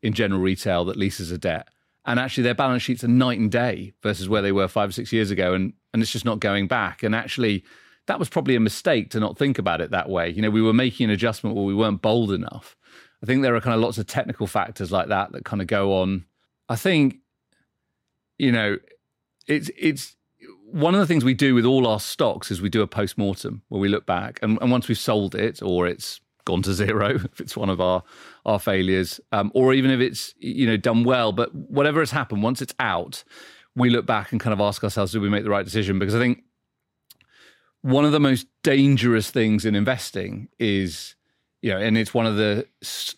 in 0.02 0.12
general 0.12 0.40
retail 0.40 0.84
that 0.86 0.96
leases 0.96 1.32
are 1.32 1.38
debt. 1.38 1.68
And 2.06 2.18
actually 2.18 2.44
their 2.44 2.54
balance 2.54 2.82
sheets 2.82 3.04
are 3.04 3.08
night 3.08 3.38
and 3.38 3.50
day 3.50 3.92
versus 4.02 4.28
where 4.28 4.40
they 4.40 4.52
were 4.52 4.66
5 4.66 4.88
or 4.88 4.92
6 4.92 5.12
years 5.12 5.30
ago. 5.30 5.52
And 5.54 5.74
and 5.92 6.02
it's 6.02 6.12
just 6.12 6.24
not 6.24 6.40
going 6.40 6.68
back. 6.68 7.02
And 7.02 7.14
actually 7.14 7.64
that 8.08 8.18
was 8.18 8.30
probably 8.30 8.56
a 8.56 8.60
mistake 8.60 9.10
to 9.10 9.20
not 9.20 9.36
think 9.36 9.58
about 9.58 9.82
it 9.82 9.90
that 9.90 10.08
way. 10.08 10.30
You 10.30 10.40
know, 10.40 10.48
we 10.48 10.62
were 10.62 10.72
making 10.72 11.04
an 11.04 11.10
adjustment 11.10 11.54
where 11.54 11.64
we 11.66 11.74
weren't 11.74 12.00
bold 12.00 12.32
enough. 12.32 12.74
I 13.22 13.26
think 13.26 13.42
there 13.42 13.54
are 13.54 13.60
kind 13.60 13.74
of 13.74 13.82
lots 13.82 13.98
of 13.98 14.06
technical 14.06 14.46
factors 14.46 14.90
like 14.90 15.08
that 15.08 15.32
that 15.32 15.44
kind 15.44 15.60
of 15.60 15.68
go 15.68 16.00
on. 16.00 16.24
I 16.70 16.76
think, 16.76 17.16
you 18.38 18.50
know, 18.50 18.78
it's 19.46 19.70
it's 19.76 20.16
one 20.70 20.94
of 20.94 21.00
the 21.00 21.06
things 21.06 21.22
we 21.22 21.34
do 21.34 21.54
with 21.54 21.66
all 21.66 21.86
our 21.86 22.00
stocks 22.00 22.50
is 22.50 22.62
we 22.62 22.70
do 22.70 22.80
a 22.80 22.86
post 22.86 23.18
mortem 23.18 23.62
where 23.68 23.80
we 23.80 23.88
look 23.88 24.06
back 24.06 24.38
and, 24.42 24.58
and, 24.60 24.70
once 24.70 24.86
we've 24.86 24.98
sold 24.98 25.34
it 25.34 25.62
or 25.62 25.86
it's 25.86 26.20
gone 26.44 26.62
to 26.62 26.72
zero 26.74 27.16
if 27.16 27.40
it's 27.40 27.56
one 27.56 27.68
of 27.68 27.78
our 27.78 28.02
our 28.46 28.58
failures, 28.58 29.20
um, 29.32 29.52
or 29.54 29.74
even 29.74 29.90
if 29.90 30.00
it's 30.00 30.32
you 30.38 30.66
know 30.66 30.78
done 30.78 31.04
well, 31.04 31.32
but 31.32 31.54
whatever 31.54 32.00
has 32.00 32.12
happened, 32.12 32.42
once 32.42 32.62
it's 32.62 32.74
out, 32.80 33.22
we 33.76 33.90
look 33.90 34.06
back 34.06 34.32
and 34.32 34.40
kind 34.40 34.54
of 34.54 34.60
ask 34.60 34.82
ourselves, 34.82 35.12
did 35.12 35.20
we 35.20 35.28
make 35.28 35.44
the 35.44 35.50
right 35.50 35.66
decision? 35.66 35.98
Because 35.98 36.14
I 36.14 36.18
think 36.18 36.44
one 37.82 38.04
of 38.04 38.12
the 38.12 38.20
most 38.20 38.46
dangerous 38.62 39.30
things 39.30 39.64
in 39.64 39.74
investing 39.74 40.48
is 40.58 41.14
you 41.60 41.72
know, 41.72 41.78
and 41.78 41.98
it's 41.98 42.14
one 42.14 42.24
of 42.24 42.36
the 42.36 42.66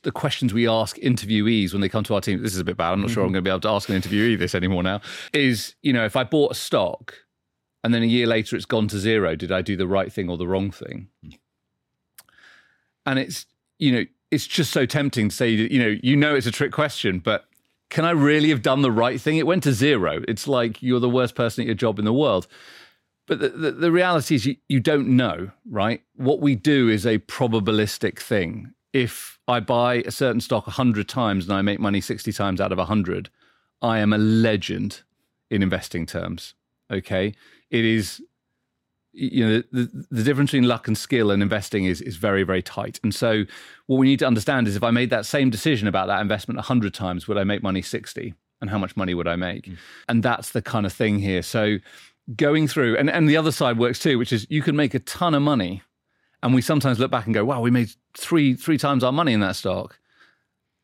the 0.03 0.11
questions 0.11 0.55
we 0.55 0.67
ask 0.67 0.97
interviewees 0.97 1.73
when 1.73 1.83
they 1.83 1.91
come 1.91 2.05
to 2.05 2.15
our 2.15 2.23
team. 2.23 2.43
This 2.43 2.55
is 2.55 2.61
a 2.61 2.65
bit 2.65 2.77
bad. 2.77 2.93
I'm 2.93 3.01
not 3.01 3.09
mm-hmm. 3.09 3.15
sure 3.15 3.23
I'm 3.23 3.29
mm-hmm. 3.29 3.35
going 3.35 3.45
to 3.45 3.49
be 3.49 3.51
able 3.51 3.61
to 3.61 3.69
ask 3.69 3.89
an 3.91 4.01
interviewee 4.01 4.39
this 4.39 4.55
anymore 4.55 4.83
now. 4.83 5.03
Is 5.35 5.75
you 5.83 5.93
know, 5.93 6.07
if 6.07 6.17
I 6.17 6.25
bought 6.25 6.53
a 6.53 6.55
stock 6.55 7.15
and 7.83 7.95
then 7.95 8.03
a 8.03 8.07
year 8.07 8.27
later 8.27 8.57
it's 8.57 8.67
gone 8.67 8.89
to 8.89 8.99
zero. 8.99 9.35
Did 9.35 9.53
I 9.53 9.63
do 9.63 9.77
the 9.77 9.87
right 9.87 10.13
thing 10.13 10.29
or 10.29 10.37
the 10.37 10.47
wrong 10.47 10.71
thing? 10.71 11.09
And 13.07 13.19
it's, 13.19 13.47
you 13.79 13.93
know, 13.93 14.05
it's 14.31 14.47
just 14.47 14.73
so 14.73 14.87
tempting 14.87 15.31
to 15.31 15.35
say 15.37 15.51
you 15.51 15.79
know, 15.79 15.97
you 16.03 16.17
know 16.17 16.35
it's 16.35 16.47
a 16.47 16.53
trick 16.53 16.73
question, 16.73 17.19
but 17.19 17.47
can 17.89 18.05
I 18.05 18.11
really 18.11 18.51
have 18.51 18.63
done 18.63 18.83
the 18.83 18.93
right 18.93 19.21
thing? 19.21 19.39
It 19.39 19.47
went 19.47 19.65
to 19.65 19.73
zero. 19.73 20.23
It's 20.29 20.47
like 20.47 20.83
you're 20.83 21.01
the 21.01 21.09
worst 21.09 21.35
person 21.35 21.63
at 21.63 21.67
your 21.67 21.75
job 21.75 21.99
in 21.99 22.05
the 22.05 22.13
world. 22.13 22.47
But 23.31 23.39
the, 23.39 23.49
the, 23.51 23.71
the 23.71 23.93
reality 23.93 24.35
is 24.35 24.45
you, 24.45 24.57
you 24.69 24.81
don't 24.81 25.07
know, 25.07 25.53
right? 25.71 26.03
What 26.17 26.41
we 26.41 26.57
do 26.57 26.89
is 26.89 27.07
a 27.07 27.21
probabilistic 27.21 28.19
thing. 28.19 28.75
If 28.93 29.39
I 29.47 29.61
buy 29.61 30.03
a 30.05 30.11
certain 30.11 30.41
stock 30.41 30.67
100 30.67 31.09
times 31.09 31.45
and 31.45 31.57
I 31.57 31.63
make 31.63 31.79
money 31.79 32.01
60 32.01 32.33
times 32.33 32.61
out 32.61 32.73
of 32.73 32.79
100, 32.79 33.31
I 33.83 34.01
am 34.01 34.13
a 34.13 34.19
legend 34.19 35.03
in 35.49 35.63
investing 35.63 36.07
terms. 36.07 36.55
Okay. 36.91 37.33
It 37.71 37.85
is 37.85 38.21
you 39.13 39.47
know 39.47 39.63
the, 39.71 40.07
the 40.11 40.25
difference 40.25 40.51
between 40.51 40.69
luck 40.69 40.89
and 40.89 40.99
skill 40.99 41.31
and 41.31 41.41
investing 41.41 41.85
is 41.85 42.01
is 42.01 42.17
very 42.17 42.45
very 42.45 42.63
tight 42.63 43.01
and 43.03 43.13
so 43.13 43.45
what 43.87 43.97
we 43.97 44.07
need 44.07 44.21
to 44.21 44.27
understand 44.27 44.69
is 44.69 44.77
if 44.77 44.85
i 44.85 44.93
made 44.93 45.11
that 45.11 45.27
same 45.27 45.51
decision 45.51 45.89
about 45.89 46.07
that 46.07 46.21
investment 46.21 46.57
100 46.57 46.95
times 46.95 47.27
would 47.27 47.37
i 47.37 47.43
make 47.43 47.61
money 47.61 47.83
60 47.83 48.35
and 48.61 48.71
how 48.71 48.79
much 48.79 48.97
money 48.97 49.13
would 49.13 49.27
i 49.27 49.35
make 49.35 49.65
mm. 49.65 49.77
and 50.09 50.23
that's 50.23 50.51
the 50.51 50.63
kind 50.63 50.87
of 50.87 50.93
thing 50.93 51.19
here 51.19 51.43
so 51.43 51.79
going 52.37 52.69
through 52.69 52.97
and 52.97 53.11
and 53.11 53.29
the 53.29 53.37
other 53.37 53.53
side 53.53 53.79
works 53.79 53.99
too 53.99 54.19
which 54.19 54.33
is 54.33 54.47
you 54.51 54.63
can 54.63 54.77
make 54.77 54.95
a 54.95 54.99
ton 55.01 55.35
of 55.35 55.43
money 55.43 55.83
and 56.43 56.55
we 56.55 56.63
sometimes 56.63 56.99
look 56.99 57.11
back 57.11 57.27
and 57.27 57.35
go 57.35 57.45
wow 57.45 57.61
we 57.61 57.71
made 57.71 57.91
three 58.17 58.55
three 58.55 58.79
times 58.79 59.03
our 59.03 59.13
money 59.13 59.33
in 59.33 59.41
that 59.41 59.57
stock 59.57 59.99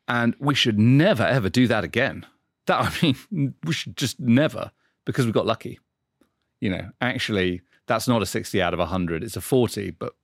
and 0.08 0.34
we 0.40 0.54
should 0.54 0.78
never 0.78 1.22
ever 1.22 1.48
do 1.48 1.66
that 1.66 1.84
again 1.84 2.26
that 2.66 2.80
i 2.80 2.92
mean 3.02 3.54
we 3.64 3.72
should 3.72 3.96
just 3.96 4.18
never 4.18 4.70
because 5.04 5.26
we 5.26 5.32
got 5.32 5.46
lucky 5.46 5.78
you 6.60 6.70
know 6.70 6.90
actually 7.00 7.62
that's 7.86 8.08
not 8.08 8.22
a 8.22 8.26
60 8.26 8.60
out 8.60 8.72
of 8.72 8.78
100. 8.78 9.22
It's 9.22 9.36
a 9.36 9.40
40, 9.40 9.92
but 9.92 10.14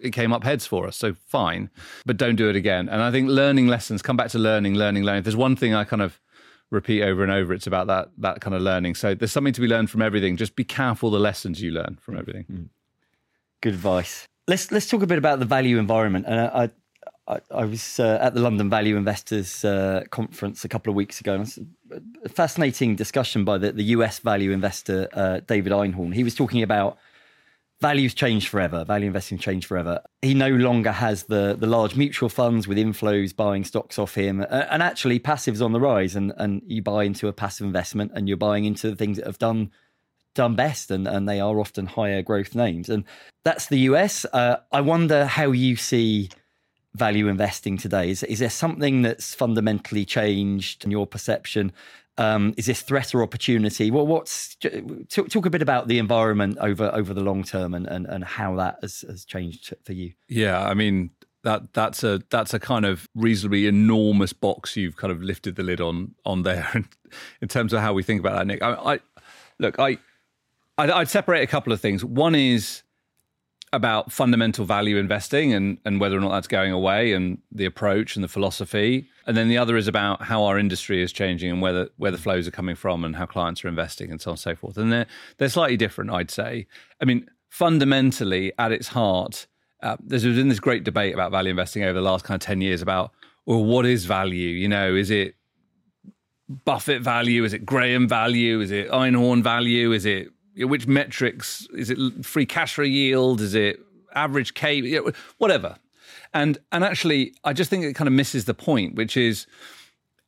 it 0.00 0.10
came 0.10 0.32
up 0.32 0.44
heads 0.44 0.66
for 0.66 0.86
us. 0.86 0.96
So 0.96 1.14
fine, 1.26 1.70
but 2.06 2.16
don't 2.16 2.36
do 2.36 2.48
it 2.48 2.56
again. 2.56 2.88
And 2.88 3.02
I 3.02 3.10
think 3.10 3.28
learning 3.28 3.68
lessons, 3.68 4.02
come 4.02 4.16
back 4.16 4.30
to 4.30 4.38
learning, 4.38 4.74
learning, 4.74 5.04
learning. 5.04 5.20
If 5.20 5.24
there's 5.24 5.36
one 5.36 5.56
thing 5.56 5.74
I 5.74 5.84
kind 5.84 6.02
of 6.02 6.20
repeat 6.70 7.02
over 7.02 7.22
and 7.22 7.32
over, 7.32 7.52
it's 7.52 7.66
about 7.66 7.88
that, 7.88 8.10
that 8.18 8.40
kind 8.40 8.54
of 8.54 8.62
learning. 8.62 8.94
So 8.94 9.14
there's 9.14 9.32
something 9.32 9.52
to 9.52 9.60
be 9.60 9.66
learned 9.66 9.90
from 9.90 10.02
everything. 10.02 10.36
Just 10.36 10.56
be 10.56 10.64
careful 10.64 11.10
the 11.10 11.18
lessons 11.18 11.60
you 11.60 11.70
learn 11.72 11.98
from 12.00 12.16
everything. 12.16 12.46
Mm. 12.50 12.68
Good 13.60 13.74
advice. 13.74 14.26
Let's, 14.48 14.72
let's 14.72 14.88
talk 14.88 15.02
a 15.02 15.06
bit 15.06 15.18
about 15.18 15.38
the 15.38 15.44
value 15.44 15.78
environment. 15.78 16.26
And 16.26 16.40
I, 16.40 16.70
I, 17.26 17.40
I 17.50 17.64
was 17.64 18.00
uh, 18.00 18.18
at 18.20 18.34
the 18.34 18.40
London 18.40 18.70
Value 18.70 18.96
Investors 18.96 19.64
uh, 19.64 20.04
conference 20.10 20.64
a 20.64 20.68
couple 20.68 20.90
of 20.90 20.96
weeks 20.96 21.20
ago. 21.20 21.34
And 21.34 21.74
a 22.24 22.28
fascinating 22.28 22.96
discussion 22.96 23.44
by 23.44 23.58
the, 23.58 23.72
the 23.72 23.84
US 23.84 24.20
value 24.20 24.50
investor, 24.52 25.08
uh, 25.12 25.40
David 25.40 25.72
Einhorn. 25.72 26.14
He 26.14 26.24
was 26.24 26.34
talking 26.34 26.62
about 26.62 26.98
values 27.80 28.14
change 28.14 28.48
forever. 28.48 28.84
Value 28.84 29.06
investing 29.06 29.38
change 29.38 29.66
forever. 29.66 30.00
He 30.22 30.34
no 30.34 30.48
longer 30.48 30.92
has 30.92 31.24
the 31.24 31.56
the 31.58 31.66
large 31.66 31.96
mutual 31.96 32.28
funds 32.28 32.68
with 32.68 32.78
inflows 32.78 33.34
buying 33.34 33.64
stocks 33.64 33.98
off 33.98 34.14
him, 34.14 34.40
and 34.40 34.82
actually 34.82 35.18
passives 35.18 35.64
on 35.64 35.72
the 35.72 35.80
rise. 35.80 36.16
And 36.16 36.32
and 36.36 36.62
you 36.66 36.82
buy 36.82 37.04
into 37.04 37.28
a 37.28 37.32
passive 37.32 37.66
investment, 37.66 38.12
and 38.14 38.28
you're 38.28 38.36
buying 38.36 38.64
into 38.64 38.90
the 38.90 38.96
things 38.96 39.16
that 39.16 39.26
have 39.26 39.38
done 39.38 39.70
done 40.34 40.54
best, 40.54 40.90
and 40.90 41.08
and 41.08 41.28
they 41.28 41.40
are 41.40 41.58
often 41.58 41.86
higher 41.86 42.22
growth 42.22 42.54
names. 42.54 42.88
And 42.88 43.04
that's 43.44 43.66
the 43.66 43.78
US. 43.80 44.24
Uh, 44.32 44.56
I 44.72 44.80
wonder 44.80 45.24
how 45.26 45.50
you 45.50 45.76
see 45.76 46.30
value 46.94 47.28
investing 47.28 47.76
today. 47.76 48.10
Is 48.10 48.22
is 48.24 48.40
there 48.40 48.50
something 48.50 49.02
that's 49.02 49.34
fundamentally 49.34 50.04
changed 50.04 50.84
in 50.84 50.90
your 50.90 51.06
perception? 51.06 51.72
Um, 52.18 52.54
is 52.56 52.66
this 52.66 52.82
threat 52.82 53.14
or 53.14 53.22
opportunity? 53.22 53.90
Well, 53.90 54.06
what's 54.06 54.56
talk, 54.56 55.28
talk, 55.28 55.46
a 55.46 55.50
bit 55.50 55.62
about 55.62 55.88
the 55.88 55.98
environment 55.98 56.58
over 56.60 56.90
over 56.92 57.14
the 57.14 57.22
long 57.22 57.44
term 57.44 57.72
and, 57.72 57.86
and, 57.86 58.06
and 58.06 58.24
how 58.24 58.56
that 58.56 58.78
has, 58.82 59.04
has 59.08 59.24
changed 59.24 59.72
for 59.84 59.92
you. 59.92 60.12
Yeah, 60.28 60.62
I 60.62 60.74
mean 60.74 61.10
that 61.44 61.72
that's 61.72 62.04
a 62.04 62.20
that's 62.30 62.52
a 62.52 62.58
kind 62.58 62.84
of 62.84 63.08
reasonably 63.14 63.66
enormous 63.66 64.32
box 64.32 64.76
you've 64.76 64.96
kind 64.96 65.10
of 65.10 65.22
lifted 65.22 65.56
the 65.56 65.62
lid 65.62 65.80
on 65.80 66.14
on 66.26 66.42
there 66.42 66.68
in 67.40 67.48
terms 67.48 67.72
of 67.72 67.80
how 67.80 67.94
we 67.94 68.02
think 68.02 68.20
about 68.20 68.36
that, 68.36 68.46
Nick. 68.46 68.62
I, 68.62 68.74
I 68.74 69.00
look, 69.58 69.78
I 69.78 69.98
I'd, 70.76 70.90
I'd 70.90 71.08
separate 71.08 71.42
a 71.42 71.46
couple 71.46 71.72
of 71.72 71.80
things. 71.80 72.04
One 72.04 72.34
is 72.34 72.82
about 73.72 74.10
fundamental 74.10 74.64
value 74.64 74.96
investing 74.96 75.52
and, 75.52 75.78
and 75.84 76.00
whether 76.00 76.16
or 76.16 76.20
not 76.20 76.30
that's 76.30 76.48
going 76.48 76.72
away 76.72 77.12
and 77.12 77.38
the 77.52 77.64
approach 77.64 78.16
and 78.16 78.24
the 78.24 78.28
philosophy. 78.28 79.08
And 79.30 79.36
then 79.36 79.46
the 79.46 79.58
other 79.58 79.76
is 79.76 79.86
about 79.86 80.22
how 80.22 80.42
our 80.42 80.58
industry 80.58 81.00
is 81.00 81.12
changing 81.12 81.52
and 81.52 81.62
whether 81.62 81.88
where 81.98 82.10
the 82.10 82.18
flows 82.18 82.48
are 82.48 82.50
coming 82.50 82.74
from 82.74 83.04
and 83.04 83.14
how 83.14 83.26
clients 83.26 83.64
are 83.64 83.68
investing 83.68 84.10
and 84.10 84.20
so 84.20 84.30
on 84.30 84.32
and 84.32 84.40
so 84.40 84.56
forth. 84.56 84.76
And 84.76 84.92
they're 84.92 85.06
they're 85.38 85.48
slightly 85.48 85.76
different, 85.76 86.10
I'd 86.10 86.32
say. 86.32 86.66
I 87.00 87.04
mean, 87.04 87.30
fundamentally 87.48 88.50
at 88.58 88.72
its 88.72 88.88
heart, 88.88 89.46
uh, 89.84 89.96
there's 90.02 90.24
been 90.24 90.48
this 90.48 90.58
great 90.58 90.82
debate 90.82 91.14
about 91.14 91.30
value 91.30 91.50
investing 91.50 91.84
over 91.84 91.92
the 91.92 92.00
last 92.00 92.24
kind 92.24 92.42
of 92.42 92.44
10 92.44 92.60
years 92.60 92.82
about, 92.82 93.12
well, 93.46 93.64
what 93.64 93.86
is 93.86 94.04
value? 94.04 94.48
You 94.48 94.66
know, 94.66 94.96
is 94.96 95.12
it 95.12 95.36
Buffett 96.64 97.00
value? 97.00 97.44
Is 97.44 97.52
it 97.52 97.64
Graham 97.64 98.08
value? 98.08 98.60
Is 98.60 98.72
it 98.72 98.90
Einhorn 98.90 99.44
value? 99.44 99.92
Is 99.92 100.06
it 100.06 100.30
which 100.56 100.88
metrics 100.88 101.68
is 101.72 101.88
it 101.88 102.24
free 102.26 102.44
cash 102.44 102.74
flow 102.74 102.84
yield 102.84 103.40
is 103.40 103.54
it 103.54 103.78
average 104.14 104.52
k 104.54 104.98
whatever 105.38 105.76
and 106.32 106.58
and 106.72 106.84
actually 106.84 107.34
i 107.44 107.52
just 107.52 107.70
think 107.70 107.84
it 107.84 107.94
kind 107.94 108.08
of 108.08 108.14
misses 108.14 108.44
the 108.44 108.54
point 108.54 108.94
which 108.94 109.16
is 109.16 109.46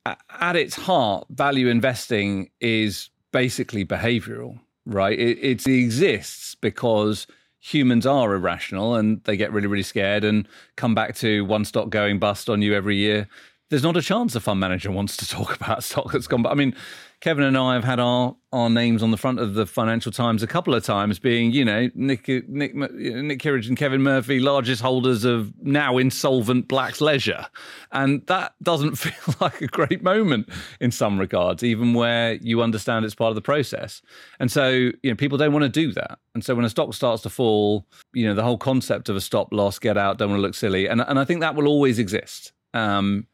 at 0.05 0.57
its 0.57 0.75
heart 0.75 1.27
value 1.31 1.69
investing 1.69 2.51
is 2.61 3.11
basically 3.33 3.85
behavioral 3.85 4.59
right 4.87 5.19
it, 5.19 5.39
it 5.39 5.67
exists 5.67 6.55
because 6.57 7.27
humans 7.61 8.05
are 8.05 8.35
irrational 8.35 8.97
and 8.97 9.23
they 9.25 9.37
get 9.37 9.53
really 9.53 9.69
really 9.69 9.83
scared 9.83 10.25
and 10.25 10.49
come 10.77 10.95
back 10.95 11.15
to 11.15 11.45
one 11.45 11.65
stock 11.65 11.91
going 11.91 12.19
bust 12.19 12.51
on 12.51 12.61
you 12.61 12.75
every 12.75 12.97
year 12.97 13.29
there's 13.73 13.83
not 13.83 13.97
a 13.97 14.03
chance 14.03 14.35
a 14.35 14.41
fund 14.41 14.61
manager 14.61 14.91
wants 14.91 15.17
to 15.17 15.27
talk 15.27 15.57
about 15.57 15.83
stock 15.85 16.13
that's 16.13 16.27
gone. 16.27 16.43
But 16.43 16.51
I 16.51 16.55
mean, 16.55 16.75
Kevin 17.23 17.45
and 17.45 17.57
I 17.57 17.75
have 17.75 17.85
had 17.85 18.01
our 18.01 18.35
our 18.53 18.69
names 18.69 19.01
on 19.01 19.13
the 19.13 19.17
front 19.17 19.39
of 19.39 19.55
the 19.55 19.65
Financial 19.65 20.11
Times 20.11 20.43
a 20.43 20.47
couple 20.49 20.75
of 20.75 20.85
times, 20.85 21.21
being 21.21 21.53
you 21.53 21.65
know 21.65 21.89
Nick 21.95 22.27
Nick 22.27 22.75
Nick 22.75 23.39
Kirrage 23.39 23.69
and 23.69 23.77
Kevin 23.77 24.03
Murphy, 24.03 24.41
largest 24.41 24.83
holders 24.83 25.25
of 25.25 25.53
now 25.63 25.99
insolvent 25.99 26.67
Black's 26.67 27.01
Leisure, 27.01 27.47
and 27.93 28.27
that 28.27 28.55
doesn't 28.61 28.97
feel 28.99 29.37
like 29.41 29.61
a 29.61 29.69
great 29.69 30.03
moment 30.03 30.49
in 30.81 30.91
some 30.91 31.17
regards, 31.17 31.63
even 31.63 31.95
where 31.95 32.35
you 32.35 32.61
understand 32.61 33.05
it's 33.05 33.15
part 33.15 33.31
of 33.31 33.37
the 33.37 33.41
process. 33.41 34.03
And 34.41 34.51
so 34.51 34.69
you 34.71 34.99
know 35.05 35.15
people 35.15 35.39
don't 35.39 35.53
want 35.53 35.63
to 35.63 35.69
do 35.69 35.93
that, 35.93 36.19
and 36.35 36.45
so 36.45 36.57
when 36.57 36.65
a 36.65 36.71
stock 36.71 36.93
starts 36.93 37.23
to 37.23 37.31
fall, 37.31 37.87
you 38.13 38.27
know 38.27 38.35
the 38.35 38.43
whole 38.43 38.59
concept 38.59 39.09
of 39.09 39.15
a 39.15 39.21
stop 39.21 39.53
loss, 39.53 39.79
get 39.79 39.97
out, 39.97 40.19
don't 40.19 40.31
want 40.31 40.39
to 40.41 40.43
look 40.43 40.57
silly, 40.57 40.89
and 40.89 41.01
and 41.01 41.21
I 41.21 41.25
think 41.25 41.39
that 41.41 41.55
will 41.55 41.69
always 41.69 42.01
exist. 42.01 42.53
Um, 42.75 43.29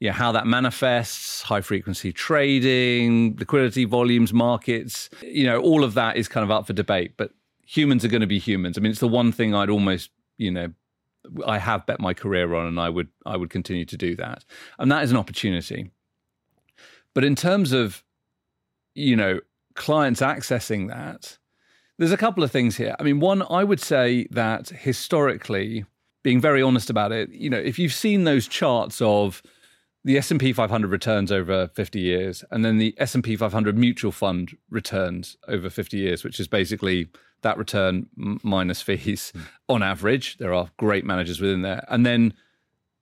yeah, 0.00 0.12
how 0.12 0.32
that 0.32 0.46
manifests, 0.46 1.42
high 1.42 1.60
frequency 1.60 2.12
trading, 2.12 3.36
liquidity 3.36 3.84
volumes, 3.84 4.32
markets, 4.32 5.10
you 5.22 5.44
know, 5.44 5.60
all 5.60 5.82
of 5.82 5.94
that 5.94 6.16
is 6.16 6.28
kind 6.28 6.44
of 6.44 6.50
up 6.50 6.66
for 6.66 6.72
debate. 6.72 7.14
But 7.16 7.32
humans 7.66 8.04
are 8.04 8.08
going 8.08 8.20
to 8.20 8.26
be 8.26 8.38
humans. 8.38 8.78
I 8.78 8.80
mean, 8.80 8.90
it's 8.90 9.00
the 9.00 9.08
one 9.08 9.32
thing 9.32 9.54
I'd 9.54 9.70
almost, 9.70 10.10
you 10.36 10.50
know, 10.50 10.72
I 11.46 11.58
have 11.58 11.84
bet 11.84 12.00
my 12.00 12.14
career 12.14 12.54
on, 12.54 12.66
and 12.66 12.80
I 12.80 12.88
would 12.88 13.08
I 13.26 13.36
would 13.36 13.50
continue 13.50 13.84
to 13.86 13.96
do 13.96 14.14
that, 14.16 14.44
and 14.78 14.90
that 14.90 15.02
is 15.02 15.10
an 15.10 15.16
opportunity. 15.16 15.90
But 17.12 17.24
in 17.24 17.34
terms 17.34 17.72
of, 17.72 18.04
you 18.94 19.16
know, 19.16 19.40
clients 19.74 20.20
accessing 20.20 20.88
that, 20.88 21.38
there's 21.98 22.12
a 22.12 22.16
couple 22.16 22.44
of 22.44 22.52
things 22.52 22.76
here. 22.76 22.94
I 22.98 23.02
mean, 23.02 23.18
one, 23.18 23.42
I 23.50 23.64
would 23.64 23.80
say 23.80 24.28
that 24.30 24.68
historically, 24.68 25.84
being 26.22 26.40
very 26.40 26.62
honest 26.62 26.88
about 26.88 27.10
it, 27.10 27.30
you 27.30 27.50
know, 27.50 27.58
if 27.58 27.78
you've 27.78 27.92
seen 27.92 28.24
those 28.24 28.46
charts 28.46 29.02
of 29.02 29.42
the 30.04 30.16
S&P 30.16 30.52
500 30.52 30.90
returns 30.90 31.32
over 31.32 31.68
50 31.68 32.00
years 32.00 32.44
and 32.50 32.64
then 32.64 32.78
the 32.78 32.94
S&P 32.98 33.36
500 33.36 33.76
mutual 33.76 34.12
fund 34.12 34.56
returns 34.70 35.36
over 35.48 35.68
50 35.68 35.96
years 35.96 36.24
which 36.24 36.40
is 36.40 36.48
basically 36.48 37.08
that 37.42 37.58
return 37.58 38.06
minus 38.16 38.82
fees 38.82 39.32
mm. 39.36 39.42
on 39.68 39.82
average 39.82 40.38
there 40.38 40.54
are 40.54 40.70
great 40.76 41.04
managers 41.04 41.40
within 41.40 41.62
there 41.62 41.84
and 41.88 42.06
then 42.06 42.32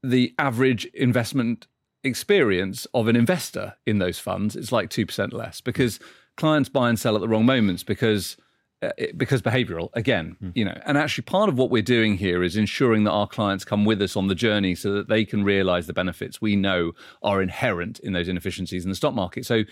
the 0.03 0.35
average 0.39 0.85
investment 0.87 1.67
experience 2.05 2.87
of 2.95 3.09
an 3.09 3.17
investor 3.17 3.75
in 3.85 3.99
those 3.99 4.19
funds 4.19 4.57
is 4.57 4.73
like 4.73 4.89
2% 4.89 5.33
less 5.33 5.61
because 5.61 5.99
clients 6.37 6.69
buy 6.69 6.89
and 6.89 6.99
sell 6.99 7.15
at 7.15 7.21
the 7.21 7.29
wrong 7.29 7.45
moments 7.45 7.83
because 7.83 8.37
uh, 8.83 8.91
because 9.17 9.41
behavioral 9.41 9.89
again 9.95 10.37
mm. 10.43 10.53
you 10.55 10.63
know 10.65 10.79
and 10.85 10.99
actually 10.99 11.23
part 11.23 11.49
of 11.49 11.57
what 11.57 11.71
we're 11.71 11.83
doing 11.83 12.19
here 12.19 12.43
is 12.43 12.57
ensuring 12.57 13.05
that 13.05 13.11
our 13.11 13.27
clients 13.27 13.65
come 13.65 13.87
with 13.87 14.03
us 14.03 14.17
on 14.17 14.29
the 14.29 14.35
journey 14.35 14.75
so 14.75 14.93
that 14.93 15.09
they 15.09 15.25
can 15.25 15.43
realize 15.43 15.87
the 15.87 15.95
benefits 15.95 16.43
we 16.43 16.57
know 16.57 16.93
are 17.23 17.41
inherent 17.41 17.99
in 18.01 18.13
those 18.13 18.29
inefficiencies 18.29 18.85
in 18.85 18.91
the 18.91 18.95
stock 18.95 19.15
market 19.15 19.47
so 19.47 19.63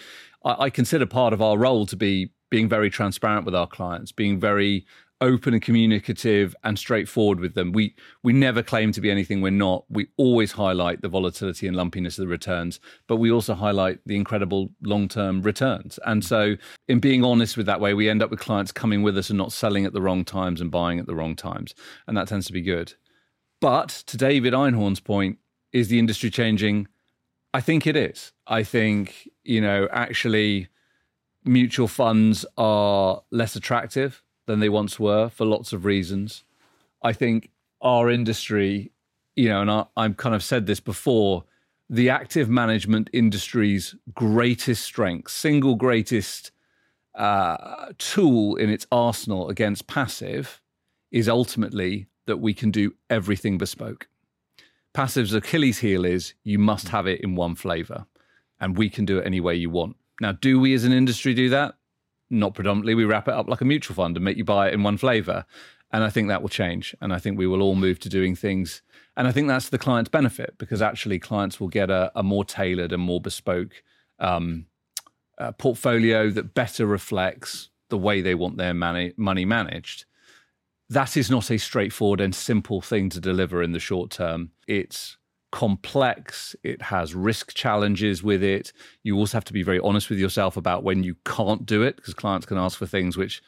I, 0.44 0.64
I 0.64 0.70
consider 0.70 1.05
part 1.05 1.34
of 1.34 1.42
our 1.42 1.59
role 1.59 1.84
to 1.84 1.96
be 1.96 2.32
being 2.50 2.68
very 2.68 2.88
transparent 2.88 3.44
with 3.44 3.55
our 3.55 3.66
clients 3.66 4.11
being 4.11 4.40
very 4.40 4.86
open 5.20 5.54
and 5.54 5.62
communicative 5.62 6.54
and 6.64 6.78
straightforward 6.78 7.40
with 7.40 7.54
them. 7.54 7.72
We 7.72 7.94
we 8.22 8.32
never 8.32 8.62
claim 8.62 8.92
to 8.92 9.00
be 9.00 9.10
anything 9.10 9.40
we're 9.40 9.50
not. 9.50 9.84
We 9.88 10.08
always 10.16 10.52
highlight 10.52 11.02
the 11.02 11.08
volatility 11.08 11.66
and 11.66 11.76
lumpiness 11.76 12.18
of 12.18 12.24
the 12.24 12.28
returns, 12.28 12.80
but 13.06 13.16
we 13.16 13.30
also 13.30 13.54
highlight 13.54 14.00
the 14.06 14.16
incredible 14.16 14.70
long-term 14.82 15.42
returns. 15.42 15.98
And 16.04 16.24
so 16.24 16.56
in 16.88 17.00
being 17.00 17.24
honest 17.24 17.56
with 17.56 17.66
that 17.66 17.80
way, 17.80 17.94
we 17.94 18.08
end 18.08 18.22
up 18.22 18.30
with 18.30 18.40
clients 18.40 18.72
coming 18.72 19.02
with 19.02 19.16
us 19.16 19.30
and 19.30 19.38
not 19.38 19.52
selling 19.52 19.84
at 19.84 19.92
the 19.92 20.02
wrong 20.02 20.24
times 20.24 20.60
and 20.60 20.70
buying 20.70 20.98
at 20.98 21.06
the 21.06 21.14
wrong 21.14 21.36
times. 21.36 21.74
And 22.06 22.16
that 22.16 22.28
tends 22.28 22.46
to 22.46 22.52
be 22.52 22.62
good. 22.62 22.94
But 23.60 23.88
to 24.06 24.16
David 24.16 24.52
Einhorn's 24.52 25.00
point, 25.00 25.38
is 25.72 25.88
the 25.88 25.98
industry 25.98 26.30
changing? 26.30 26.86
I 27.52 27.60
think 27.60 27.86
it 27.86 27.96
is. 27.96 28.32
I 28.46 28.62
think, 28.62 29.28
you 29.42 29.60
know, 29.60 29.88
actually 29.90 30.68
mutual 31.44 31.88
funds 31.88 32.44
are 32.56 33.22
less 33.30 33.56
attractive 33.56 34.22
than 34.47 34.61
they 34.61 34.68
once 34.68 34.99
were 34.99 35.28
for 35.28 35.45
lots 35.45 35.72
of 35.72 35.84
reasons. 35.84 36.45
I 37.03 37.12
think 37.12 37.51
our 37.80 38.11
industry, 38.11 38.92
you 39.36 39.49
know, 39.49 39.61
and 39.61 39.70
I, 39.70 39.84
I've 39.97 40.16
kind 40.16 40.34
of 40.34 40.42
said 40.42 40.66
this 40.66 40.80
before, 40.80 41.45
the 41.90 42.09
active 42.09 42.49
management 42.49 43.11
industry's 43.12 43.95
greatest 44.14 44.82
strength, 44.84 45.30
single 45.30 45.74
greatest 45.74 46.51
uh, 47.14 47.92
tool 47.99 48.57
in 48.57 48.70
its 48.70 48.86
arsenal 48.90 49.49
against 49.49 49.86
passive 49.86 50.61
is 51.12 51.28
ultimately 51.28 52.07
that 52.26 52.38
we 52.38 52.55
can 52.55 52.70
do 52.70 52.95
everything 53.11 53.59
bespoke. 53.59 54.09
Passive's 54.95 55.34
Achilles 55.34 55.78
heel 55.78 56.05
is 56.05 56.34
you 56.42 56.59
must 56.59 56.88
have 56.88 57.07
it 57.07 57.20
in 57.20 57.34
one 57.34 57.55
flavor, 57.55 58.07
and 58.61 58.78
we 58.78 58.88
can 58.88 59.05
do 59.05 59.18
it 59.18 59.26
any 59.26 59.40
way 59.40 59.55
you 59.55 59.68
want. 59.68 59.97
Now, 60.20 60.32
do 60.32 60.59
we 60.59 60.72
as 60.74 60.84
an 60.84 60.92
industry 60.92 61.34
do 61.34 61.49
that? 61.51 61.74
Not 62.35 62.55
predominantly. 62.55 62.95
We 62.95 63.05
wrap 63.05 63.28
it 63.28 63.35
up 63.35 63.49
like 63.49 63.61
a 63.61 63.64
mutual 63.64 63.95
fund 63.95 64.16
and 64.16 64.24
make 64.24 64.37
you 64.37 64.45
buy 64.45 64.68
it 64.68 64.74
in 64.74 64.82
one 64.82 64.97
flavor. 64.97 65.45
And 65.93 66.03
I 66.03 66.11
think 66.11 66.28
that 66.28 66.43
will 66.43 66.49
change. 66.49 66.95
And 67.01 67.12
I 67.12 67.18
think 67.18 67.39
we 67.39 67.47
will 67.47 67.62
all 67.62 67.76
move 67.76 68.01
to 68.01 68.09
doing 68.09 68.35
things. 68.35 68.82
And 69.16 69.28
I 69.28 69.32
think 69.32 69.47
that's 69.47 69.68
the 69.68 69.78
client's 69.78 70.09
benefit 70.09 70.59
because 70.59 70.82
actually 70.82 71.20
clients 71.20 71.61
will 71.61 71.68
get 71.68 71.91
a, 71.91 72.11
a 72.16 72.22
more 72.22 72.45
tailored 72.45 72.93
and 72.93 73.01
more 73.03 73.20
bespoke 73.20 73.82
um, 74.18 74.66
uh, 75.39 75.53
portfolio 75.53 76.30
that 76.30 76.55
better 76.55 76.87
reflects 76.87 77.70
the 77.91 77.99
way 77.99 78.20
they 78.20 78.35
want 78.35 78.57
their 78.57 78.74
money, 78.74 79.12
money 79.16 79.45
managed. 79.45 80.05
That 80.89 81.16
is 81.16 81.30
not 81.30 81.51
a 81.51 81.59
straightforward 81.59 82.20
and 82.20 82.35
simple 82.35 82.80
thing 82.80 83.09
to 83.11 83.20
deliver 83.20 83.62
in 83.62 83.72
the 83.72 83.78
short 83.78 84.11
term. 84.11 84.51
It's 84.66 85.16
complex, 85.55 86.57
it 86.64 86.82
has 86.82 87.14
risk 87.14 87.55
challenges 87.55 88.24
with 88.24 88.42
it. 88.42 88.72
You 89.05 89.16
also 89.16 89.36
have 89.36 89.44
to 89.44 89.52
be 89.52 89.62
very 89.62 89.78
honest 89.78 90.11
with 90.11 90.18
yourself 90.18 90.57
about 90.57 90.82
when 90.82 91.05
you 91.05 91.14
can't 91.24 91.64
do 91.64 91.84
it 91.84 91.94
because 91.94 92.12
clients 92.12 92.44
can 92.44 92.59
ask 92.59 92.76
for 92.76 92.86
things 92.86 93.16
which 93.16 93.40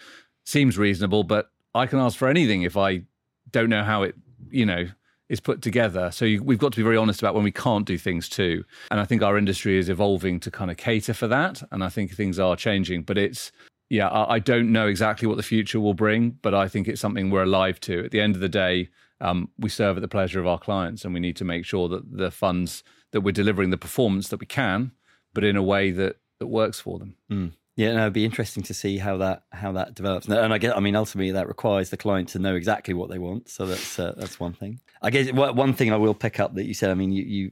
seems 0.44 0.78
reasonable, 0.78 1.24
but 1.24 1.50
I 1.74 1.88
can 1.88 1.98
ask 1.98 2.16
for 2.16 2.28
anything 2.28 2.62
if 2.62 2.76
I 2.76 3.02
don't 3.50 3.68
know 3.68 3.82
how 3.82 4.04
it, 4.04 4.14
you 4.50 4.64
know, 4.64 4.86
is 5.28 5.40
put 5.40 5.62
together. 5.62 6.12
So 6.12 6.24
you, 6.24 6.44
we've 6.44 6.60
got 6.60 6.70
to 6.74 6.76
be 6.76 6.84
very 6.84 6.96
honest 6.96 7.20
about 7.22 7.34
when 7.34 7.42
we 7.42 7.50
can't 7.50 7.84
do 7.84 7.98
things 7.98 8.28
too. 8.28 8.64
And 8.92 9.00
I 9.00 9.04
think 9.04 9.24
our 9.24 9.36
industry 9.36 9.76
is 9.76 9.88
evolving 9.88 10.38
to 10.40 10.50
kind 10.52 10.70
of 10.70 10.76
cater 10.76 11.12
for 11.12 11.26
that. 11.26 11.60
And 11.72 11.82
I 11.82 11.88
think 11.88 12.14
things 12.14 12.38
are 12.38 12.54
changing, 12.54 13.02
but 13.02 13.18
it's, 13.18 13.50
yeah, 13.90 14.06
I, 14.06 14.34
I 14.34 14.38
don't 14.38 14.70
know 14.70 14.86
exactly 14.86 15.26
what 15.26 15.38
the 15.38 15.42
future 15.42 15.80
will 15.80 15.92
bring, 15.94 16.38
but 16.40 16.54
I 16.54 16.68
think 16.68 16.86
it's 16.86 17.00
something 17.00 17.30
we're 17.30 17.42
alive 17.42 17.80
to. 17.80 18.04
At 18.04 18.12
the 18.12 18.20
end 18.20 18.36
of 18.36 18.40
the 18.40 18.48
day, 18.48 18.90
um, 19.20 19.50
we 19.58 19.68
serve 19.68 19.96
at 19.96 20.00
the 20.00 20.08
pleasure 20.08 20.40
of 20.40 20.46
our 20.46 20.58
clients, 20.58 21.04
and 21.04 21.14
we 21.14 21.20
need 21.20 21.36
to 21.36 21.44
make 21.44 21.64
sure 21.64 21.88
that 21.88 22.16
the 22.16 22.30
funds 22.30 22.82
that 23.12 23.22
we're 23.22 23.32
delivering 23.32 23.70
the 23.70 23.76
performance 23.76 24.28
that 24.28 24.40
we 24.40 24.46
can, 24.46 24.92
but 25.32 25.44
in 25.44 25.56
a 25.56 25.62
way 25.62 25.90
that 25.90 26.16
that 26.38 26.46
works 26.46 26.80
for 26.80 26.98
them. 26.98 27.16
Mm. 27.30 27.52
Yeah, 27.76 27.92
no, 27.92 28.02
it'd 28.02 28.14
be 28.14 28.24
interesting 28.24 28.62
to 28.64 28.74
see 28.74 28.98
how 28.98 29.18
that 29.18 29.42
how 29.52 29.72
that 29.72 29.94
develops. 29.94 30.26
And 30.26 30.52
I 30.52 30.58
get, 30.58 30.74
I 30.74 30.80
mean, 30.80 30.96
ultimately 30.96 31.32
that 31.32 31.46
requires 31.46 31.90
the 31.90 31.98
client 31.98 32.30
to 32.30 32.38
know 32.38 32.54
exactly 32.54 32.94
what 32.94 33.10
they 33.10 33.18
want. 33.18 33.50
So 33.50 33.66
that's 33.66 33.98
uh, 33.98 34.14
that's 34.16 34.40
one 34.40 34.54
thing. 34.54 34.80
I 35.02 35.10
guess 35.10 35.30
one 35.32 35.74
thing 35.74 35.92
I 35.92 35.96
will 35.96 36.14
pick 36.14 36.40
up 36.40 36.54
that 36.54 36.64
you 36.64 36.72
said. 36.72 36.90
I 36.90 36.94
mean, 36.94 37.12
you, 37.12 37.24
you 37.24 37.50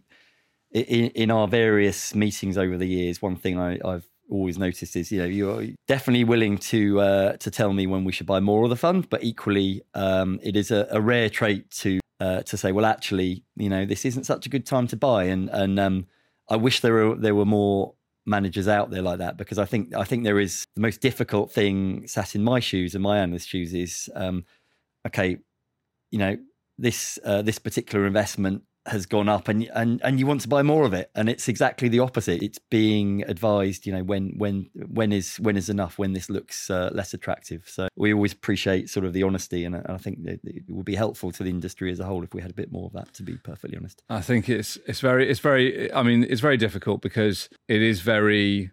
in, 0.71 1.11
in 1.11 1.31
our 1.31 1.47
various 1.47 2.15
meetings 2.15 2.57
over 2.57 2.79
the 2.79 2.89
years, 2.89 3.21
one 3.21 3.37
thing 3.37 3.59
I, 3.59 3.79
I've 3.85 4.09
always 4.31 4.59
noticed 4.59 4.97
is 4.97 5.13
you 5.13 5.19
know 5.19 5.27
you're 5.27 5.67
definitely 5.87 6.25
willing 6.25 6.59
to 6.59 7.01
uh, 7.01 7.37
to 7.39 7.51
tell 7.51 7.73
me 7.73 7.87
when 7.87 8.05
we 8.05 8.13
should 8.13 8.27
buy 8.27 8.41
more 8.41 8.65
of 8.65 8.71
the 8.71 8.77
fund, 8.77 9.09
but 9.11 9.23
equally 9.23 9.83
um, 9.95 10.41
it 10.43 10.57
is 10.57 10.71
a, 10.71 10.87
a, 10.91 11.01
rare 11.01 11.29
trait 11.29 11.71
to 11.71 12.01
uh, 12.21 12.43
to 12.43 12.57
say, 12.57 12.73
well, 12.73 12.87
actually, 12.87 13.45
you 13.57 13.69
know, 13.69 13.85
this 13.85 14.05
isn't 14.05 14.25
such 14.25 14.47
a 14.47 14.49
good 14.49 14.67
time 14.67 14.87
to 14.89 14.97
buy, 14.97 15.25
and 15.25 15.49
and 15.51 15.79
um, 15.79 16.07
I 16.49 16.57
wish 16.57 16.81
there 16.81 16.93
were 16.93 17.17
there 17.17 17.35
were 17.35 17.45
more 17.45 17.95
managers 18.27 18.69
out 18.69 18.91
there 18.91 19.03
like 19.03 19.19
that 19.19 19.37
because 19.37 19.59
I 19.59 19.67
think 19.67 19.95
I 19.95 20.05
think 20.05 20.25
there 20.25 20.41
is 20.41 20.65
the 20.75 20.81
most 20.81 21.01
difficult 21.01 21.53
thing 21.53 22.07
sat 22.07 22.35
in 22.35 22.43
my 22.43 22.61
shoes 22.61 22.95
and 22.95 23.03
my 23.03 23.19
analyst 23.19 23.49
shoes 23.49 23.75
is 23.75 24.09
um, 24.15 24.45
okay, 25.07 25.39
you 26.11 26.19
know 26.19 26.37
this 26.79 27.19
uh, 27.25 27.43
this 27.43 27.59
particular 27.59 28.07
investment 28.07 28.63
has 28.87 29.07
gone 29.07 29.29
up 29.29 29.49
and 29.49 29.69
and 29.75 30.01
and 30.03 30.19
you 30.19 30.27
want 30.27 30.41
to 30.43 30.49
buy 30.49 30.63
more 30.63 30.85
of 30.85 30.93
it. 30.93 31.11
And 31.15 31.29
it's 31.29 31.49
exactly 31.49 31.89
the 31.89 32.01
opposite. 32.01 32.43
It's 32.43 32.59
being 32.71 33.23
advised 33.29 33.87
you 33.87 33.93
know 33.93 34.03
when 34.03 34.35
when 34.37 34.71
when 34.75 35.13
is 35.13 35.37
when 35.37 35.57
is 35.57 35.69
enough 35.69 35.99
when 35.99 36.13
this 36.13 36.29
looks 36.29 36.71
uh, 36.71 36.91
less 36.93 37.15
attractive. 37.15 37.65
So 37.67 37.89
we 37.97 38.13
always 38.13 38.33
appreciate 38.33 38.91
sort 38.91 39.07
of 39.07 39.13
the 39.13 39.23
honesty 39.23 39.65
and 39.65 39.77
i 39.77 39.97
think 39.97 40.19
it, 40.25 40.41
it 40.45 40.63
would 40.69 40.85
be 40.85 40.95
helpful 40.95 41.31
to 41.33 41.43
the 41.43 41.51
industry 41.51 41.91
as 41.91 42.01
a 42.01 42.05
whole 42.05 42.23
if 42.23 42.35
we 42.35 42.43
had 42.43 42.51
a 42.51 42.55
bit 42.55 42.73
more 42.73 42.87
of 42.87 42.93
that 42.93 43.13
to 43.15 43.23
be 43.23 43.37
perfectly 43.37 43.77
honest. 43.77 44.03
I 44.09 44.21
think 44.21 44.49
it's 44.49 44.79
it's 44.87 45.01
very 45.01 45.29
it's 45.29 45.41
very 45.41 45.93
i 45.93 46.03
mean 46.03 46.27
it's 46.29 46.41
very 46.41 46.57
difficult 46.57 47.03
because 47.03 47.49
it 47.69 47.83
is 47.83 48.01
very 48.01 48.71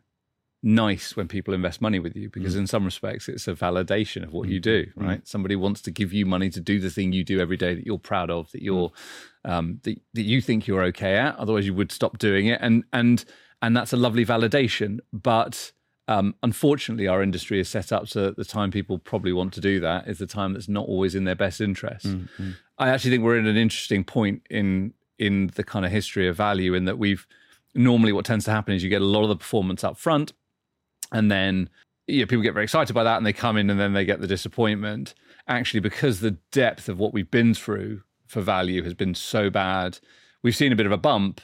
nice 0.63 1.15
when 1.15 1.27
people 1.27 1.53
invest 1.53 1.81
money 1.81 1.97
with 1.97 2.15
you 2.15 2.29
because 2.29 2.55
mm. 2.55 2.59
in 2.59 2.67
some 2.67 2.85
respects 2.85 3.27
it's 3.27 3.47
a 3.47 3.53
validation 3.53 4.23
of 4.23 4.31
what 4.31 4.47
mm. 4.47 4.51
you 4.51 4.59
do 4.59 4.85
mm. 4.85 5.07
right 5.07 5.23
mm. 5.23 5.27
somebody 5.27 5.55
wants 5.55 5.81
to 5.81 5.89
give 5.89 6.13
you 6.13 6.25
money 6.25 6.49
to 6.51 6.59
do 6.59 6.79
the 6.79 6.89
thing 6.89 7.11
you 7.11 7.23
do 7.23 7.39
every 7.39 7.57
day 7.57 7.73
that 7.73 7.85
you're 7.85 7.97
proud 7.97 8.29
of 8.29 8.51
that 8.51 8.61
you're 8.61 8.91
mm. 9.45 9.51
um, 9.51 9.79
that, 9.83 9.99
that 10.13 10.21
you 10.21 10.39
think 10.39 10.67
you're 10.67 10.83
okay 10.83 11.15
at 11.15 11.35
otherwise 11.37 11.65
you 11.65 11.73
would 11.73 11.91
stop 11.91 12.19
doing 12.19 12.45
it 12.45 12.59
and 12.61 12.83
and 12.93 13.25
and 13.61 13.75
that's 13.75 13.91
a 13.91 13.97
lovely 13.97 14.25
validation 14.25 14.99
but 15.11 15.71
um, 16.07 16.35
unfortunately 16.43 17.07
our 17.07 17.23
industry 17.23 17.59
is 17.59 17.69
set 17.69 17.91
up 17.91 18.07
so 18.07 18.23
that 18.25 18.37
the 18.37 18.45
time 18.45 18.69
people 18.69 18.99
probably 18.99 19.33
want 19.33 19.53
to 19.53 19.61
do 19.61 19.79
that 19.79 20.07
is 20.07 20.19
the 20.19 20.27
time 20.27 20.53
that's 20.53 20.67
not 20.69 20.87
always 20.87 21.15
in 21.15 21.23
their 21.23 21.35
best 21.35 21.59
interest 21.59 22.05
mm, 22.05 22.55
i 22.77 22.89
actually 22.89 23.09
think 23.09 23.23
we're 23.23 23.37
in 23.37 23.47
an 23.47 23.57
interesting 23.57 24.03
point 24.03 24.43
in 24.51 24.93
in 25.17 25.51
the 25.55 25.63
kind 25.63 25.85
of 25.85 25.91
history 25.91 26.27
of 26.27 26.35
value 26.35 26.75
in 26.75 26.85
that 26.85 26.99
we've 26.99 27.25
normally 27.73 28.11
what 28.11 28.25
tends 28.25 28.45
to 28.45 28.51
happen 28.51 28.75
is 28.75 28.83
you 28.83 28.89
get 28.89 29.01
a 29.01 29.05
lot 29.05 29.23
of 29.23 29.29
the 29.29 29.35
performance 29.35 29.83
up 29.83 29.97
front 29.97 30.33
and 31.11 31.31
then 31.31 31.69
you 32.07 32.21
know, 32.21 32.25
people 32.25 32.43
get 32.43 32.53
very 32.53 32.63
excited 32.63 32.93
by 32.93 33.03
that 33.03 33.17
and 33.17 33.25
they 33.25 33.33
come 33.33 33.57
in 33.57 33.69
and 33.69 33.79
then 33.79 33.93
they 33.93 34.05
get 34.05 34.21
the 34.21 34.27
disappointment. 34.27 35.13
Actually, 35.47 35.79
because 35.79 36.19
the 36.19 36.37
depth 36.51 36.89
of 36.89 36.99
what 36.99 37.13
we've 37.13 37.31
been 37.31 37.53
through 37.53 38.01
for 38.27 38.41
value 38.41 38.83
has 38.83 38.93
been 38.93 39.15
so 39.15 39.49
bad, 39.49 39.99
we've 40.43 40.55
seen 40.55 40.71
a 40.71 40.75
bit 40.75 40.85
of 40.85 40.91
a 40.91 40.97
bump. 40.97 41.41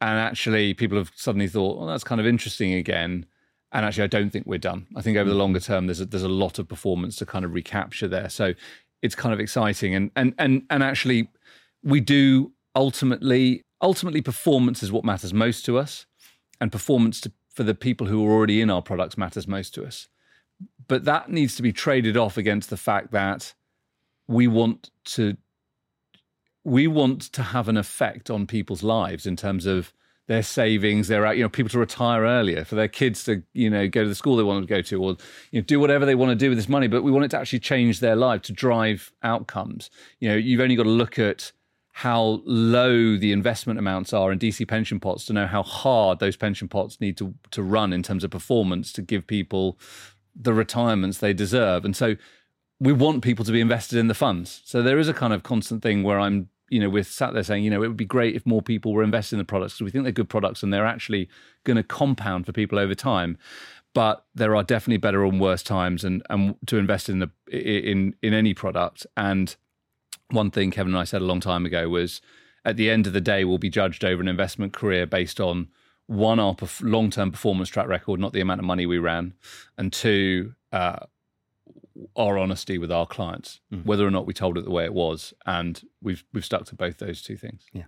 And 0.00 0.18
actually, 0.18 0.74
people 0.74 0.98
have 0.98 1.12
suddenly 1.14 1.48
thought, 1.48 1.78
well, 1.78 1.86
that's 1.86 2.04
kind 2.04 2.20
of 2.20 2.26
interesting 2.26 2.74
again. 2.74 3.26
And 3.72 3.84
actually, 3.84 4.04
I 4.04 4.08
don't 4.08 4.30
think 4.30 4.46
we're 4.46 4.58
done. 4.58 4.86
I 4.96 5.02
think 5.02 5.16
over 5.16 5.28
the 5.28 5.36
longer 5.36 5.60
mm. 5.60 5.64
term, 5.64 5.86
there's 5.86 6.00
a, 6.00 6.06
there's 6.06 6.22
a 6.22 6.28
lot 6.28 6.58
of 6.58 6.68
performance 6.68 7.16
to 7.16 7.26
kind 7.26 7.44
of 7.44 7.54
recapture 7.54 8.08
there. 8.08 8.28
So 8.28 8.54
it's 9.02 9.14
kind 9.14 9.32
of 9.32 9.40
exciting. 9.40 9.94
And 9.94 10.10
and 10.16 10.34
and 10.38 10.62
and 10.70 10.82
actually, 10.82 11.28
we 11.82 12.00
do 12.00 12.52
ultimately 12.76 13.62
ultimately 13.80 14.20
performance 14.20 14.82
is 14.82 14.92
what 14.92 15.04
matters 15.04 15.32
most 15.32 15.64
to 15.66 15.78
us, 15.78 16.06
and 16.60 16.70
performance 16.70 17.20
to 17.22 17.32
for 17.54 17.62
the 17.62 17.74
people 17.74 18.06
who 18.06 18.26
are 18.26 18.32
already 18.32 18.60
in 18.60 18.70
our 18.70 18.82
products 18.82 19.16
matters 19.16 19.48
most 19.48 19.74
to 19.74 19.86
us. 19.86 20.08
But 20.86 21.04
that 21.04 21.30
needs 21.30 21.56
to 21.56 21.62
be 21.62 21.72
traded 21.72 22.16
off 22.16 22.36
against 22.36 22.68
the 22.68 22.76
fact 22.76 23.12
that 23.12 23.54
we 24.26 24.46
want 24.46 24.90
to 25.04 25.36
we 26.64 26.86
want 26.86 27.20
to 27.20 27.42
have 27.42 27.68
an 27.68 27.76
effect 27.76 28.30
on 28.30 28.46
people's 28.46 28.82
lives 28.82 29.26
in 29.26 29.36
terms 29.36 29.66
of 29.66 29.92
their 30.26 30.42
savings, 30.42 31.08
their 31.08 31.32
you 31.34 31.42
know 31.42 31.48
people 31.48 31.68
to 31.68 31.78
retire 31.78 32.22
earlier, 32.22 32.64
for 32.64 32.74
their 32.74 32.88
kids 32.88 33.24
to 33.24 33.42
you 33.52 33.68
know 33.68 33.86
go 33.86 34.02
to 34.02 34.08
the 34.08 34.14
school 34.14 34.36
they 34.36 34.42
want 34.42 34.66
to 34.66 34.74
go 34.74 34.80
to, 34.80 35.02
or 35.02 35.16
you 35.50 35.60
know 35.60 35.64
do 35.64 35.78
whatever 35.78 36.06
they 36.06 36.14
want 36.14 36.30
to 36.30 36.34
do 36.34 36.48
with 36.48 36.58
this 36.58 36.68
money. 36.68 36.88
But 36.88 37.02
we 37.02 37.10
want 37.10 37.26
it 37.26 37.30
to 37.32 37.38
actually 37.38 37.58
change 37.58 38.00
their 38.00 38.16
life 38.16 38.42
to 38.42 38.52
drive 38.52 39.12
outcomes. 39.22 39.90
You 40.20 40.30
know, 40.30 40.36
you've 40.36 40.60
only 40.60 40.76
got 40.76 40.84
to 40.84 40.90
look 40.90 41.18
at 41.18 41.52
how 41.98 42.42
low 42.44 43.16
the 43.16 43.30
investment 43.30 43.78
amounts 43.78 44.12
are 44.12 44.32
in 44.32 44.38
DC 44.40 44.66
pension 44.66 44.98
pots 44.98 45.24
to 45.26 45.32
know 45.32 45.46
how 45.46 45.62
hard 45.62 46.18
those 46.18 46.36
pension 46.36 46.66
pots 46.66 47.00
need 47.00 47.16
to 47.16 47.32
to 47.52 47.62
run 47.62 47.92
in 47.92 48.02
terms 48.02 48.24
of 48.24 48.32
performance 48.32 48.92
to 48.92 49.00
give 49.00 49.28
people 49.28 49.78
the 50.34 50.52
retirements 50.52 51.18
they 51.18 51.32
deserve. 51.32 51.84
And 51.84 51.94
so 51.94 52.16
we 52.80 52.92
want 52.92 53.22
people 53.22 53.44
to 53.44 53.52
be 53.52 53.60
invested 53.60 53.96
in 53.96 54.08
the 54.08 54.14
funds. 54.14 54.60
So 54.64 54.82
there 54.82 54.98
is 54.98 55.08
a 55.08 55.14
kind 55.14 55.32
of 55.32 55.44
constant 55.44 55.84
thing 55.84 56.02
where 56.02 56.18
I'm, 56.18 56.48
you 56.68 56.80
know, 56.80 56.90
we're 56.90 57.04
sat 57.04 57.32
there 57.32 57.44
saying, 57.44 57.62
you 57.62 57.70
know, 57.70 57.84
it 57.84 57.86
would 57.86 57.96
be 57.96 58.04
great 58.04 58.34
if 58.34 58.44
more 58.44 58.60
people 58.60 58.92
were 58.92 59.04
invested 59.04 59.36
in 59.36 59.38
the 59.38 59.44
products 59.44 59.74
because 59.74 59.84
we 59.84 59.90
think 59.92 60.02
they're 60.02 60.10
good 60.10 60.28
products 60.28 60.64
and 60.64 60.72
they're 60.72 60.84
actually 60.84 61.28
going 61.62 61.76
to 61.76 61.84
compound 61.84 62.44
for 62.44 62.50
people 62.50 62.76
over 62.76 62.96
time. 62.96 63.38
But 63.94 64.24
there 64.34 64.56
are 64.56 64.64
definitely 64.64 64.96
better 64.96 65.24
and 65.24 65.40
worse 65.40 65.62
times 65.62 66.02
and 66.02 66.24
and 66.28 66.56
to 66.66 66.76
invest 66.76 67.08
in 67.08 67.20
the 67.20 67.30
in 67.52 68.16
in 68.20 68.34
any 68.34 68.52
product 68.52 69.06
and 69.16 69.54
one 70.34 70.50
thing 70.50 70.70
Kevin 70.70 70.92
and 70.92 71.00
I 71.00 71.04
said 71.04 71.22
a 71.22 71.24
long 71.24 71.40
time 71.40 71.64
ago 71.64 71.88
was 71.88 72.20
at 72.64 72.76
the 72.76 72.90
end 72.90 73.06
of 73.06 73.12
the 73.12 73.20
day, 73.20 73.44
we'll 73.44 73.58
be 73.58 73.70
judged 73.70 74.04
over 74.04 74.20
an 74.22 74.28
investment 74.28 74.72
career 74.72 75.06
based 75.06 75.40
on 75.40 75.68
one, 76.06 76.38
our 76.38 76.56
long 76.82 77.10
term 77.10 77.30
performance 77.30 77.68
track 77.68 77.88
record, 77.88 78.20
not 78.20 78.32
the 78.32 78.40
amount 78.40 78.60
of 78.60 78.66
money 78.66 78.86
we 78.86 78.98
ran, 78.98 79.34
and 79.78 79.92
two, 79.92 80.54
uh, 80.72 81.00
our 82.16 82.38
honesty 82.38 82.78
with 82.78 82.90
our 82.90 83.06
clients, 83.06 83.60
mm. 83.72 83.84
whether 83.84 84.06
or 84.06 84.10
not 84.10 84.26
we 84.26 84.34
told 84.34 84.58
it 84.58 84.64
the 84.64 84.70
way 84.70 84.84
it 84.84 84.94
was, 84.94 85.32
and 85.46 85.82
we've 86.02 86.24
we've 86.32 86.44
stuck 86.44 86.64
to 86.66 86.74
both 86.74 86.98
those 86.98 87.22
two 87.22 87.36
things. 87.36 87.66
Yeah. 87.72 87.84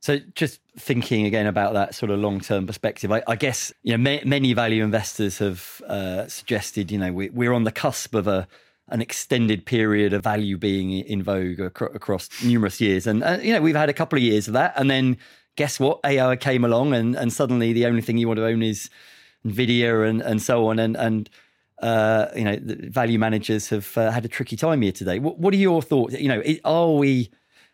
So, 0.00 0.18
just 0.34 0.60
thinking 0.76 1.26
again 1.26 1.46
about 1.46 1.74
that 1.74 1.94
sort 1.94 2.10
of 2.10 2.18
long 2.18 2.40
term 2.40 2.66
perspective, 2.66 3.12
I, 3.12 3.22
I, 3.28 3.36
guess 3.36 3.72
you 3.84 3.96
know 3.96 3.98
ma- 3.98 4.24
many 4.24 4.52
value 4.52 4.82
investors 4.82 5.38
have 5.38 5.80
uh, 5.86 6.26
suggested 6.26 6.90
you 6.90 6.98
know 6.98 7.12
we, 7.12 7.30
we're 7.30 7.52
on 7.52 7.62
the 7.64 7.70
cusp 7.70 8.14
of 8.14 8.26
a 8.26 8.48
an 8.92 9.00
extended 9.00 9.64
period 9.66 10.12
of 10.12 10.22
value 10.22 10.56
being 10.58 10.92
in 10.92 11.22
vogue 11.22 11.58
ac- 11.58 11.92
across 11.94 12.28
numerous 12.44 12.80
years, 12.80 13.06
and 13.06 13.24
uh, 13.24 13.38
you 13.42 13.52
know 13.52 13.60
we've 13.60 13.74
had 13.74 13.88
a 13.88 13.94
couple 13.94 14.16
of 14.16 14.22
years 14.22 14.46
of 14.46 14.54
that, 14.54 14.74
and 14.76 14.90
then 14.90 15.16
guess 15.56 15.80
what? 15.80 15.98
AI 16.04 16.36
came 16.36 16.64
along, 16.64 16.94
and 16.94 17.16
and 17.16 17.32
suddenly 17.32 17.72
the 17.72 17.86
only 17.86 18.02
thing 18.02 18.18
you 18.18 18.28
want 18.28 18.38
to 18.38 18.46
own 18.46 18.62
is 18.62 18.90
Nvidia 19.46 20.08
and 20.08 20.20
and 20.20 20.40
so 20.40 20.68
on, 20.68 20.78
and 20.78 20.96
and 20.96 21.30
uh, 21.80 22.26
you 22.36 22.44
know 22.44 22.58
value 22.62 23.18
managers 23.18 23.68
have 23.70 23.96
uh, 23.96 24.10
had 24.10 24.24
a 24.24 24.28
tricky 24.28 24.56
time 24.56 24.82
here 24.82 24.92
today. 24.92 25.18
What, 25.18 25.38
what 25.38 25.52
are 25.54 25.58
your 25.58 25.82
thoughts? 25.82 26.14
You 26.14 26.28
know, 26.28 26.42
are 26.64 26.92
we 26.92 27.30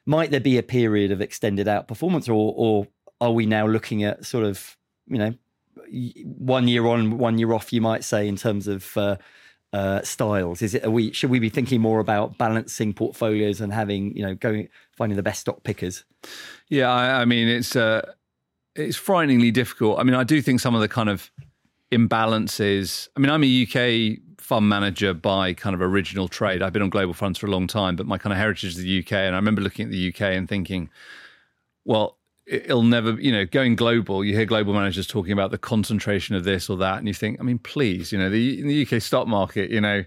might 0.07 0.31
there 0.31 0.41
be 0.41 0.57
a 0.57 0.63
period 0.63 1.11
of 1.11 1.21
extended 1.21 1.67
outperformance, 1.67 2.29
or 2.29 2.55
or 2.57 2.87
are 3.21 3.33
we 3.33 3.45
now 3.45 3.67
looking 3.67 4.05
at 4.05 4.25
sort 4.25 4.45
of 4.45 4.77
you 5.09 5.19
know 5.19 5.35
one 6.25 6.69
year 6.69 6.87
on, 6.87 7.19
one 7.19 7.39
year 7.39 7.53
off? 7.53 7.73
You 7.73 7.81
might 7.81 8.05
say 8.05 8.27
in 8.27 8.37
terms 8.37 8.69
of 8.69 8.97
uh, 8.97 9.17
uh, 9.73 10.03
styles. 10.03 10.63
Is 10.63 10.75
it 10.75 10.85
are 10.85 10.91
we 10.91 11.13
should 11.13 11.31
we 11.31 11.39
be 11.39 11.51
thinking 11.51 11.81
more 11.81 12.01
about 12.01 12.39
balancing 12.39 12.93
portfolios 12.93 13.61
and 13.61 13.73
having 13.73 14.17
you 14.17 14.25
know 14.25 14.35
going 14.35 14.69
finding 14.93 15.17
the 15.17 15.23
best 15.23 15.41
stock 15.41 15.63
pickers? 15.63 16.05
Yeah, 16.69 16.91
I, 16.91 17.23
I 17.23 17.25
mean 17.25 17.49
it's 17.49 17.77
uh, 17.77 18.03
it's 18.75 18.97
frighteningly 18.97 19.51
difficult. 19.51 19.99
I 19.99 20.05
mean, 20.05 20.15
I 20.15 20.25
do 20.25 20.41
think 20.41 20.61
some 20.61 20.75
of 20.75 20.81
the 20.81 20.89
kind 20.89 21.09
of 21.09 21.31
imbalances. 21.93 23.09
I 23.17 23.21
mean, 23.21 23.31
I'm 23.31 23.45
a 23.45 23.63
UK 23.65 24.19
fund 24.39 24.69
manager 24.69 25.13
by 25.13 25.53
kind 25.53 25.75
of 25.75 25.83
original 25.83 26.29
trade. 26.29 26.63
I've 26.63 26.73
been 26.73 26.83
on 26.83 26.91
global 26.91 27.15
funds 27.15 27.39
for 27.39 27.47
a 27.47 27.51
long 27.51 27.67
time, 27.67 27.97
but 27.97 28.07
my 28.07 28.19
kind 28.19 28.33
of 28.33 28.39
heritage 28.39 28.65
is 28.65 28.77
the 28.77 28.99
UK. 29.01 29.13
And 29.13 29.35
I 29.35 29.39
remember 29.39 29.61
looking 29.61 29.87
at 29.87 29.91
the 29.91 30.09
UK 30.09 30.23
and 30.23 30.49
thinking, 30.49 30.91
well, 31.85 32.18
it'll 32.49 32.83
never, 32.83 33.13
you 33.21 33.31
know, 33.31 33.45
going 33.45 33.77
global, 33.77 34.25
you 34.25 34.35
hear 34.35 34.47
global 34.47 34.73
managers 34.73 35.07
talking 35.07 35.33
about 35.33 35.51
the 35.51 35.59
concentration 35.59 36.35
of 36.35 36.45
this 36.45 36.71
or 36.71 36.77
that. 36.79 36.99
And 36.99 37.07
you 37.07 37.15
think, 37.15 37.39
I 37.41 37.43
mean, 37.43 37.59
please, 37.59 38.11
you 38.11 38.19
know, 38.19 38.31
the, 38.31 38.61
in 38.61 38.67
the 38.67 38.87
UK 38.87 39.03
stock 39.03 39.29
market, 39.29 39.71
you 39.71 39.81
know, 39.81 40.05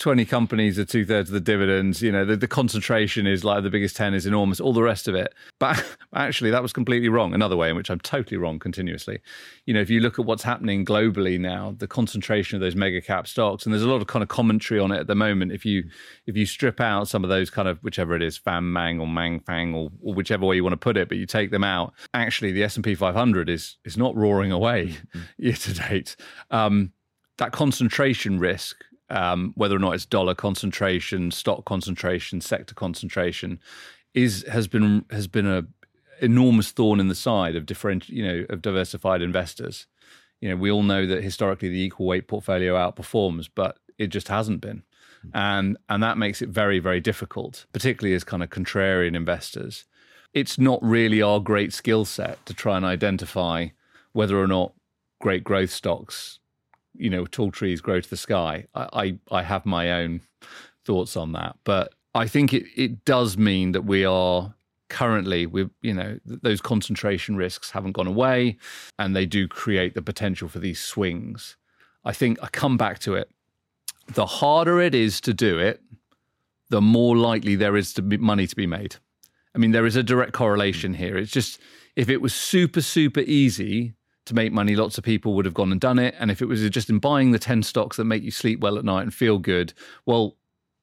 20 0.00 0.24
companies 0.24 0.78
are 0.78 0.84
two 0.84 1.04
thirds 1.04 1.28
of 1.28 1.34
the 1.34 1.40
dividends. 1.40 2.02
You 2.02 2.10
know, 2.10 2.24
the, 2.24 2.34
the, 2.34 2.48
concentration 2.48 3.26
is 3.26 3.44
like 3.44 3.62
the 3.62 3.70
biggest 3.70 3.96
10 3.96 4.14
is 4.14 4.24
enormous, 4.24 4.58
all 4.58 4.72
the 4.72 4.82
rest 4.82 5.06
of 5.06 5.14
it. 5.14 5.34
But 5.58 5.84
actually, 6.14 6.50
that 6.50 6.62
was 6.62 6.72
completely 6.72 7.10
wrong. 7.10 7.34
Another 7.34 7.56
way 7.56 7.68
in 7.68 7.76
which 7.76 7.90
I'm 7.90 8.00
totally 8.00 8.38
wrong 8.38 8.58
continuously. 8.58 9.20
You 9.66 9.74
know, 9.74 9.80
if 9.80 9.90
you 9.90 10.00
look 10.00 10.18
at 10.18 10.24
what's 10.24 10.42
happening 10.42 10.86
globally 10.86 11.38
now, 11.38 11.74
the 11.78 11.86
concentration 11.86 12.56
of 12.56 12.62
those 12.62 12.74
mega 12.74 13.02
cap 13.02 13.28
stocks, 13.28 13.64
and 13.64 13.72
there's 13.72 13.84
a 13.84 13.88
lot 13.88 14.00
of 14.00 14.06
kind 14.06 14.22
of 14.22 14.30
commentary 14.30 14.80
on 14.80 14.90
it 14.90 14.98
at 14.98 15.06
the 15.06 15.14
moment. 15.14 15.52
If 15.52 15.66
you 15.66 15.84
if 16.26 16.36
you 16.36 16.46
strip 16.46 16.80
out 16.80 17.06
some 17.06 17.22
of 17.22 17.30
those 17.30 17.50
kind 17.50 17.68
of 17.68 17.78
whichever 17.80 18.16
it 18.16 18.22
is, 18.22 18.38
Fam 18.38 18.72
Mang 18.72 19.00
or 19.00 19.06
Mang 19.06 19.40
Fang 19.40 19.74
or, 19.74 19.90
or 20.02 20.14
whichever 20.14 20.46
way 20.46 20.56
you 20.56 20.64
want 20.64 20.72
to 20.72 20.78
put 20.78 20.96
it, 20.96 21.08
but 21.08 21.18
you 21.18 21.26
take 21.26 21.50
them 21.50 21.64
out, 21.64 21.92
actually 22.14 22.52
the 22.52 22.64
S&P 22.64 22.94
500 22.94 23.50
is 23.50 23.76
is 23.84 23.98
not 23.98 24.16
roaring 24.16 24.50
away 24.50 24.88
mm-hmm. 24.88 25.20
year 25.38 25.52
to 25.52 25.74
date. 25.74 26.16
Um, 26.50 26.92
that 27.36 27.52
concentration 27.52 28.38
risk 28.38 28.76
um, 29.10 29.52
whether 29.56 29.76
or 29.76 29.80
not 29.80 29.94
it's 29.94 30.06
dollar 30.06 30.34
concentration, 30.34 31.30
stock 31.30 31.64
concentration, 31.64 32.40
sector 32.40 32.74
concentration, 32.74 33.58
is 34.14 34.44
has 34.48 34.68
been 34.68 35.04
has 35.10 35.26
been 35.26 35.46
a 35.46 35.66
enormous 36.20 36.70
thorn 36.70 37.00
in 37.00 37.08
the 37.08 37.14
side 37.14 37.56
of 37.56 37.66
different 37.66 38.08
you 38.08 38.26
know 38.26 38.46
of 38.48 38.62
diversified 38.62 39.22
investors. 39.22 39.86
You 40.40 40.50
know, 40.50 40.56
we 40.56 40.70
all 40.70 40.82
know 40.82 41.06
that 41.06 41.22
historically 41.22 41.68
the 41.68 41.82
equal 41.82 42.06
weight 42.06 42.26
portfolio 42.26 42.74
outperforms, 42.74 43.48
but 43.54 43.78
it 43.98 44.06
just 44.06 44.28
hasn't 44.28 44.60
been. 44.60 44.84
And 45.34 45.76
and 45.90 46.02
that 46.02 46.16
makes 46.16 46.40
it 46.40 46.48
very, 46.48 46.78
very 46.78 47.00
difficult, 47.00 47.66
particularly 47.72 48.14
as 48.14 48.24
kind 48.24 48.42
of 48.42 48.48
contrarian 48.48 49.14
investors. 49.14 49.84
It's 50.32 50.58
not 50.58 50.82
really 50.82 51.20
our 51.20 51.40
great 51.40 51.72
skill 51.72 52.04
set 52.04 52.44
to 52.46 52.54
try 52.54 52.76
and 52.76 52.86
identify 52.86 53.68
whether 54.12 54.38
or 54.38 54.46
not 54.46 54.72
great 55.20 55.44
growth 55.44 55.70
stocks 55.70 56.38
you 57.00 57.10
know, 57.10 57.24
tall 57.26 57.50
trees 57.50 57.80
grow 57.80 58.00
to 58.00 58.10
the 58.10 58.16
sky. 58.16 58.66
I, 58.74 59.18
I, 59.30 59.38
I 59.38 59.42
have 59.42 59.64
my 59.64 59.92
own 59.92 60.20
thoughts 60.84 61.16
on 61.16 61.32
that, 61.32 61.56
but 61.64 61.94
I 62.14 62.26
think 62.26 62.52
it, 62.52 62.64
it 62.76 63.04
does 63.04 63.36
mean 63.36 63.72
that 63.72 63.82
we 63.82 64.04
are 64.04 64.54
currently 64.88 65.46
we 65.46 65.70
you 65.82 65.94
know 65.94 66.18
those 66.24 66.60
concentration 66.60 67.36
risks 67.36 67.70
haven't 67.70 67.92
gone 67.92 68.08
away 68.08 68.56
and 68.98 69.14
they 69.14 69.24
do 69.24 69.46
create 69.46 69.94
the 69.94 70.02
potential 70.02 70.48
for 70.48 70.58
these 70.58 70.80
swings. 70.80 71.56
I 72.04 72.12
think 72.12 72.42
i 72.42 72.48
come 72.48 72.76
back 72.76 72.98
to 73.00 73.14
it. 73.14 73.30
The 74.08 74.26
harder 74.26 74.80
it 74.80 74.94
is 74.94 75.20
to 75.22 75.32
do 75.32 75.58
it 75.58 75.80
the 76.68 76.80
more 76.80 77.16
likely 77.16 77.56
there 77.56 77.76
is 77.76 77.92
to 77.94 78.02
be 78.02 78.16
money 78.16 78.46
to 78.46 78.56
be 78.56 78.66
made. 78.66 78.96
I 79.54 79.58
mean 79.58 79.70
there 79.70 79.86
is 79.86 79.96
a 79.96 80.02
direct 80.02 80.32
correlation 80.32 80.94
here. 80.94 81.16
It's 81.16 81.32
just 81.32 81.60
if 81.94 82.08
it 82.08 82.20
was 82.20 82.34
super 82.34 82.80
super 82.80 83.20
easy 83.20 83.94
to 84.30 84.34
make 84.34 84.52
money, 84.52 84.74
lots 84.74 84.96
of 84.96 85.04
people 85.04 85.34
would 85.34 85.44
have 85.44 85.54
gone 85.54 85.70
and 85.70 85.80
done 85.80 85.98
it. 85.98 86.14
And 86.18 86.30
if 86.30 86.40
it 86.40 86.46
was 86.46 86.68
just 86.70 86.88
in 86.88 86.98
buying 86.98 87.32
the 87.32 87.38
10 87.38 87.62
stocks 87.62 87.96
that 87.98 88.04
make 88.04 88.22
you 88.22 88.30
sleep 88.30 88.60
well 88.60 88.78
at 88.78 88.84
night 88.84 89.02
and 89.02 89.12
feel 89.12 89.38
good, 89.38 89.74
well, 90.06 90.36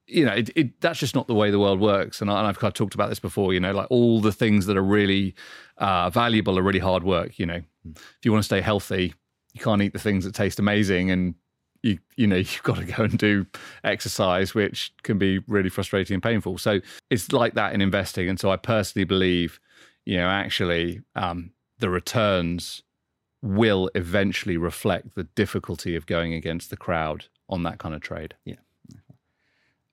you 0.05 0.25
know, 0.25 0.33
it, 0.33 0.49
it, 0.55 0.79
that's 0.79 0.99
just 0.99 1.15
not 1.15 1.27
the 1.27 1.33
way 1.33 1.51
the 1.51 1.59
world 1.59 1.79
works. 1.79 2.21
And, 2.21 2.31
I, 2.31 2.45
have 2.45 2.59
kind 2.59 2.69
of 2.69 2.75
talked 2.75 2.95
about 2.95 3.09
this 3.09 3.19
before, 3.19 3.53
you 3.53 3.59
know, 3.59 3.71
like 3.71 3.87
all 3.89 4.21
the 4.21 4.31
things 4.31 4.65
that 4.67 4.77
are 4.77 4.83
really 4.83 5.35
uh, 5.77 6.09
valuable 6.09 6.57
are 6.57 6.63
really 6.63 6.79
hard 6.79 7.03
work. 7.03 7.39
You 7.39 7.45
know, 7.45 7.61
mm. 7.85 7.95
if 7.95 8.19
you 8.23 8.31
want 8.31 8.43
to 8.43 8.45
stay 8.45 8.61
healthy, 8.61 9.13
you 9.53 9.61
can't 9.61 9.81
eat 9.81 9.93
the 9.93 9.99
things 9.99 10.23
that 10.23 10.35
taste 10.35 10.59
amazing 10.59 11.09
and 11.09 11.35
you 11.83 11.99
you 12.15 12.27
know 12.27 12.35
you've 12.37 12.63
got 12.63 12.77
to 12.77 12.85
go 12.85 13.03
and 13.03 13.17
do 13.17 13.45
exercise 13.83 14.53
which 14.53 14.93
can 15.03 15.17
be 15.17 15.39
really 15.47 15.69
frustrating 15.69 16.13
and 16.13 16.23
painful 16.23 16.57
so 16.57 16.79
it's 17.09 17.31
like 17.31 17.53
that 17.53 17.73
in 17.73 17.81
investing 17.81 18.29
and 18.29 18.39
so 18.39 18.51
i 18.51 18.55
personally 18.55 19.05
believe 19.05 19.59
you 20.05 20.17
know 20.17 20.27
actually 20.27 21.01
um, 21.15 21.51
the 21.79 21.89
returns 21.89 22.83
will 23.47 23.89
eventually 23.95 24.57
reflect 24.57 25.15
the 25.15 25.23
difficulty 25.23 25.95
of 25.95 26.05
going 26.05 26.33
against 26.33 26.69
the 26.69 26.77
crowd 26.77 27.25
on 27.47 27.63
that 27.63 27.77
kind 27.77 27.95
of 27.95 28.01
trade. 28.01 28.35
Yeah. 28.43 28.55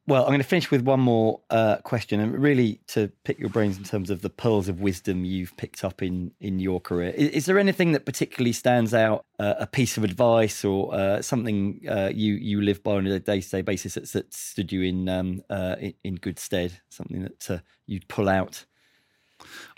Well, 0.06 0.24
I'm 0.24 0.28
going 0.28 0.40
to 0.40 0.44
finish 0.44 0.70
with 0.70 0.82
one 0.82 1.00
more 1.00 1.40
uh, 1.48 1.76
question, 1.78 2.20
and 2.20 2.38
really 2.38 2.80
to 2.88 3.10
pick 3.24 3.38
your 3.38 3.48
brains 3.48 3.78
in 3.78 3.84
terms 3.84 4.10
of 4.10 4.20
the 4.20 4.28
pearls 4.28 4.68
of 4.68 4.82
wisdom 4.82 5.24
you've 5.24 5.56
picked 5.56 5.82
up 5.82 6.02
in 6.02 6.32
in 6.40 6.58
your 6.58 6.78
career. 6.78 7.08
Is, 7.16 7.30
is 7.30 7.46
there 7.46 7.58
anything 7.58 7.92
that 7.92 8.04
particularly 8.04 8.52
stands 8.52 8.92
out, 8.92 9.24
uh, 9.38 9.54
a 9.58 9.66
piece 9.66 9.96
of 9.96 10.04
advice 10.04 10.62
or 10.62 10.94
uh, 10.94 11.22
something 11.22 11.80
uh, 11.88 12.10
you 12.14 12.34
you 12.34 12.60
live 12.60 12.82
by 12.82 12.96
on 12.96 13.06
a 13.06 13.18
day 13.18 13.40
to 13.40 13.50
day 13.50 13.62
basis 13.62 13.94
that, 13.94 14.12
that 14.12 14.34
stood 14.34 14.72
you 14.72 14.82
in, 14.82 15.08
um, 15.08 15.42
uh, 15.48 15.76
in, 15.80 15.94
in 16.04 16.14
good 16.16 16.38
stead? 16.38 16.82
Something 16.90 17.22
that 17.22 17.50
uh, 17.50 17.58
you'd 17.86 18.06
pull 18.06 18.28
out? 18.28 18.66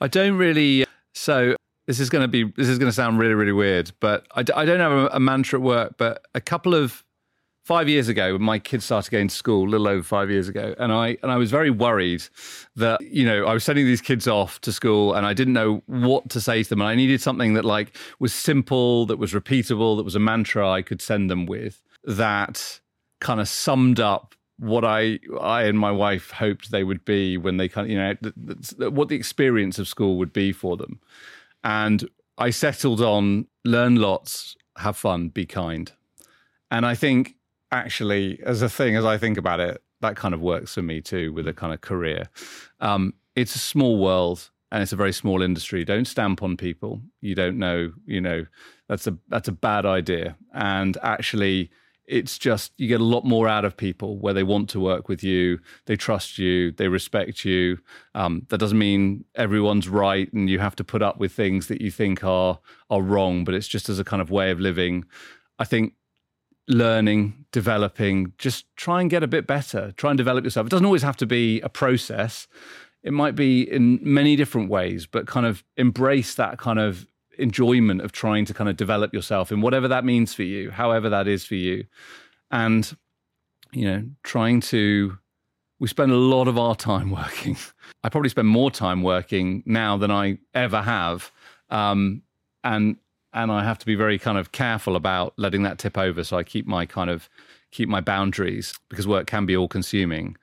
I 0.01 0.09
don't 0.09 0.37
really. 0.37 0.87
So 1.15 1.55
this 1.87 2.01
is 2.01 2.11
going 2.11 2.23
to 2.23 2.29
be 2.29 2.45
this 2.57 2.69
is 2.69 2.79
going 2.79 2.89
to 2.89 2.95
sound 2.95 3.19
really 3.19 3.35
really 3.35 3.53
weird 3.53 3.91
but 4.01 4.27
i, 4.35 4.41
I 4.41 4.65
don't 4.65 4.81
have 4.81 4.93
a, 4.93 5.07
a, 5.09 5.21
mantra 5.21 5.59
at 5.59 5.63
work 5.63 5.95
but 5.99 6.23
a 6.35 6.41
couple 6.41 6.75
of 6.75 7.05
five 7.65 7.89
years 7.89 8.09
ago 8.09 8.33
when 8.35 8.43
my 8.43 8.59
kids 8.59 8.85
started 8.85 9.11
going 9.11 9.29
to 9.29 9.35
school 9.35 9.67
a 9.67 9.71
little 9.71 9.89
over 9.89 10.03
five 10.03 10.31
years 10.31 10.49
ago 10.49 10.75
and 10.79 10.93
i 10.93 11.17
and 11.23 11.33
i 11.33 11.37
was 11.37 11.51
very 11.51 11.71
worried 11.71 12.23
that 12.77 13.01
you 13.01 13.25
know 13.25 13.45
i 13.47 13.53
was 13.53 13.65
sending 13.65 13.87
these 13.87 14.01
kids 14.01 14.29
off 14.29 14.61
to 14.61 14.73
school 14.73 15.15
and 15.15 15.27
i 15.27 15.33
didn't 15.33 15.55
know 15.55 15.83
what 15.87 16.29
to 16.31 16.41
say 16.41 16.63
to 16.63 16.69
them 16.69 16.81
and 16.81 16.89
i 16.89 16.95
needed 16.95 17.21
something 17.21 17.55
that 17.55 17.65
like 17.65 17.97
was 18.19 18.33
simple 18.33 19.07
that 19.07 19.19
was 19.19 19.33
repeatable 19.33 19.97
that 19.97 20.05
was 20.05 20.15
a 20.15 20.21
mantra 20.21 20.69
i 20.69 20.83
could 20.83 21.03
send 21.03 21.31
them 21.31 21.47
with 21.47 21.83
that 22.05 22.81
kind 23.21 23.41
of 23.41 23.49
summed 23.49 23.99
up 23.99 24.35
what 24.59 24.85
I 24.85 25.19
I 25.41 25.65
and 25.65 25.79
my 25.79 25.91
wife 25.91 26.31
hoped 26.31 26.71
they 26.71 26.85
would 26.85 27.05
be 27.05 27.37
when 27.37 27.57
they 27.57 27.69
kind 27.69 27.87
of 27.87 27.91
you 27.91 27.99
know 27.99 28.91
what 28.91 29.09
the 29.09 29.17
experience 29.17 29.79
of 29.79 29.89
school 29.89 30.17
would 30.17 30.33
be 30.33 30.53
for 30.53 30.77
them. 30.77 31.01
And 31.67 32.09
I 32.39 32.51
settled 32.51 33.01
on 33.01 33.49
learn 33.65 33.97
lots, 33.97 34.57
have 34.79 34.97
fun, 34.97 35.31
be 35.31 35.47
kind. 35.47 35.91
And 36.71 36.87
I 36.87 36.95
think 36.95 37.35
actually, 37.73 38.41
as 38.45 38.63
a 38.63 38.69
thing, 38.69 38.95
as 38.95 39.05
I 39.05 39.19
think 39.19 39.37
about 39.37 39.59
it, 39.59 39.83
that 40.01 40.15
kind 40.15 40.33
of 40.33 40.41
works 40.41 40.75
for 40.75 40.83
me 40.83 41.01
too 41.01 41.33
with 41.33 41.49
a 41.49 41.53
kind 41.53 41.75
of 41.75 41.81
career. 41.81 42.29
Um, 42.79 43.15
it's 43.35 43.57
a 43.57 43.59
small 43.59 43.99
world 43.99 44.49
and 44.71 44.81
it's 44.81 44.93
a 44.93 44.97
very 44.97 45.13
small 45.13 45.43
industry. 45.43 45.85
Don't 45.85 46.05
stamp 46.05 46.41
on 46.41 46.57
people. 46.57 47.03
You 47.21 47.35
don't 47.35 47.59
know, 47.59 47.93
you 48.07 48.21
know, 48.21 48.47
that's 48.89 49.09
a 49.09 49.19
that's 49.29 49.49
a 49.49 49.53
bad 49.53 49.85
idea. 49.85 50.37
And 50.55 50.97
actually, 51.03 51.71
it's 52.07 52.39
just 52.39 52.73
you 52.77 52.89
get 52.89 53.01
a 53.01 53.05
lot 53.05 53.25
more 53.25 53.49
out 53.49 53.65
of 53.65 53.77
people 53.77 54.19
where 54.19 54.35
they 54.35 54.43
want 54.43 54.69
to 54.71 54.81
work 54.81 55.09
with 55.09 55.23
you, 55.23 55.59
they 55.87 55.97
trust 55.97 56.39
you, 56.39 56.73
they 56.73 56.89
respect 56.89 57.45
you. 57.45 57.79
Um, 58.15 58.47
that 58.49 58.59
doesn't 58.59 58.79
mean 58.79 59.25
everyone's 59.35 59.89
right 59.89 60.33
and 60.33 60.49
you 60.49 60.59
have 60.59 60.77
to 60.77 60.85
put 60.85 61.03
up 61.03 61.19
with 61.19 61.33
things 61.33 61.67
that 61.69 61.81
you 61.81 61.91
think 61.91 62.25
are 62.25 62.59
are 62.91 63.03
wrong, 63.03 63.45
but 63.45 63.55
it's 63.55 63.69
just 63.69 63.89
as 63.89 63.99
a 63.99 64.05
kind 64.05 64.23
of 64.23 64.31
way 64.31 64.51
of 64.51 64.61
living. 64.61 65.05
I 65.59 65.65
think 65.65 65.95
learning, 66.69 67.47
developing, 67.53 68.33
just 68.39 68.67
try 68.77 69.01
and 69.01 69.11
get 69.11 69.23
a 69.23 69.29
bit 69.29 69.47
better. 69.47 69.93
Try 69.97 70.11
and 70.11 70.19
develop 70.19 70.45
yourself. 70.45 70.67
It 70.67 70.71
doesn't 70.71 70.87
always 70.87 71.03
have 71.03 71.17
to 71.19 71.27
be 71.27 71.61
a 71.61 71.69
process. 71.69 72.47
It 73.03 73.13
might 73.13 73.37
be 73.37 73.63
in 73.63 74.01
many 74.03 74.37
different 74.37 74.69
ways, 74.69 75.07
but 75.07 75.27
kind 75.27 75.47
of 75.47 75.63
embrace 75.77 76.35
that 76.35 76.59
kind 76.59 76.79
of 76.79 77.07
enjoyment 77.39 78.01
of 78.01 78.13
trying 78.13 78.45
to 78.47 78.55
kind 78.55 78.69
of 78.69 78.77
develop 78.77 79.13
yourself 79.13 79.53
in 79.53 79.61
whatever 79.61 79.89
that 79.89 80.05
means 80.05 80.35
for 80.35 80.43
you, 80.43 80.71
however 80.71 81.09
that 81.09 81.29
is 81.29 81.45
for 81.45 81.55
you. 81.55 81.85
And 82.51 82.97
you 83.73 83.85
know, 83.85 84.05
trying 84.23 84.61
to, 84.61 85.19
we 85.79 85.89
spend 85.89 86.13
a 86.13 86.17
lot 86.17 86.49
of 86.49 86.59
our 86.59 86.75
time 86.75 87.11
working. 87.23 87.57
I 88.03 88.09
probably 88.09 88.31
spend 88.31 88.49
more 88.49 88.71
time 88.71 89.03
working 89.03 89.63
now 89.67 89.97
than 89.97 90.11
I 90.11 90.39
ever 90.55 90.83
have. 90.83 91.31
Um, 91.71 92.23
and, 92.65 92.97
and 93.33 93.53
I 93.53 93.63
have 93.65 93.79
to 93.79 93.87
be 93.87 93.95
very 93.95 94.19
kind 94.19 94.39
of 94.39 94.53
careful 94.53 94.97
about 94.97 95.35
letting 95.37 95.63
that 95.65 95.79
tip 95.79 95.99
over. 95.99 96.25
So 96.25 96.39
I 96.39 96.43
keep 96.43 96.67
my 96.67 96.87
kind 96.87 97.11
of, 97.11 97.29
keep 97.71 97.89
my 97.89 98.01
boundaries 98.01 98.75
because 98.89 99.07
work 99.07 99.27
can 99.27 99.45
be 99.45 99.57
all 99.57 99.69
consuming. 99.69 100.37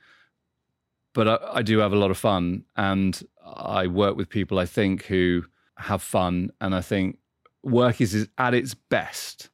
But 1.13 1.27
I, 1.27 1.39
I 1.53 1.61
do 1.63 1.79
have 1.79 1.93
a 1.93 1.97
lot 1.97 2.11
of 2.11 2.17
fun 2.17 2.65
and 2.75 3.19
I 3.43 3.87
work 3.87 4.15
with 4.15 4.29
people 4.29 4.59
I 4.59 4.65
think 4.65 5.05
who 5.05 5.43
have 5.77 6.01
fun. 6.01 6.51
And 6.61 6.75
I 6.75 6.81
think 6.81 7.17
work 7.63 8.01
is, 8.01 8.13
is 8.13 8.27
at 8.37 8.53
its 8.53 8.73
best 8.73 9.49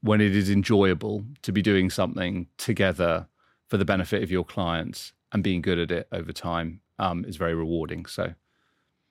when 0.00 0.20
it 0.20 0.34
is 0.34 0.50
enjoyable 0.50 1.24
to 1.42 1.52
be 1.52 1.62
doing 1.62 1.90
something 1.90 2.46
together 2.56 3.26
for 3.68 3.76
the 3.76 3.84
benefit 3.84 4.22
of 4.22 4.30
your 4.30 4.44
clients 4.44 5.12
and 5.32 5.42
being 5.42 5.60
good 5.60 5.78
at 5.78 5.90
it 5.90 6.08
over 6.12 6.32
time 6.32 6.80
um, 6.98 7.24
is 7.24 7.36
very 7.36 7.54
rewarding. 7.54 8.06
So 8.06 8.34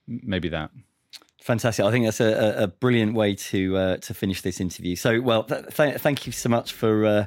maybe 0.07 0.49
that. 0.49 0.71
Fantastic! 1.41 1.85
I 1.85 1.91
think 1.91 2.05
that's 2.05 2.19
a, 2.19 2.63
a 2.63 2.67
brilliant 2.67 3.13
way 3.13 3.35
to 3.35 3.77
uh, 3.77 3.97
to 3.97 4.13
finish 4.13 4.41
this 4.41 4.59
interview. 4.59 4.95
So, 4.95 5.21
well, 5.21 5.43
th- 5.43 5.67
th- 5.73 5.97
thank 5.97 6.25
you 6.25 6.33
so 6.33 6.49
much 6.49 6.73
for 6.73 7.05
uh, 7.05 7.25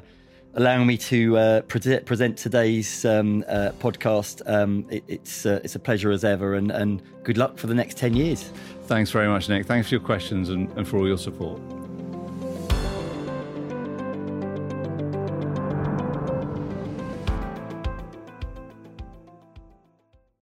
allowing 0.53 0.87
me 0.87 0.97
to 0.97 1.37
uh, 1.37 1.61
pre- 1.61 1.99
present 1.99 2.37
today's 2.37 3.05
um, 3.05 3.43
uh, 3.47 3.71
podcast. 3.79 4.41
Um, 4.45 4.85
it, 4.89 5.03
it's 5.07 5.45
uh, 5.45 5.61
it's 5.63 5.75
a 5.75 5.79
pleasure 5.79 6.11
as 6.11 6.23
ever, 6.23 6.55
and, 6.55 6.71
and 6.71 7.01
good 7.23 7.37
luck 7.37 7.57
for 7.57 7.67
the 7.67 7.75
next 7.75 7.97
ten 7.97 8.15
years. 8.15 8.51
Thanks 8.83 9.11
very 9.11 9.27
much, 9.27 9.47
Nick. 9.49 9.65
Thanks 9.65 9.87
for 9.89 9.95
your 9.95 10.03
questions 10.03 10.49
and, 10.49 10.69
and 10.77 10.87
for 10.87 10.97
all 10.97 11.07
your 11.07 11.17
support. 11.17 11.59